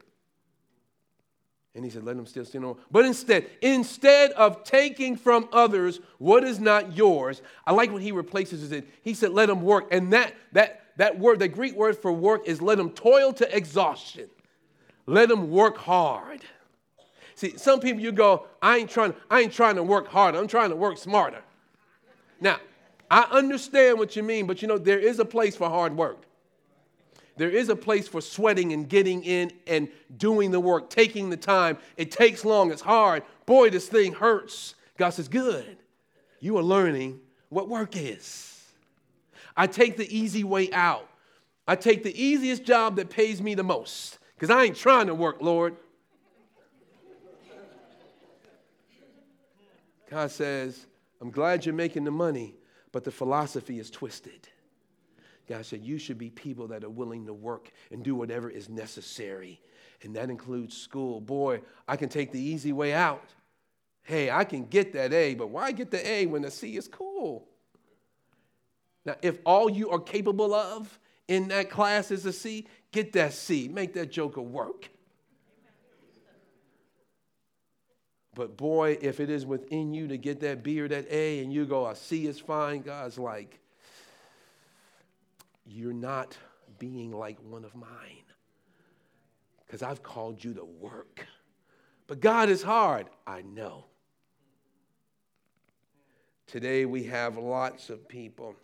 And 1.74 1.84
he 1.84 1.90
said, 1.90 2.04
Let 2.04 2.16
them 2.16 2.26
still 2.26 2.44
no 2.54 2.78
But 2.90 3.04
instead, 3.04 3.46
instead 3.62 4.32
of 4.32 4.64
taking 4.64 5.16
from 5.16 5.48
others 5.52 6.00
what 6.18 6.44
is 6.44 6.58
not 6.58 6.96
yours, 6.96 7.42
I 7.66 7.72
like 7.72 7.92
what 7.92 8.02
he 8.02 8.12
replaces 8.12 8.72
it. 8.72 8.88
He 9.02 9.14
said, 9.14 9.30
Let 9.30 9.46
them 9.46 9.62
work. 9.62 9.88
And 9.92 10.12
that 10.12 10.34
that 10.52 10.80
that 10.96 11.18
word, 11.18 11.38
the 11.38 11.48
Greek 11.48 11.74
word 11.74 11.96
for 11.96 12.12
work 12.12 12.46
is 12.46 12.60
let 12.60 12.78
them 12.78 12.90
toil 12.90 13.32
to 13.34 13.56
exhaustion. 13.56 14.28
Let 15.06 15.28
them 15.28 15.50
work 15.50 15.78
hard. 15.78 16.42
See, 17.36 17.56
some 17.56 17.80
people 17.80 18.02
you 18.02 18.12
go, 18.12 18.46
I 18.60 18.76
ain't 18.78 18.90
trying, 18.90 19.14
I 19.30 19.40
ain't 19.40 19.52
trying 19.52 19.76
to 19.76 19.82
work 19.82 20.08
harder, 20.08 20.38
I'm 20.38 20.46
trying 20.46 20.70
to 20.70 20.76
work 20.76 20.98
smarter. 20.98 21.40
Now, 22.40 22.58
I 23.10 23.22
understand 23.30 23.98
what 23.98 24.14
you 24.14 24.22
mean, 24.22 24.46
but 24.46 24.60
you 24.60 24.68
know, 24.68 24.76
there 24.76 24.98
is 24.98 25.18
a 25.18 25.24
place 25.24 25.56
for 25.56 25.68
hard 25.70 25.96
work. 25.96 26.18
There 27.36 27.50
is 27.50 27.68
a 27.68 27.76
place 27.76 28.06
for 28.06 28.20
sweating 28.20 28.72
and 28.72 28.88
getting 28.88 29.22
in 29.24 29.52
and 29.66 29.88
doing 30.16 30.50
the 30.50 30.60
work, 30.60 30.90
taking 30.90 31.30
the 31.30 31.36
time. 31.36 31.78
It 31.96 32.10
takes 32.10 32.44
long, 32.44 32.70
it's 32.70 32.82
hard. 32.82 33.22
Boy, 33.46 33.70
this 33.70 33.88
thing 33.88 34.12
hurts. 34.12 34.74
God 34.96 35.10
says, 35.10 35.28
Good. 35.28 35.78
You 36.40 36.56
are 36.56 36.62
learning 36.62 37.20
what 37.50 37.68
work 37.68 37.96
is. 37.96 38.62
I 39.56 39.66
take 39.66 39.96
the 39.96 40.16
easy 40.16 40.44
way 40.44 40.70
out. 40.72 41.08
I 41.66 41.76
take 41.76 42.02
the 42.02 42.22
easiest 42.22 42.64
job 42.64 42.96
that 42.96 43.10
pays 43.10 43.40
me 43.42 43.54
the 43.54 43.62
most 43.62 44.18
because 44.34 44.50
I 44.50 44.64
ain't 44.64 44.76
trying 44.76 45.06
to 45.06 45.14
work, 45.14 45.40
Lord. 45.40 45.76
God 50.10 50.30
says, 50.30 50.86
I'm 51.20 51.30
glad 51.30 51.64
you're 51.64 51.74
making 51.74 52.04
the 52.04 52.10
money, 52.10 52.56
but 52.90 53.04
the 53.04 53.12
philosophy 53.12 53.78
is 53.78 53.90
twisted. 53.90 54.48
God 55.50 55.66
said, 55.66 55.84
You 55.84 55.98
should 55.98 56.16
be 56.16 56.30
people 56.30 56.68
that 56.68 56.84
are 56.84 56.90
willing 56.90 57.26
to 57.26 57.34
work 57.34 57.72
and 57.90 58.04
do 58.04 58.14
whatever 58.14 58.48
is 58.48 58.68
necessary. 58.68 59.60
And 60.02 60.14
that 60.14 60.30
includes 60.30 60.76
school. 60.76 61.20
Boy, 61.20 61.60
I 61.88 61.96
can 61.96 62.08
take 62.08 62.30
the 62.30 62.40
easy 62.40 62.72
way 62.72 62.94
out. 62.94 63.34
Hey, 64.04 64.30
I 64.30 64.44
can 64.44 64.66
get 64.66 64.92
that 64.92 65.12
A, 65.12 65.34
but 65.34 65.50
why 65.50 65.72
get 65.72 65.90
the 65.90 66.08
A 66.08 66.26
when 66.26 66.42
the 66.42 66.52
C 66.52 66.76
is 66.76 66.86
cool? 66.86 67.48
Now, 69.04 69.16
if 69.22 69.38
all 69.44 69.68
you 69.68 69.90
are 69.90 69.98
capable 69.98 70.54
of 70.54 71.00
in 71.26 71.48
that 71.48 71.68
class 71.68 72.12
is 72.12 72.24
a 72.26 72.32
C, 72.32 72.68
get 72.92 73.12
that 73.14 73.32
C. 73.32 73.66
Make 73.66 73.92
that 73.94 74.12
joker 74.12 74.42
work. 74.42 74.88
But 78.36 78.56
boy, 78.56 78.98
if 79.00 79.18
it 79.18 79.28
is 79.28 79.44
within 79.44 79.92
you 79.92 80.06
to 80.06 80.16
get 80.16 80.38
that 80.40 80.62
B 80.62 80.80
or 80.80 80.86
that 80.86 81.10
A 81.10 81.40
and 81.40 81.52
you 81.52 81.66
go, 81.66 81.88
a 81.88 81.96
C 81.96 82.28
is 82.28 82.38
fine, 82.38 82.82
God's 82.82 83.18
like, 83.18 83.58
you're 85.66 85.92
not 85.92 86.36
being 86.78 87.12
like 87.12 87.38
one 87.42 87.64
of 87.64 87.74
mine 87.74 88.24
because 89.66 89.82
I've 89.82 90.02
called 90.02 90.42
you 90.42 90.54
to 90.54 90.64
work. 90.64 91.26
But 92.06 92.20
God 92.20 92.48
is 92.48 92.62
hard. 92.62 93.06
I 93.26 93.42
know. 93.42 93.84
Today 96.48 96.84
we 96.84 97.04
have 97.04 97.36
lots 97.36 97.90
of 97.90 98.08
people 98.08 98.56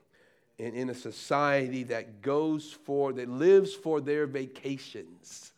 in, 0.58 0.74
in 0.74 0.90
a 0.90 0.94
society 0.94 1.84
that 1.84 2.22
goes 2.22 2.72
for, 2.72 3.12
that 3.12 3.28
lives 3.28 3.72
for 3.72 4.00
their 4.00 4.26
vacations 4.26 5.52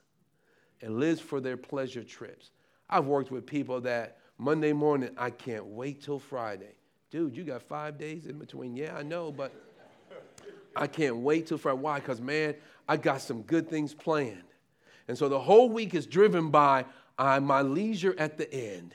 and 0.82 1.00
lives 1.00 1.20
for 1.20 1.40
their 1.40 1.56
pleasure 1.56 2.04
trips. 2.04 2.50
I've 2.90 3.06
worked 3.06 3.30
with 3.30 3.46
people 3.46 3.80
that 3.82 4.18
Monday 4.36 4.72
morning, 4.72 5.10
I 5.16 5.30
can't 5.30 5.64
wait 5.64 6.02
till 6.02 6.18
Friday. 6.18 6.74
Dude, 7.10 7.36
you 7.36 7.44
got 7.44 7.62
five 7.62 7.98
days 7.98 8.26
in 8.26 8.38
between. 8.38 8.76
Yeah, 8.76 8.94
I 8.94 9.02
know, 9.02 9.32
but 9.32 9.52
I 10.78 10.86
can't 10.86 11.16
wait 11.16 11.48
till 11.48 11.58
Friday. 11.58 11.78
Why? 11.78 11.98
Because, 11.98 12.20
man, 12.20 12.54
I 12.88 12.96
got 12.96 13.20
some 13.20 13.42
good 13.42 13.68
things 13.68 13.92
planned. 13.92 14.42
And 15.08 15.18
so 15.18 15.28
the 15.28 15.38
whole 15.38 15.68
week 15.68 15.94
is 15.94 16.06
driven 16.06 16.50
by 16.50 16.84
uh, 17.18 17.40
my 17.40 17.62
leisure 17.62 18.14
at 18.18 18.38
the 18.38 18.52
end. 18.52 18.94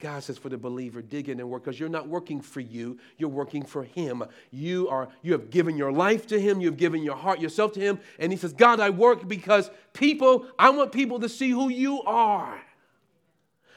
God 0.00 0.22
says 0.22 0.38
for 0.38 0.48
the 0.48 0.56
believer, 0.56 1.02
dig 1.02 1.28
in 1.28 1.40
and 1.40 1.50
work 1.50 1.64
because 1.64 1.78
you're 1.78 1.88
not 1.88 2.08
working 2.08 2.40
for 2.40 2.60
you, 2.60 2.98
you're 3.18 3.28
working 3.28 3.62
for 3.62 3.84
Him. 3.84 4.24
You 4.50 4.88
are 4.88 5.08
you 5.22 5.32
have 5.32 5.50
given 5.50 5.76
your 5.76 5.92
life 5.92 6.26
to 6.28 6.40
Him, 6.40 6.60
you've 6.60 6.78
given 6.78 7.02
your 7.02 7.16
heart, 7.16 7.38
yourself 7.38 7.72
to 7.72 7.80
Him, 7.80 8.00
and 8.18 8.32
He 8.32 8.38
says, 8.38 8.54
God, 8.54 8.80
I 8.80 8.88
work 8.90 9.28
because 9.28 9.70
people, 9.92 10.46
I 10.58 10.70
want 10.70 10.92
people 10.92 11.20
to 11.20 11.28
see 11.28 11.50
who 11.50 11.68
you 11.68 12.02
are. 12.02 12.60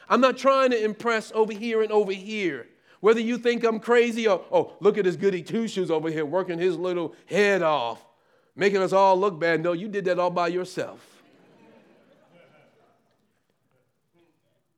I'm 0.08 0.20
not 0.20 0.38
trying 0.38 0.70
to 0.70 0.82
impress 0.82 1.30
over 1.32 1.52
here 1.52 1.82
and 1.82 1.92
over 1.92 2.12
here. 2.12 2.68
Whether 3.04 3.20
you 3.20 3.36
think 3.36 3.64
I'm 3.64 3.80
crazy 3.80 4.26
or, 4.26 4.42
oh, 4.50 4.72
look 4.80 4.96
at 4.96 5.04
this 5.04 5.16
goody 5.16 5.42
two 5.42 5.68
shoes 5.68 5.90
over 5.90 6.08
here 6.10 6.24
working 6.24 6.58
his 6.58 6.78
little 6.78 7.14
head 7.26 7.60
off, 7.60 8.02
making 8.56 8.80
us 8.80 8.94
all 8.94 9.20
look 9.20 9.38
bad. 9.38 9.62
No, 9.62 9.72
you 9.74 9.88
did 9.88 10.06
that 10.06 10.18
all 10.18 10.30
by 10.30 10.48
yourself. 10.48 11.06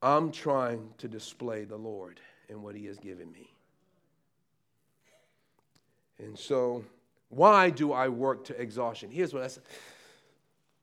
I'm 0.01 0.33
trying 0.33 0.89
to 0.97 1.07
display 1.07 1.63
the 1.63 1.77
Lord 1.77 2.19
and 2.49 2.61
what 2.61 2.75
He 2.75 2.87
has 2.87 2.97
given 2.97 3.31
me. 3.31 3.49
And 6.19 6.37
so, 6.37 6.83
why 7.29 7.69
do 7.69 7.93
I 7.93 8.09
work 8.09 8.43
to 8.47 8.61
exhaustion? 8.61 9.09
Here's 9.09 9.33
what 9.33 9.43
I 9.43 9.47
said. 9.47 9.63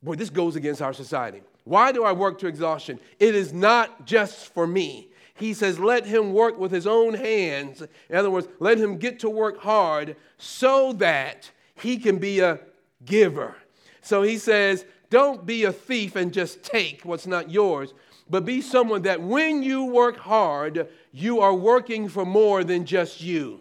Boy, 0.02 0.14
this 0.14 0.30
goes 0.30 0.56
against 0.56 0.80
our 0.80 0.94
society. 0.94 1.42
Why 1.64 1.92
do 1.92 2.04
I 2.04 2.12
work 2.12 2.38
to 2.38 2.46
exhaustion? 2.46 2.98
It 3.20 3.34
is 3.34 3.52
not 3.52 4.06
just 4.06 4.54
for 4.54 4.66
me. 4.66 5.10
He 5.36 5.52
says, 5.52 5.78
let 5.80 6.06
him 6.06 6.32
work 6.32 6.58
with 6.58 6.70
his 6.70 6.86
own 6.86 7.14
hands. 7.14 7.82
In 8.08 8.16
other 8.16 8.30
words, 8.30 8.46
let 8.60 8.78
him 8.78 8.98
get 8.98 9.18
to 9.20 9.30
work 9.30 9.58
hard 9.60 10.16
so 10.38 10.92
that 10.94 11.50
he 11.74 11.98
can 11.98 12.18
be 12.18 12.40
a 12.40 12.60
giver. 13.04 13.56
So 14.00 14.22
he 14.22 14.38
says, 14.38 14.84
don't 15.10 15.44
be 15.44 15.64
a 15.64 15.72
thief 15.72 16.14
and 16.14 16.32
just 16.32 16.62
take 16.62 17.02
what's 17.04 17.26
not 17.26 17.50
yours, 17.50 17.94
but 18.30 18.44
be 18.44 18.60
someone 18.60 19.02
that 19.02 19.20
when 19.20 19.62
you 19.62 19.84
work 19.86 20.18
hard, 20.18 20.88
you 21.12 21.40
are 21.40 21.54
working 21.54 22.08
for 22.08 22.24
more 22.24 22.62
than 22.62 22.86
just 22.86 23.20
you. 23.20 23.60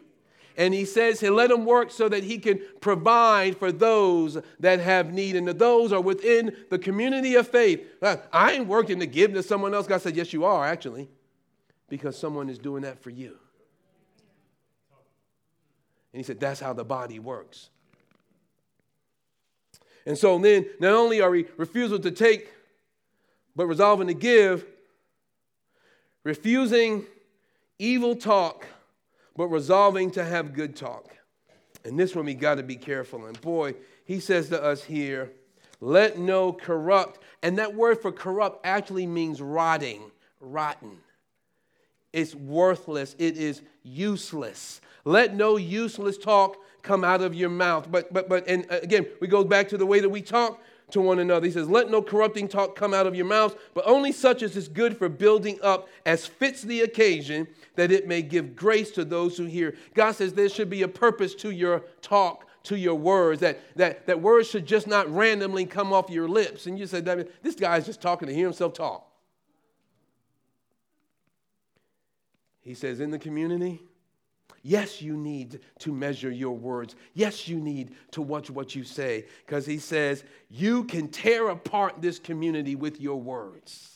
And 0.56 0.74
he 0.74 0.86
says 0.86 1.20
he'll 1.20 1.34
let 1.34 1.50
him 1.50 1.66
work 1.66 1.90
so 1.90 2.08
that 2.10 2.24
he 2.24 2.38
can 2.38 2.62
provide 2.80 3.58
for 3.58 3.72
those 3.72 4.38
that 4.60 4.80
have 4.80 5.12
need. 5.12 5.36
And 5.36 5.48
those 5.48 5.92
are 5.92 6.02
within 6.02 6.56
the 6.70 6.78
community 6.78 7.34
of 7.36 7.48
faith. 7.48 7.84
Uh, 8.02 8.18
I 8.32 8.54
ain't 8.54 8.68
working 8.68 9.00
to 9.00 9.08
give 9.08 9.34
to 9.34 9.42
someone 9.42 9.74
else. 9.74 9.88
God 9.88 10.02
said, 10.02 10.16
Yes, 10.16 10.32
you 10.32 10.46
are, 10.46 10.66
actually, 10.66 11.10
because 11.94 12.18
someone 12.18 12.50
is 12.50 12.58
doing 12.58 12.84
that 12.84 13.02
for 13.04 13.10
you. 13.10 13.38
And 16.12 16.20
he 16.20 16.24
said, 16.24 16.40
That's 16.40 16.60
how 16.60 16.74
the 16.74 16.84
body 16.84 17.20
works. 17.20 17.70
And 20.06 20.18
so 20.18 20.38
then, 20.40 20.66
not 20.80 20.94
only 20.94 21.22
are 21.22 21.30
we 21.30 21.46
refusal 21.56 22.00
to 22.00 22.12
take, 22.12 22.52
but 23.56 23.68
resolving 23.68 24.08
to 24.08 24.14
give, 24.14 24.66
refusing 26.24 27.06
evil 27.80 28.16
talk 28.16 28.66
but 29.36 29.48
resolving 29.48 30.12
to 30.12 30.24
have 30.24 30.54
good 30.54 30.76
talk. 30.76 31.10
And 31.86 32.00
this 32.00 32.16
one 32.16 32.26
we 32.26 32.34
got 32.34 32.56
to 32.56 32.64
be 32.64 32.76
careful. 32.76 33.26
And 33.26 33.40
boy, 33.42 33.76
he 34.06 34.20
says 34.20 34.50
to 34.50 34.64
us 34.64 34.84
here, 34.84 35.32
let 35.82 36.18
no 36.18 36.54
corrupt, 36.54 37.20
and 37.42 37.58
that 37.58 37.76
word 37.76 38.02
for 38.02 38.12
corrupt 38.12 38.66
actually 38.66 39.06
means 39.06 39.42
rotting, 39.42 40.02
rotten. 40.40 40.98
It's 42.14 42.36
worthless, 42.36 43.16
it 43.20 43.38
is 43.38 43.62
useless. 43.84 44.80
Let 45.04 45.36
no 45.36 45.58
useless 45.58 46.18
talk 46.18 46.58
come 46.82 47.04
out 47.04 47.22
of 47.22 47.36
your 47.36 47.50
mouth. 47.50 47.92
But 47.92 48.14
but 48.14 48.30
but 48.30 48.48
and 48.48 48.66
uh, 48.72 48.80
again, 48.82 49.08
we 49.20 49.28
go 49.28 49.44
back 49.44 49.68
to 49.70 49.78
the 49.78 49.86
way 49.86 50.00
that 50.00 50.10
we 50.10 50.22
talk 50.22 50.62
to 50.92 51.02
one 51.02 51.20
another. 51.20 51.46
He 51.46 51.52
says, 51.52 51.68
Let 51.68 51.90
no 51.90 52.02
corrupting 52.02 52.48
talk 52.48 52.76
come 52.76 52.94
out 52.94 53.08
of 53.08 53.16
your 53.16 53.26
mouths, 53.26 53.56
but 53.74 53.84
only 53.86 54.12
such 54.12 54.44
as 54.44 54.56
is 54.56 54.68
good 54.68 54.98
for 54.98 55.10
building 55.10 55.60
up 55.62 55.90
as 56.06 56.26
fits 56.26 56.62
the 56.62 56.82
occasion, 56.82 57.48
that 57.76 57.92
it 57.92 58.08
may 58.08 58.22
give 58.22 58.56
grace 58.56 58.92
to 58.92 59.04
those 59.04 59.38
who 59.38 59.46
hear. 59.46 59.76
God 59.94 60.14
says 60.14 60.34
there 60.34 60.50
should 60.50 60.70
be 60.70 60.84
a 60.84 60.88
purpose 60.88 61.36
to 61.36 61.50
your 61.50 61.84
talk, 62.02 62.48
to 62.64 62.78
your 62.78 62.96
words, 62.96 63.42
that, 63.42 63.60
that, 63.76 64.06
that 64.06 64.22
words 64.22 64.48
should 64.48 64.66
just 64.66 64.88
not 64.88 65.10
randomly 65.14 65.66
come 65.66 65.92
off 65.92 66.10
your 66.10 66.30
lips. 66.30 66.68
And 66.68 66.78
you 66.78 66.86
say, 66.86 67.02
This 67.02 67.56
guy's 67.56 67.86
just 67.86 68.02
talking 68.02 68.28
to 68.28 68.34
hear 68.34 68.46
himself 68.46 68.74
talk. 68.74 69.10
He 72.64 72.74
says, 72.74 73.00
In 73.00 73.12
the 73.12 73.20
community, 73.20 73.82
Yes, 74.66 75.02
you 75.02 75.18
need 75.18 75.60
to 75.80 75.92
measure 75.92 76.32
your 76.32 76.56
words. 76.56 76.96
Yes, 77.14 77.50
you 77.50 77.60
need 77.60 77.96
to 78.12 78.22
watch 78.22 78.50
what 78.50 78.74
you 78.74 78.86
say 78.86 79.26
because 79.46 79.66
he 79.66 79.78
says 79.78 80.24
you 80.50 80.86
can 80.86 81.10
tear 81.10 81.50
apart 81.50 82.02
this 82.02 82.18
community 82.18 82.76
with 82.76 83.02
your 83.02 83.20
words 83.20 83.94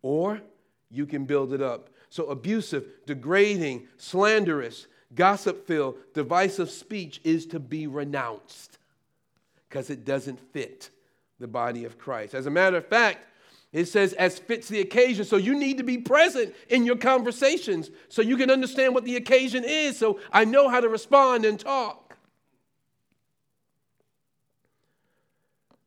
or 0.00 0.40
you 0.90 1.04
can 1.04 1.26
build 1.26 1.52
it 1.52 1.60
up. 1.60 1.90
So, 2.08 2.26
abusive, 2.26 2.86
degrading, 3.06 3.88
slanderous, 3.98 4.86
gossip 5.14 5.66
filled, 5.66 5.96
divisive 6.14 6.70
speech 6.70 7.20
is 7.22 7.46
to 7.46 7.60
be 7.60 7.86
renounced 7.86 8.78
because 9.68 9.90
it 9.90 10.04
doesn't 10.04 10.40
fit 10.52 10.90
the 11.40 11.48
body 11.48 11.84
of 11.84 11.98
Christ. 11.98 12.34
As 12.34 12.46
a 12.46 12.50
matter 12.50 12.78
of 12.78 12.86
fact, 12.86 13.26
it 13.72 13.86
says, 13.86 14.12
as 14.14 14.38
fits 14.38 14.68
the 14.68 14.80
occasion. 14.80 15.24
So 15.24 15.36
you 15.36 15.54
need 15.54 15.78
to 15.78 15.84
be 15.84 15.98
present 15.98 16.54
in 16.68 16.84
your 16.84 16.96
conversations 16.96 17.90
so 18.08 18.20
you 18.20 18.36
can 18.36 18.50
understand 18.50 18.94
what 18.94 19.04
the 19.04 19.16
occasion 19.16 19.64
is. 19.64 19.96
So 19.96 20.20
I 20.30 20.44
know 20.44 20.68
how 20.68 20.80
to 20.80 20.88
respond 20.88 21.44
and 21.44 21.58
talk. 21.58 22.01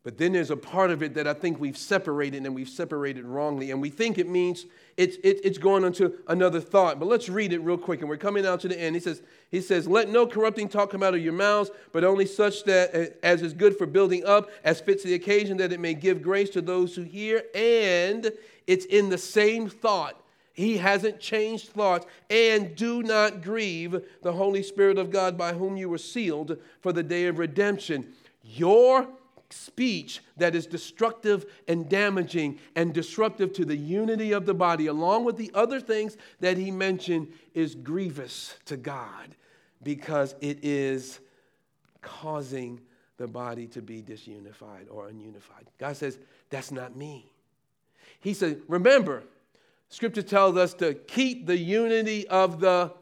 But 0.05 0.19
then 0.19 0.33
there's 0.33 0.51
a 0.51 0.55
part 0.55 0.91
of 0.91 1.01
it 1.01 1.15
that 1.15 1.27
I 1.27 1.33
think 1.33 1.59
we've 1.59 1.75
separated 1.75 2.45
and 2.45 2.53
we've 2.53 2.69
separated 2.69 3.25
wrongly. 3.25 3.71
And 3.71 3.81
we 3.81 3.89
think 3.89 4.19
it 4.19 4.29
means 4.29 4.67
it's, 4.97 5.17
it, 5.23 5.39
it's 5.43 5.57
going 5.57 5.83
into 5.83 6.13
another 6.27 6.61
thought. 6.61 6.99
But 6.99 7.07
let's 7.07 7.27
read 7.27 7.51
it 7.51 7.59
real 7.61 7.79
quick. 7.79 8.01
And 8.01 8.07
we're 8.07 8.17
coming 8.17 8.45
out 8.45 8.59
to 8.59 8.67
the 8.67 8.79
end. 8.79 8.95
He 8.95 9.01
says, 9.01 9.23
he 9.49 9.61
says, 9.61 9.87
Let 9.87 10.09
no 10.09 10.27
corrupting 10.27 10.69
talk 10.69 10.91
come 10.91 11.01
out 11.01 11.15
of 11.15 11.21
your 11.21 11.33
mouths, 11.33 11.71
but 11.91 12.03
only 12.03 12.27
such 12.27 12.65
that 12.65 12.93
uh, 12.93 13.05
as 13.23 13.41
is 13.41 13.53
good 13.53 13.75
for 13.75 13.87
building 13.87 14.23
up, 14.25 14.51
as 14.63 14.79
fits 14.79 15.03
the 15.03 15.15
occasion, 15.15 15.57
that 15.57 15.73
it 15.73 15.79
may 15.79 15.95
give 15.95 16.21
grace 16.21 16.51
to 16.51 16.61
those 16.61 16.95
who 16.95 17.01
hear. 17.01 17.41
And 17.55 18.31
it's 18.67 18.85
in 18.85 19.09
the 19.09 19.17
same 19.17 19.67
thought. 19.69 20.21
He 20.53 20.77
hasn't 20.77 21.19
changed 21.19 21.69
thoughts. 21.69 22.05
And 22.29 22.75
do 22.75 23.01
not 23.01 23.41
grieve 23.41 23.99
the 24.21 24.33
Holy 24.33 24.61
Spirit 24.61 24.99
of 24.99 25.09
God 25.09 25.35
by 25.35 25.53
whom 25.53 25.77
you 25.77 25.89
were 25.89 25.97
sealed 25.97 26.59
for 26.81 26.93
the 26.93 27.01
day 27.01 27.25
of 27.25 27.39
redemption. 27.39 28.13
Your 28.43 29.07
speech 29.49 30.21
that 30.37 30.55
is 30.55 30.65
destructive 30.65 31.45
and 31.67 31.89
damaging 31.89 32.59
and 32.75 32.93
disruptive 32.93 33.53
to 33.53 33.65
the 33.65 33.75
unity 33.75 34.31
of 34.31 34.45
the 34.45 34.53
body, 34.53 34.87
along 34.87 35.23
with 35.23 35.37
the 35.37 35.51
other 35.53 35.79
things 35.79 36.17
that 36.39 36.57
he 36.57 36.71
mentioned, 36.71 37.31
is 37.53 37.75
grievous 37.75 38.55
to 38.65 38.77
God 38.77 39.35
because 39.83 40.35
it 40.41 40.63
is 40.63 41.19
causing 42.01 42.81
the 43.17 43.27
body 43.27 43.67
to 43.67 43.81
be 43.81 44.01
disunified 44.01 44.87
or 44.89 45.07
ununified. 45.07 45.67
God 45.77 45.95
says, 45.95 46.19
That's 46.49 46.71
not 46.71 46.95
me. 46.95 47.31
He 48.19 48.33
said, 48.33 48.61
Remember, 48.67 49.23
scripture 49.89 50.21
tells 50.21 50.57
us 50.57 50.73
to 50.75 50.93
keep 50.93 51.45
the 51.45 51.57
unity 51.57 52.27
of 52.27 52.59
the 52.59 52.93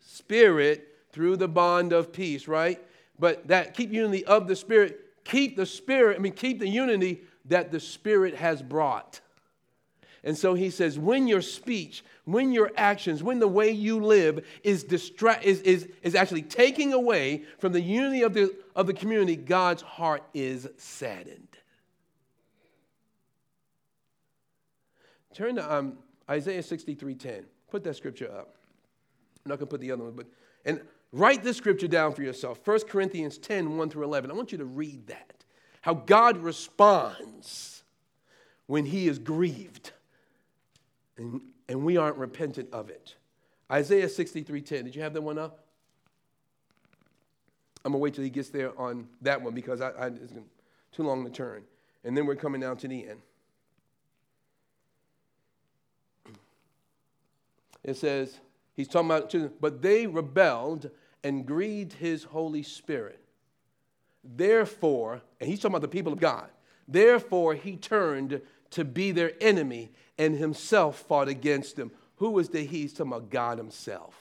Spirit 0.00 0.96
through 1.12 1.36
the 1.36 1.48
bond 1.48 1.92
of 1.92 2.12
peace, 2.12 2.48
right? 2.48 2.80
But 3.18 3.48
that 3.48 3.74
keep 3.74 3.92
unity 3.92 4.24
of 4.24 4.48
the 4.48 4.56
Spirit 4.56 5.09
keep 5.24 5.56
the 5.56 5.66
spirit, 5.66 6.16
I 6.16 6.20
mean, 6.20 6.32
keep 6.32 6.58
the 6.58 6.68
unity 6.68 7.22
that 7.46 7.70
the 7.70 7.80
spirit 7.80 8.34
has 8.36 8.62
brought. 8.62 9.20
And 10.22 10.36
so 10.36 10.54
he 10.54 10.68
says, 10.68 10.98
when 10.98 11.26
your 11.26 11.40
speech, 11.40 12.04
when 12.24 12.52
your 12.52 12.70
actions, 12.76 13.22
when 13.22 13.38
the 13.38 13.48
way 13.48 13.70
you 13.70 14.00
live 14.00 14.46
is, 14.62 14.84
distra- 14.84 15.42
is, 15.42 15.62
is, 15.62 15.88
is 16.02 16.14
actually 16.14 16.42
taking 16.42 16.92
away 16.92 17.44
from 17.58 17.72
the 17.72 17.80
unity 17.80 18.22
of 18.22 18.34
the, 18.34 18.54
of 18.76 18.86
the 18.86 18.92
community, 18.92 19.36
God's 19.36 19.80
heart 19.82 20.22
is 20.34 20.68
saddened. 20.76 21.56
Turn 25.32 25.56
to 25.56 25.74
um, 25.74 25.98
Isaiah 26.28 26.62
63:10. 26.62 27.44
Put 27.70 27.84
that 27.84 27.96
scripture 27.96 28.30
up. 28.30 28.56
I'm 29.44 29.50
not 29.50 29.58
going 29.58 29.68
to 29.68 29.70
put 29.70 29.80
the 29.80 29.92
other 29.92 30.04
one, 30.04 30.14
but 30.14 30.26
and 30.64 30.80
Write 31.12 31.42
this 31.42 31.56
scripture 31.56 31.88
down 31.88 32.12
for 32.14 32.22
yourself 32.22 32.60
1 32.64 32.80
Corinthians 32.88 33.38
10 33.38 33.76
1 33.76 33.90
through 33.90 34.04
11. 34.04 34.30
I 34.30 34.34
want 34.34 34.52
you 34.52 34.58
to 34.58 34.64
read 34.64 35.08
that. 35.08 35.44
How 35.82 35.94
God 35.94 36.38
responds 36.38 37.82
when 38.66 38.86
he 38.86 39.08
is 39.08 39.18
grieved 39.18 39.92
and, 41.16 41.40
and 41.68 41.84
we 41.84 41.96
aren't 41.96 42.16
repentant 42.16 42.68
of 42.72 42.90
it. 42.90 43.16
Isaiah 43.70 44.08
63 44.08 44.62
10. 44.62 44.84
Did 44.84 44.94
you 44.94 45.02
have 45.02 45.14
that 45.14 45.22
one 45.22 45.38
up? 45.38 45.64
I'm 47.84 47.92
going 47.92 48.00
to 48.00 48.02
wait 48.02 48.14
till 48.14 48.24
he 48.24 48.30
gets 48.30 48.50
there 48.50 48.78
on 48.78 49.08
that 49.22 49.40
one 49.40 49.54
because 49.54 49.80
I, 49.80 49.90
I, 49.90 50.06
it's 50.08 50.32
too 50.92 51.02
long 51.02 51.24
to 51.24 51.30
turn. 51.30 51.62
And 52.04 52.16
then 52.16 52.26
we're 52.26 52.36
coming 52.36 52.60
down 52.60 52.76
to 52.78 52.88
the 52.88 53.08
end. 53.08 53.20
It 57.82 57.96
says, 57.96 58.38
he's 58.76 58.88
talking 58.88 59.10
about, 59.10 59.60
but 59.60 59.80
they 59.80 60.06
rebelled 60.06 60.90
and 61.22 61.46
grieved 61.46 61.92
his 61.92 62.24
Holy 62.24 62.62
Spirit. 62.62 63.20
Therefore, 64.24 65.22
and 65.40 65.48
he's 65.48 65.60
talking 65.60 65.72
about 65.72 65.82
the 65.82 65.88
people 65.88 66.12
of 66.12 66.20
God, 66.20 66.48
therefore 66.86 67.54
he 67.54 67.76
turned 67.76 68.40
to 68.70 68.84
be 68.84 69.10
their 69.10 69.32
enemy 69.40 69.90
and 70.18 70.36
himself 70.36 71.00
fought 71.00 71.28
against 71.28 71.76
them. 71.76 71.90
Who 72.16 72.30
was 72.30 72.50
the 72.50 72.60
he? 72.60 72.82
He's 72.82 72.92
talking 72.92 73.12
about 73.12 73.30
God 73.30 73.58
himself. 73.58 74.14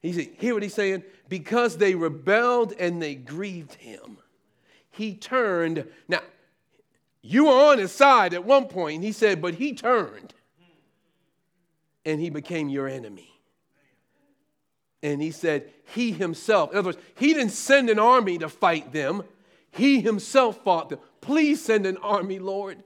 He 0.00 0.12
said, 0.12 0.28
hear 0.38 0.54
what 0.54 0.62
he's 0.62 0.74
saying? 0.74 1.02
Because 1.28 1.76
they 1.76 1.94
rebelled 1.94 2.72
and 2.78 3.00
they 3.00 3.14
grieved 3.14 3.74
him. 3.74 4.18
He 4.90 5.14
turned. 5.14 5.86
Now, 6.08 6.20
you 7.22 7.46
were 7.46 7.72
on 7.72 7.78
his 7.78 7.92
side 7.92 8.34
at 8.34 8.44
one 8.44 8.66
point, 8.66 8.96
and 8.96 9.04
he 9.04 9.12
said, 9.12 9.40
but 9.40 9.54
he 9.54 9.74
turned 9.74 10.34
and 12.04 12.20
he 12.20 12.28
became 12.28 12.68
your 12.68 12.86
enemy. 12.86 13.33
And 15.04 15.20
he 15.20 15.32
said, 15.32 15.70
He 15.94 16.12
himself, 16.12 16.72
in 16.72 16.78
other 16.78 16.88
words, 16.88 16.98
he 17.16 17.34
didn't 17.34 17.52
send 17.52 17.90
an 17.90 17.98
army 17.98 18.38
to 18.38 18.48
fight 18.48 18.90
them, 18.90 19.22
he 19.70 20.00
himself 20.00 20.64
fought 20.64 20.88
them. 20.88 20.98
Please 21.20 21.62
send 21.62 21.84
an 21.84 21.98
army, 21.98 22.38
Lord. 22.38 22.82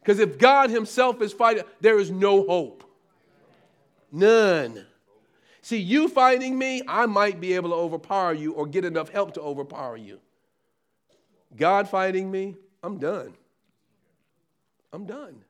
Because 0.00 0.18
if 0.18 0.38
God 0.38 0.68
himself 0.68 1.22
is 1.22 1.32
fighting, 1.32 1.64
there 1.80 1.98
is 1.98 2.10
no 2.10 2.46
hope. 2.46 2.84
None. 4.12 4.86
See, 5.62 5.78
you 5.78 6.08
fighting 6.08 6.58
me, 6.58 6.82
I 6.86 7.06
might 7.06 7.40
be 7.40 7.54
able 7.54 7.70
to 7.70 7.76
overpower 7.76 8.34
you 8.34 8.52
or 8.52 8.66
get 8.66 8.84
enough 8.84 9.08
help 9.08 9.34
to 9.34 9.40
overpower 9.40 9.96
you. 9.96 10.20
God 11.56 11.88
fighting 11.88 12.30
me, 12.30 12.56
I'm 12.82 12.98
done. 12.98 13.34
I'm 14.92 15.06
done. 15.06 15.44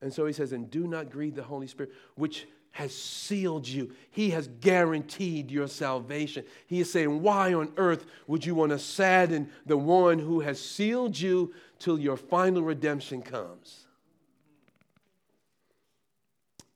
And 0.00 0.12
so 0.12 0.26
he 0.26 0.32
says, 0.32 0.52
and 0.52 0.68
do 0.68 0.88
not 0.88 1.10
grieve 1.10 1.36
the 1.36 1.44
Holy 1.44 1.68
Spirit, 1.68 1.92
which 2.16 2.46
has 2.72 2.94
sealed 2.94 3.68
you. 3.68 3.92
He 4.10 4.30
has 4.30 4.48
guaranteed 4.48 5.50
your 5.50 5.68
salvation. 5.68 6.44
He 6.66 6.80
is 6.80 6.90
saying, 6.90 7.22
Why 7.22 7.54
on 7.54 7.72
earth 7.76 8.06
would 8.26 8.44
you 8.44 8.54
want 8.54 8.72
to 8.72 8.78
sadden 8.78 9.50
the 9.66 9.76
one 9.76 10.18
who 10.18 10.40
has 10.40 10.60
sealed 10.60 11.18
you 11.18 11.54
till 11.78 11.98
your 11.98 12.16
final 12.16 12.62
redemption 12.62 13.22
comes? 13.22 13.86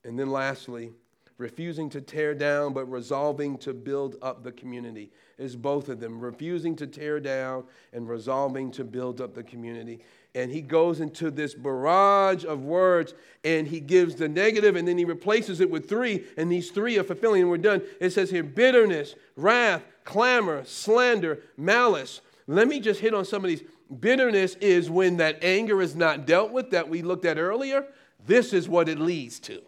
And 0.03 0.17
then, 0.17 0.29
lastly, 0.29 0.93
refusing 1.37 1.89
to 1.89 2.01
tear 2.01 2.33
down 2.33 2.73
but 2.73 2.85
resolving 2.85 3.57
to 3.59 3.73
build 3.73 4.15
up 4.21 4.43
the 4.43 4.51
community 4.51 5.11
is 5.37 5.55
both 5.55 5.89
of 5.89 5.99
them 5.99 6.19
refusing 6.19 6.75
to 6.75 6.87
tear 6.87 7.19
down 7.19 7.63
and 7.93 8.09
resolving 8.09 8.71
to 8.71 8.83
build 8.83 9.21
up 9.21 9.35
the 9.35 9.43
community. 9.43 9.99
And 10.33 10.51
he 10.51 10.61
goes 10.61 10.99
into 10.99 11.31
this 11.31 11.53
barrage 11.53 12.43
of 12.43 12.63
words 12.63 13.13
and 13.43 13.67
he 13.67 13.79
gives 13.79 14.15
the 14.15 14.27
negative 14.27 14.75
and 14.75 14.87
then 14.87 14.97
he 14.97 15.05
replaces 15.05 15.61
it 15.61 15.69
with 15.69 15.87
three 15.87 16.25
and 16.37 16.51
these 16.51 16.71
three 16.71 16.97
are 16.97 17.03
fulfilling 17.03 17.41
and 17.41 17.49
we're 17.49 17.57
done. 17.57 17.81
It 17.99 18.11
says 18.11 18.29
here 18.29 18.43
bitterness 18.43 19.15
wrath 19.35 19.83
clamor 20.03 20.63
slander 20.65 21.41
malice. 21.55 22.21
Let 22.47 22.67
me 22.67 22.79
just 22.79 22.99
hit 22.99 23.13
on 23.13 23.25
some 23.25 23.43
of 23.43 23.49
these. 23.49 23.63
Bitterness 23.99 24.55
is 24.55 24.89
when 24.89 25.17
that 25.17 25.43
anger 25.43 25.81
is 25.81 25.95
not 25.95 26.25
dealt 26.25 26.51
with 26.51 26.71
that 26.71 26.89
we 26.89 27.01
looked 27.01 27.25
at 27.25 27.37
earlier. 27.37 27.85
This 28.25 28.53
is 28.53 28.67
what 28.67 28.89
it 28.89 28.99
leads 28.99 29.39
to. 29.41 29.61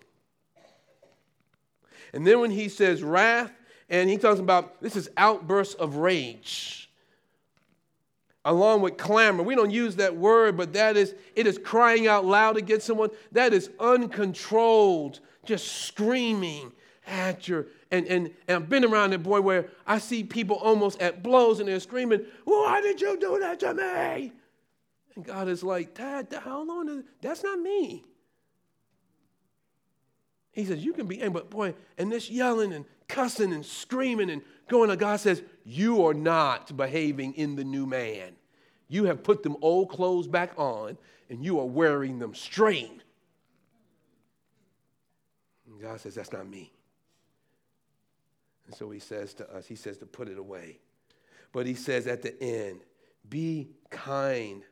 And 2.14 2.26
then 2.26 2.40
when 2.40 2.52
he 2.52 2.70
says 2.70 3.04
wrath 3.04 3.52
and 3.90 4.10
he 4.10 4.18
talks 4.18 4.40
about 4.40 4.82
this 4.82 4.96
is 4.96 5.10
outbursts 5.18 5.74
of 5.76 5.96
rage 5.98 6.90
along 8.46 8.82
with 8.82 8.98
clamor. 8.98 9.44
We 9.44 9.56
don't 9.56 9.72
use 9.72 9.98
that 9.98 10.16
word, 10.16 10.58
but 10.58 10.74
that 10.74 10.98
is, 10.98 11.14
it 11.36 11.46
is 11.46 11.58
crying 11.58 12.08
out 12.08 12.26
loud 12.26 12.58
against 12.58 12.88
someone. 12.88 13.10
That 13.32 13.54
is 13.54 13.70
uncontrolled, 13.80 15.20
just 15.46 15.68
screaming 15.86 16.72
at 17.06 17.48
your. 17.48 17.68
And, 17.92 18.08
and, 18.08 18.32
and 18.48 18.64
I've 18.64 18.70
been 18.70 18.86
around 18.86 19.12
that 19.12 19.24
boy 19.24 19.42
where 19.42 19.70
I 19.86 19.98
see 20.00 20.24
people 20.24 20.56
almost 20.58 21.02
at 21.02 21.24
blows 21.24 21.60
and 21.60 21.68
they're 21.68 21.80
screaming, 21.80 22.26
Why 22.46 22.82
did 22.82 23.02
you 23.02 23.18
do 23.20 23.40
that 23.40 23.60
to 23.62 23.74
me? 23.74 24.34
And 25.16 25.26
God 25.26 25.48
is 25.48 25.64
like, 25.64 25.96
Dad, 25.96 26.34
how 26.44 26.64
long? 26.64 26.88
Is, 26.90 27.04
that's 27.22 27.44
not 27.44 27.60
me. 27.60 28.06
He 30.52 30.66
says, 30.66 30.84
You 30.84 30.94
can 30.94 31.08
be 31.08 31.22
angry, 31.22 31.42
but 31.42 31.50
boy, 31.50 31.74
and 31.98 32.12
this 32.12 32.30
yelling 32.30 32.74
and 32.74 32.86
cussing 33.10 33.52
and 33.52 33.66
screaming 33.66 34.30
and 34.30 34.42
going 34.70 34.90
to 34.90 34.96
God 34.96 35.20
says, 35.20 35.42
You 35.66 36.06
are 36.06 36.14
not 36.14 36.78
behaving 36.78 37.34
in 37.34 37.58
the 37.58 37.66
new 37.66 37.86
man. 37.86 38.32
You 38.88 39.06
have 39.06 39.24
put 39.24 39.44
them 39.44 39.58
old 39.62 39.90
clothes 39.90 40.28
back 40.28 40.54
on 40.58 40.98
and 41.30 41.44
you 41.44 41.60
are 41.60 41.66
wearing 41.66 42.20
them 42.20 42.34
straight. 42.34 43.02
And 45.68 45.82
God 45.82 46.00
says, 46.00 46.16
That's 46.16 46.32
not 46.32 46.48
me. 46.48 46.72
And 48.68 48.76
so 48.76 48.90
he 48.90 49.00
says 49.00 49.34
to 49.36 49.52
us, 49.54 49.68
He 49.68 49.76
says 49.76 49.98
to 49.98 50.06
put 50.06 50.30
it 50.30 50.38
away. 50.38 50.80
But 51.52 51.66
he 51.66 51.74
says 51.74 52.08
at 52.08 52.22
the 52.22 52.42
end, 52.42 52.82
Be 53.30 53.70
kind, 53.90 54.64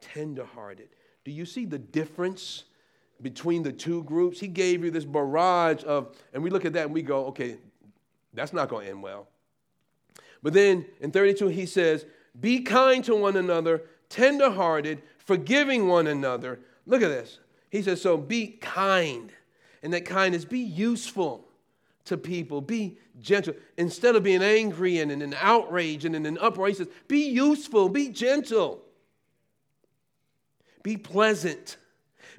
tenderhearted. 0.00 0.88
Do 1.24 1.30
you 1.30 1.46
see 1.46 1.64
the 1.64 1.78
difference 1.78 2.64
between 3.22 3.62
the 3.62 3.72
two 3.72 4.02
groups? 4.04 4.40
He 4.40 4.48
gave 4.48 4.84
you 4.84 4.90
this 4.90 5.04
barrage 5.04 5.84
of, 5.84 6.16
and 6.32 6.42
we 6.42 6.50
look 6.50 6.64
at 6.64 6.72
that 6.74 6.86
and 6.86 6.94
we 6.94 7.02
go, 7.02 7.26
okay, 7.26 7.56
that's 8.34 8.52
not 8.52 8.68
going 8.68 8.84
to 8.84 8.90
end 8.90 9.02
well. 9.02 9.28
But 10.42 10.52
then 10.52 10.86
in 11.00 11.10
32, 11.10 11.48
he 11.48 11.66
says, 11.66 12.06
Be 12.38 12.60
kind 12.60 13.02
to 13.04 13.16
one 13.16 13.36
another, 13.36 13.82
tenderhearted, 14.08 15.02
forgiving 15.18 15.88
one 15.88 16.06
another. 16.06 16.60
Look 16.86 17.02
at 17.02 17.08
this. 17.08 17.40
He 17.70 17.82
says, 17.82 18.00
So 18.00 18.16
be 18.16 18.48
kind. 18.60 19.32
And 19.82 19.92
that 19.92 20.04
kindness, 20.04 20.44
be 20.44 20.60
useful 20.60 21.46
to 22.04 22.16
people, 22.16 22.60
be 22.60 22.98
gentle. 23.20 23.54
Instead 23.76 24.16
of 24.16 24.22
being 24.22 24.42
angry 24.42 24.98
and 24.98 25.10
in 25.10 25.22
an 25.22 25.34
outrage 25.40 26.04
and 26.04 26.14
in 26.14 26.26
an 26.26 26.38
uproar, 26.40 26.68
he 26.68 26.74
says, 26.74 26.88
Be 27.08 27.28
useful, 27.28 27.88
be 27.88 28.08
gentle, 28.08 28.82
be 30.82 30.96
pleasant, 30.96 31.76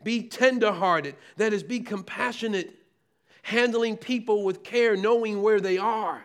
be 0.08 0.24
tenderhearted. 0.24 1.18
That 1.36 1.52
is, 1.52 1.64
be 1.64 1.82
compassionate 1.82 2.74
handling 3.42 3.98
people 3.98 4.46
with 4.46 4.64
care, 4.64 4.96
knowing 4.96 5.42
where 5.42 5.60
they 5.60 5.78
are. 5.78 6.24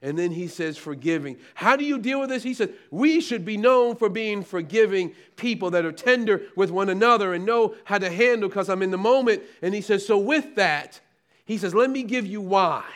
And 0.00 0.18
then 0.18 0.30
he 0.30 0.48
says, 0.48 0.78
forgiving. 0.78 1.36
How 1.54 1.76
do 1.76 1.84
you 1.84 1.98
deal 1.98 2.18
with 2.18 2.30
this? 2.30 2.42
He 2.42 2.54
says, 2.54 2.70
we 2.90 3.20
should 3.20 3.44
be 3.44 3.58
known 3.58 3.94
for 3.94 4.08
being 4.08 4.42
forgiving 4.42 5.12
people 5.36 5.70
that 5.72 5.84
are 5.84 5.92
tender 5.92 6.44
with 6.56 6.70
one 6.70 6.88
another 6.88 7.34
and 7.34 7.44
know 7.44 7.74
how 7.84 7.98
to 7.98 8.08
handle 8.08 8.48
because 8.48 8.70
I'm 8.70 8.82
in 8.82 8.90
the 8.90 8.96
moment. 8.96 9.42
And 9.60 9.74
he 9.74 9.82
says, 9.82 10.06
so 10.06 10.16
with 10.16 10.54
that, 10.54 10.98
he 11.44 11.58
says, 11.58 11.74
let 11.74 11.90
me 11.90 12.04
give 12.04 12.24
you 12.24 12.40
why. 12.40 12.86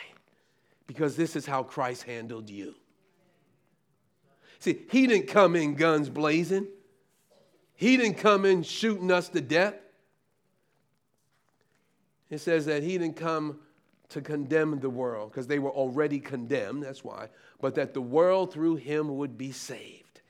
Because 0.87 1.15
this 1.15 1.35
is 1.35 1.45
how 1.45 1.61
Christ 1.61 2.01
handled 2.01 2.49
you. 2.49 2.73
See, 4.57 4.79
he 4.89 5.05
didn't 5.05 5.27
come 5.27 5.55
in 5.55 5.75
guns 5.75 6.09
blazing, 6.09 6.65
he 7.75 7.95
didn't 7.97 8.17
come 8.17 8.45
in 8.45 8.63
shooting 8.63 9.11
us 9.11 9.29
to 9.29 9.41
death. 9.41 9.75
It 12.33 12.41
says 12.41 12.65
that 12.65 12.81
he 12.81 12.97
didn't 12.97 13.15
come 13.15 13.59
to 14.09 14.19
condemn 14.19 14.79
the 14.79 14.89
world 14.89 15.29
because 15.31 15.45
they 15.45 15.59
were 15.59 15.69
already 15.69 16.19
condemned, 16.19 16.81
that's 16.81 17.03
why, 17.03 17.29
but 17.61 17.75
that 17.75 17.93
the 17.93 18.01
world 18.01 18.51
through 18.51 18.77
him 18.77 19.17
would 19.17 19.37
be 19.37 19.51
saved. 19.51 20.21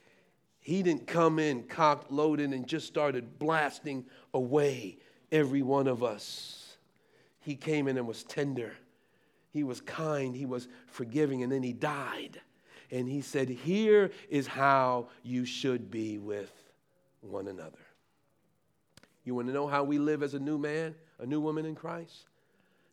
He 0.60 0.84
didn't 0.84 1.08
come 1.08 1.40
in 1.40 1.64
cocked, 1.64 2.12
loaded, 2.12 2.52
and 2.52 2.68
just 2.68 2.88
started 2.88 3.40
blasting 3.40 4.06
away 4.34 4.98
every 5.32 5.62
one 5.62 5.88
of 5.88 6.04
us. 6.04 6.76
He 7.40 7.56
came 7.56 7.88
in 7.88 7.98
and 7.98 8.06
was 8.06 8.24
tender. 8.24 8.74
He 9.52 9.64
was 9.64 9.80
kind. 9.80 10.36
He 10.36 10.46
was 10.46 10.68
forgiving. 10.88 11.42
And 11.42 11.52
then 11.52 11.64
he 11.64 11.72
died. 11.72 12.42
And 12.92 13.08
he 13.08 13.22
said, 13.22 13.48
Here 13.48 14.12
is 14.30 14.48
how 14.48 15.08
you 15.24 15.46
should 15.46 15.90
be 15.90 16.18
with 16.18 16.52
one 17.22 17.48
another. 17.48 17.80
You 19.24 19.36
want 19.36 19.48
to 19.48 19.54
know 19.54 19.68
how 19.68 19.84
we 19.84 20.00
live 20.00 20.22
as 20.22 20.34
a 20.34 20.40
new 20.40 20.58
man, 20.58 20.96
a 21.24 21.26
new 21.26 21.40
woman 21.40 21.66
in 21.66 21.74
Christ? 21.74 22.28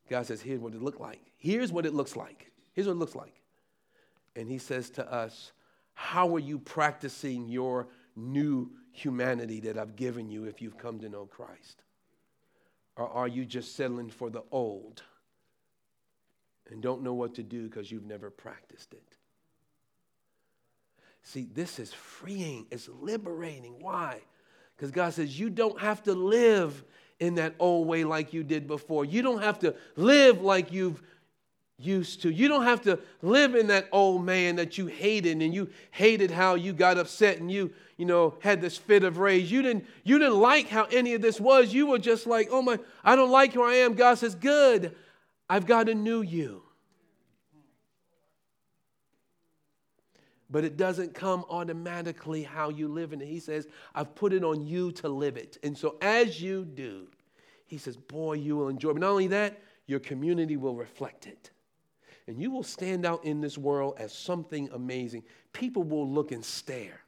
God 0.09 0.27
says, 0.27 0.41
Here's 0.41 0.61
what 0.61 0.75
it 0.75 0.83
looks 0.83 1.01
like. 1.01 1.21
Here's 1.37 1.73
what 1.73 1.85
it 1.85 1.93
looks 1.93 2.17
like. 2.17 2.51
Here's 2.73 2.87
what 2.87 2.95
it 2.95 2.99
looks 2.99 3.15
like. 3.15 3.35
And 4.37 4.49
he 4.49 4.59
says 4.59 4.89
to 4.91 5.13
us, 5.13 5.53
How 5.93 6.35
are 6.35 6.41
you 6.41 6.59
practicing 6.59 7.49
your 7.49 7.89
new 8.17 8.71
humanity 8.93 9.61
that 9.61 9.77
I've 9.77 9.97
given 9.97 10.31
you 10.31 10.45
if 10.45 10.63
you've 10.63 10.79
come 10.79 10.99
to 11.01 11.09
know 11.09 11.27
Christ? 11.27 11.83
Or 12.97 13.09
are 13.09 13.29
you 13.29 13.45
just 13.45 13.77
settling 13.77 14.11
for 14.11 14.31
the 14.31 14.43
old 14.51 15.03
and 16.71 16.83
don't 16.83 17.03
know 17.03 17.15
what 17.15 17.35
to 17.35 17.43
do 17.43 17.65
because 17.65 17.91
you've 17.91 18.07
never 18.07 18.31
practiced 18.31 18.93
it? 18.93 19.17
See, 21.23 21.49
this 21.53 21.79
is 21.79 21.93
freeing, 21.93 22.67
it's 22.71 22.89
liberating. 22.89 23.77
Why? 23.81 24.21
Because 24.77 24.91
God 24.91 25.13
says 25.13 25.39
you 25.39 25.51
don't 25.51 25.79
have 25.81 26.03
to 26.05 26.15
live 26.15 26.85
in 27.21 27.37
that 27.37 27.55
old 27.59 27.87
way 27.87 28.03
like 28.03 28.33
you 28.33 28.43
did 28.43 28.67
before. 28.67 29.05
You 29.05 29.23
don't 29.23 29.43
have 29.43 29.59
to 29.61 29.75
live 29.97 30.41
like 30.41 30.73
you've 30.73 31.01
used 31.79 32.23
to. 32.23 32.31
You 32.31 32.49
don't 32.49 32.65
have 32.65 32.83
to 32.83 32.99
live 33.23 33.55
in 33.55 33.69
that 33.69 33.89
old 33.93 34.25
man 34.25 34.57
that 34.57 34.77
you 34.79 34.87
hated 34.87 35.41
and 35.41 35.55
you 35.55 35.69
hated 35.91 36.31
how 36.31 36.55
you 36.55 36.73
got 36.73 36.99
upset 36.99 37.39
and 37.39 37.51
you, 37.51 37.73
you 37.97 38.07
know, 38.07 38.35
had 38.41 38.61
this 38.61 38.77
fit 38.77 39.05
of 39.05 39.19
rage. 39.19 39.51
You 39.51 39.63
didn't 39.63 39.87
you 40.05 40.19
didn't 40.19 40.41
like 40.41 40.69
how 40.69 40.85
any 40.91 41.15
of 41.15 41.23
this 41.23 41.41
was. 41.41 41.73
You 41.73 41.87
were 41.87 41.99
just 41.99 42.27
like, 42.27 42.49
"Oh 42.51 42.63
my, 42.63 42.79
I 43.05 43.17
don't 43.17 43.31
like 43.31 43.53
who 43.53 43.63
I 43.63 43.75
am." 43.75 43.95
God 43.95 44.19
says, 44.19 44.35
"Good. 44.35 44.95
I've 45.49 45.67
got 45.67 45.89
a 45.89 45.95
new 45.95 46.23
you." 46.23 46.63
But 50.51 50.65
it 50.65 50.77
doesn't 50.77 51.15
come 51.15 51.45
automatically 51.49 52.43
how 52.43 52.71
you 52.71 52.89
live 52.89 53.13
in 53.13 53.21
it. 53.21 53.29
He 53.29 53.41
says, 53.41 53.69
I've 53.95 54.15
put 54.15 54.33
it 54.33 54.43
on 54.43 54.67
you 54.67 54.93
to 54.93 55.09
live 55.09 55.37
it. 55.37 55.59
And 55.63 55.77
so 55.77 55.97
as 56.03 56.43
you 56.43 56.65
do, 56.65 57.07
he 57.67 57.79
says, 57.79 57.97
boy, 57.97 58.35
you 58.35 58.57
will 58.57 58.69
enjoy. 58.69 58.93
But 58.93 59.01
not 59.01 59.11
only 59.11 59.29
that, 59.29 59.61
your 59.87 60.01
community 60.01 60.57
will 60.57 60.75
reflect 60.75 61.27
it. 61.27 61.51
And 62.27 62.41
you 62.41 62.51
will 62.51 62.63
stand 62.63 63.07
out 63.07 63.25
in 63.25 63.41
this 63.41 63.57
world 63.57 63.95
as 63.99 64.13
something 64.13 64.69
amazing. 64.73 65.23
People 65.53 65.85
will 65.85 66.09
look 66.09 66.33
and 66.33 66.45
stare. 66.45 67.01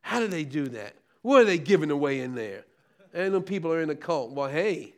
How 0.00 0.20
do 0.20 0.26
they 0.26 0.44
do 0.44 0.68
that? 0.68 0.94
What 1.22 1.42
are 1.42 1.44
they 1.44 1.58
giving 1.58 1.90
away 1.90 2.20
in 2.20 2.34
there? 2.34 2.64
And 3.12 3.32
when 3.32 3.42
people 3.42 3.72
are 3.72 3.82
in 3.82 3.90
a 3.90 3.94
cult, 3.94 4.32
well, 4.32 4.48
hey, 4.48 4.94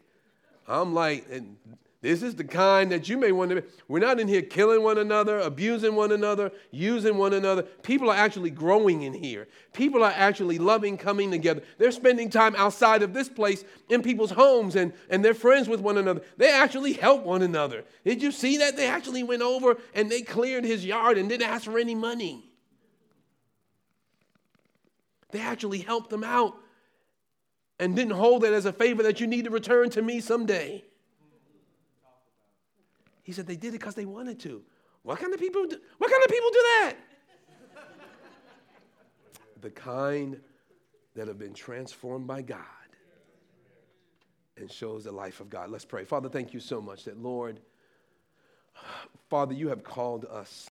I'm 0.69 0.95
like, 0.95 1.27
and 1.31 1.57
this 2.03 2.23
is 2.23 2.35
the 2.35 2.45
kind 2.45 2.91
that 2.93 3.11
you 3.11 3.19
may 3.19 3.31
want 3.31 3.51
to 3.51 3.61
be. 3.61 3.69
We're 3.87 3.99
not 3.99 4.19
in 4.19 4.27
here 4.27 4.41
killing 4.41 4.83
one 4.83 4.97
another, 4.97 5.39
abusing 5.39 5.95
one 5.95 6.13
another, 6.13 6.51
using 6.71 7.19
one 7.19 7.35
another. 7.35 7.63
People 7.63 8.09
are 8.09 8.17
actually 8.17 8.49
growing 8.49 9.03
in 9.03 9.13
here. 9.13 9.49
People 9.75 10.03
are 10.03 10.13
actually 10.17 10.57
loving 10.57 10.97
coming 10.97 11.31
together. 11.31 11.63
They're 11.77 11.93
spending 11.93 12.31
time 12.31 12.57
outside 12.57 13.03
of 13.03 13.13
this 13.13 13.29
place 13.29 13.65
in 13.91 14.01
people's 14.01 14.31
homes 14.31 14.77
and, 14.77 14.95
and 15.11 15.23
they're 15.23 15.35
friends 15.35 15.69
with 15.69 15.81
one 15.81 15.99
another. 15.99 16.23
They 16.39 16.51
actually 16.51 16.95
help 16.95 17.23
one 17.23 17.43
another. 17.43 17.85
Did 18.03 18.23
you 18.23 18.33
see 18.33 18.57
that? 18.59 18.79
They 18.79 18.87
actually 18.87 19.23
went 19.23 19.43
over 19.43 19.77
and 19.95 20.11
they 20.11 20.23
cleared 20.23 20.65
his 20.65 20.87
yard 20.87 21.19
and 21.19 21.29
didn't 21.29 21.51
ask 21.51 21.65
for 21.65 21.79
any 21.79 21.95
money. 21.95 22.51
They 25.33 25.41
actually 25.41 25.81
helped 25.81 26.09
them 26.09 26.25
out 26.25 26.57
and 27.79 27.95
didn't 27.95 28.15
hold 28.15 28.43
it 28.45 28.55
as 28.55 28.65
a 28.65 28.73
favor 28.73 29.03
that 29.03 29.21
you 29.21 29.27
need 29.27 29.45
to 29.45 29.51
return 29.51 29.91
to 29.91 30.01
me 30.01 30.21
someday. 30.21 30.83
He 33.31 33.35
said 33.35 33.47
they 33.47 33.55
did 33.55 33.69
it 33.69 33.79
because 33.79 33.95
they 33.95 34.07
wanted 34.07 34.41
to. 34.41 34.61
What 35.05 35.21
kind 35.21 35.33
of 35.33 35.39
people 35.39 35.65
do, 35.65 35.77
what 35.99 36.11
kind 36.11 36.25
of 36.25 36.29
people 36.29 36.51
do 36.51 36.59
that? 36.59 36.95
the 39.61 39.71
kind 39.71 40.41
that 41.15 41.29
have 41.29 41.39
been 41.39 41.55
transformed 41.55 42.27
by 42.27 42.43
God 42.43 42.59
and 44.57 44.69
shows 44.69 45.05
the 45.05 45.13
life 45.13 45.39
of 45.39 45.49
God. 45.49 45.71
Let's 45.71 45.85
pray. 45.85 46.03
Father, 46.03 46.29
thank 46.29 46.53
you 46.53 46.59
so 46.59 46.81
much 46.81 47.05
that, 47.05 47.23
Lord, 47.23 47.61
Father, 49.29 49.55
you 49.55 49.69
have 49.69 49.85
called 49.85 50.25
us 50.25 50.69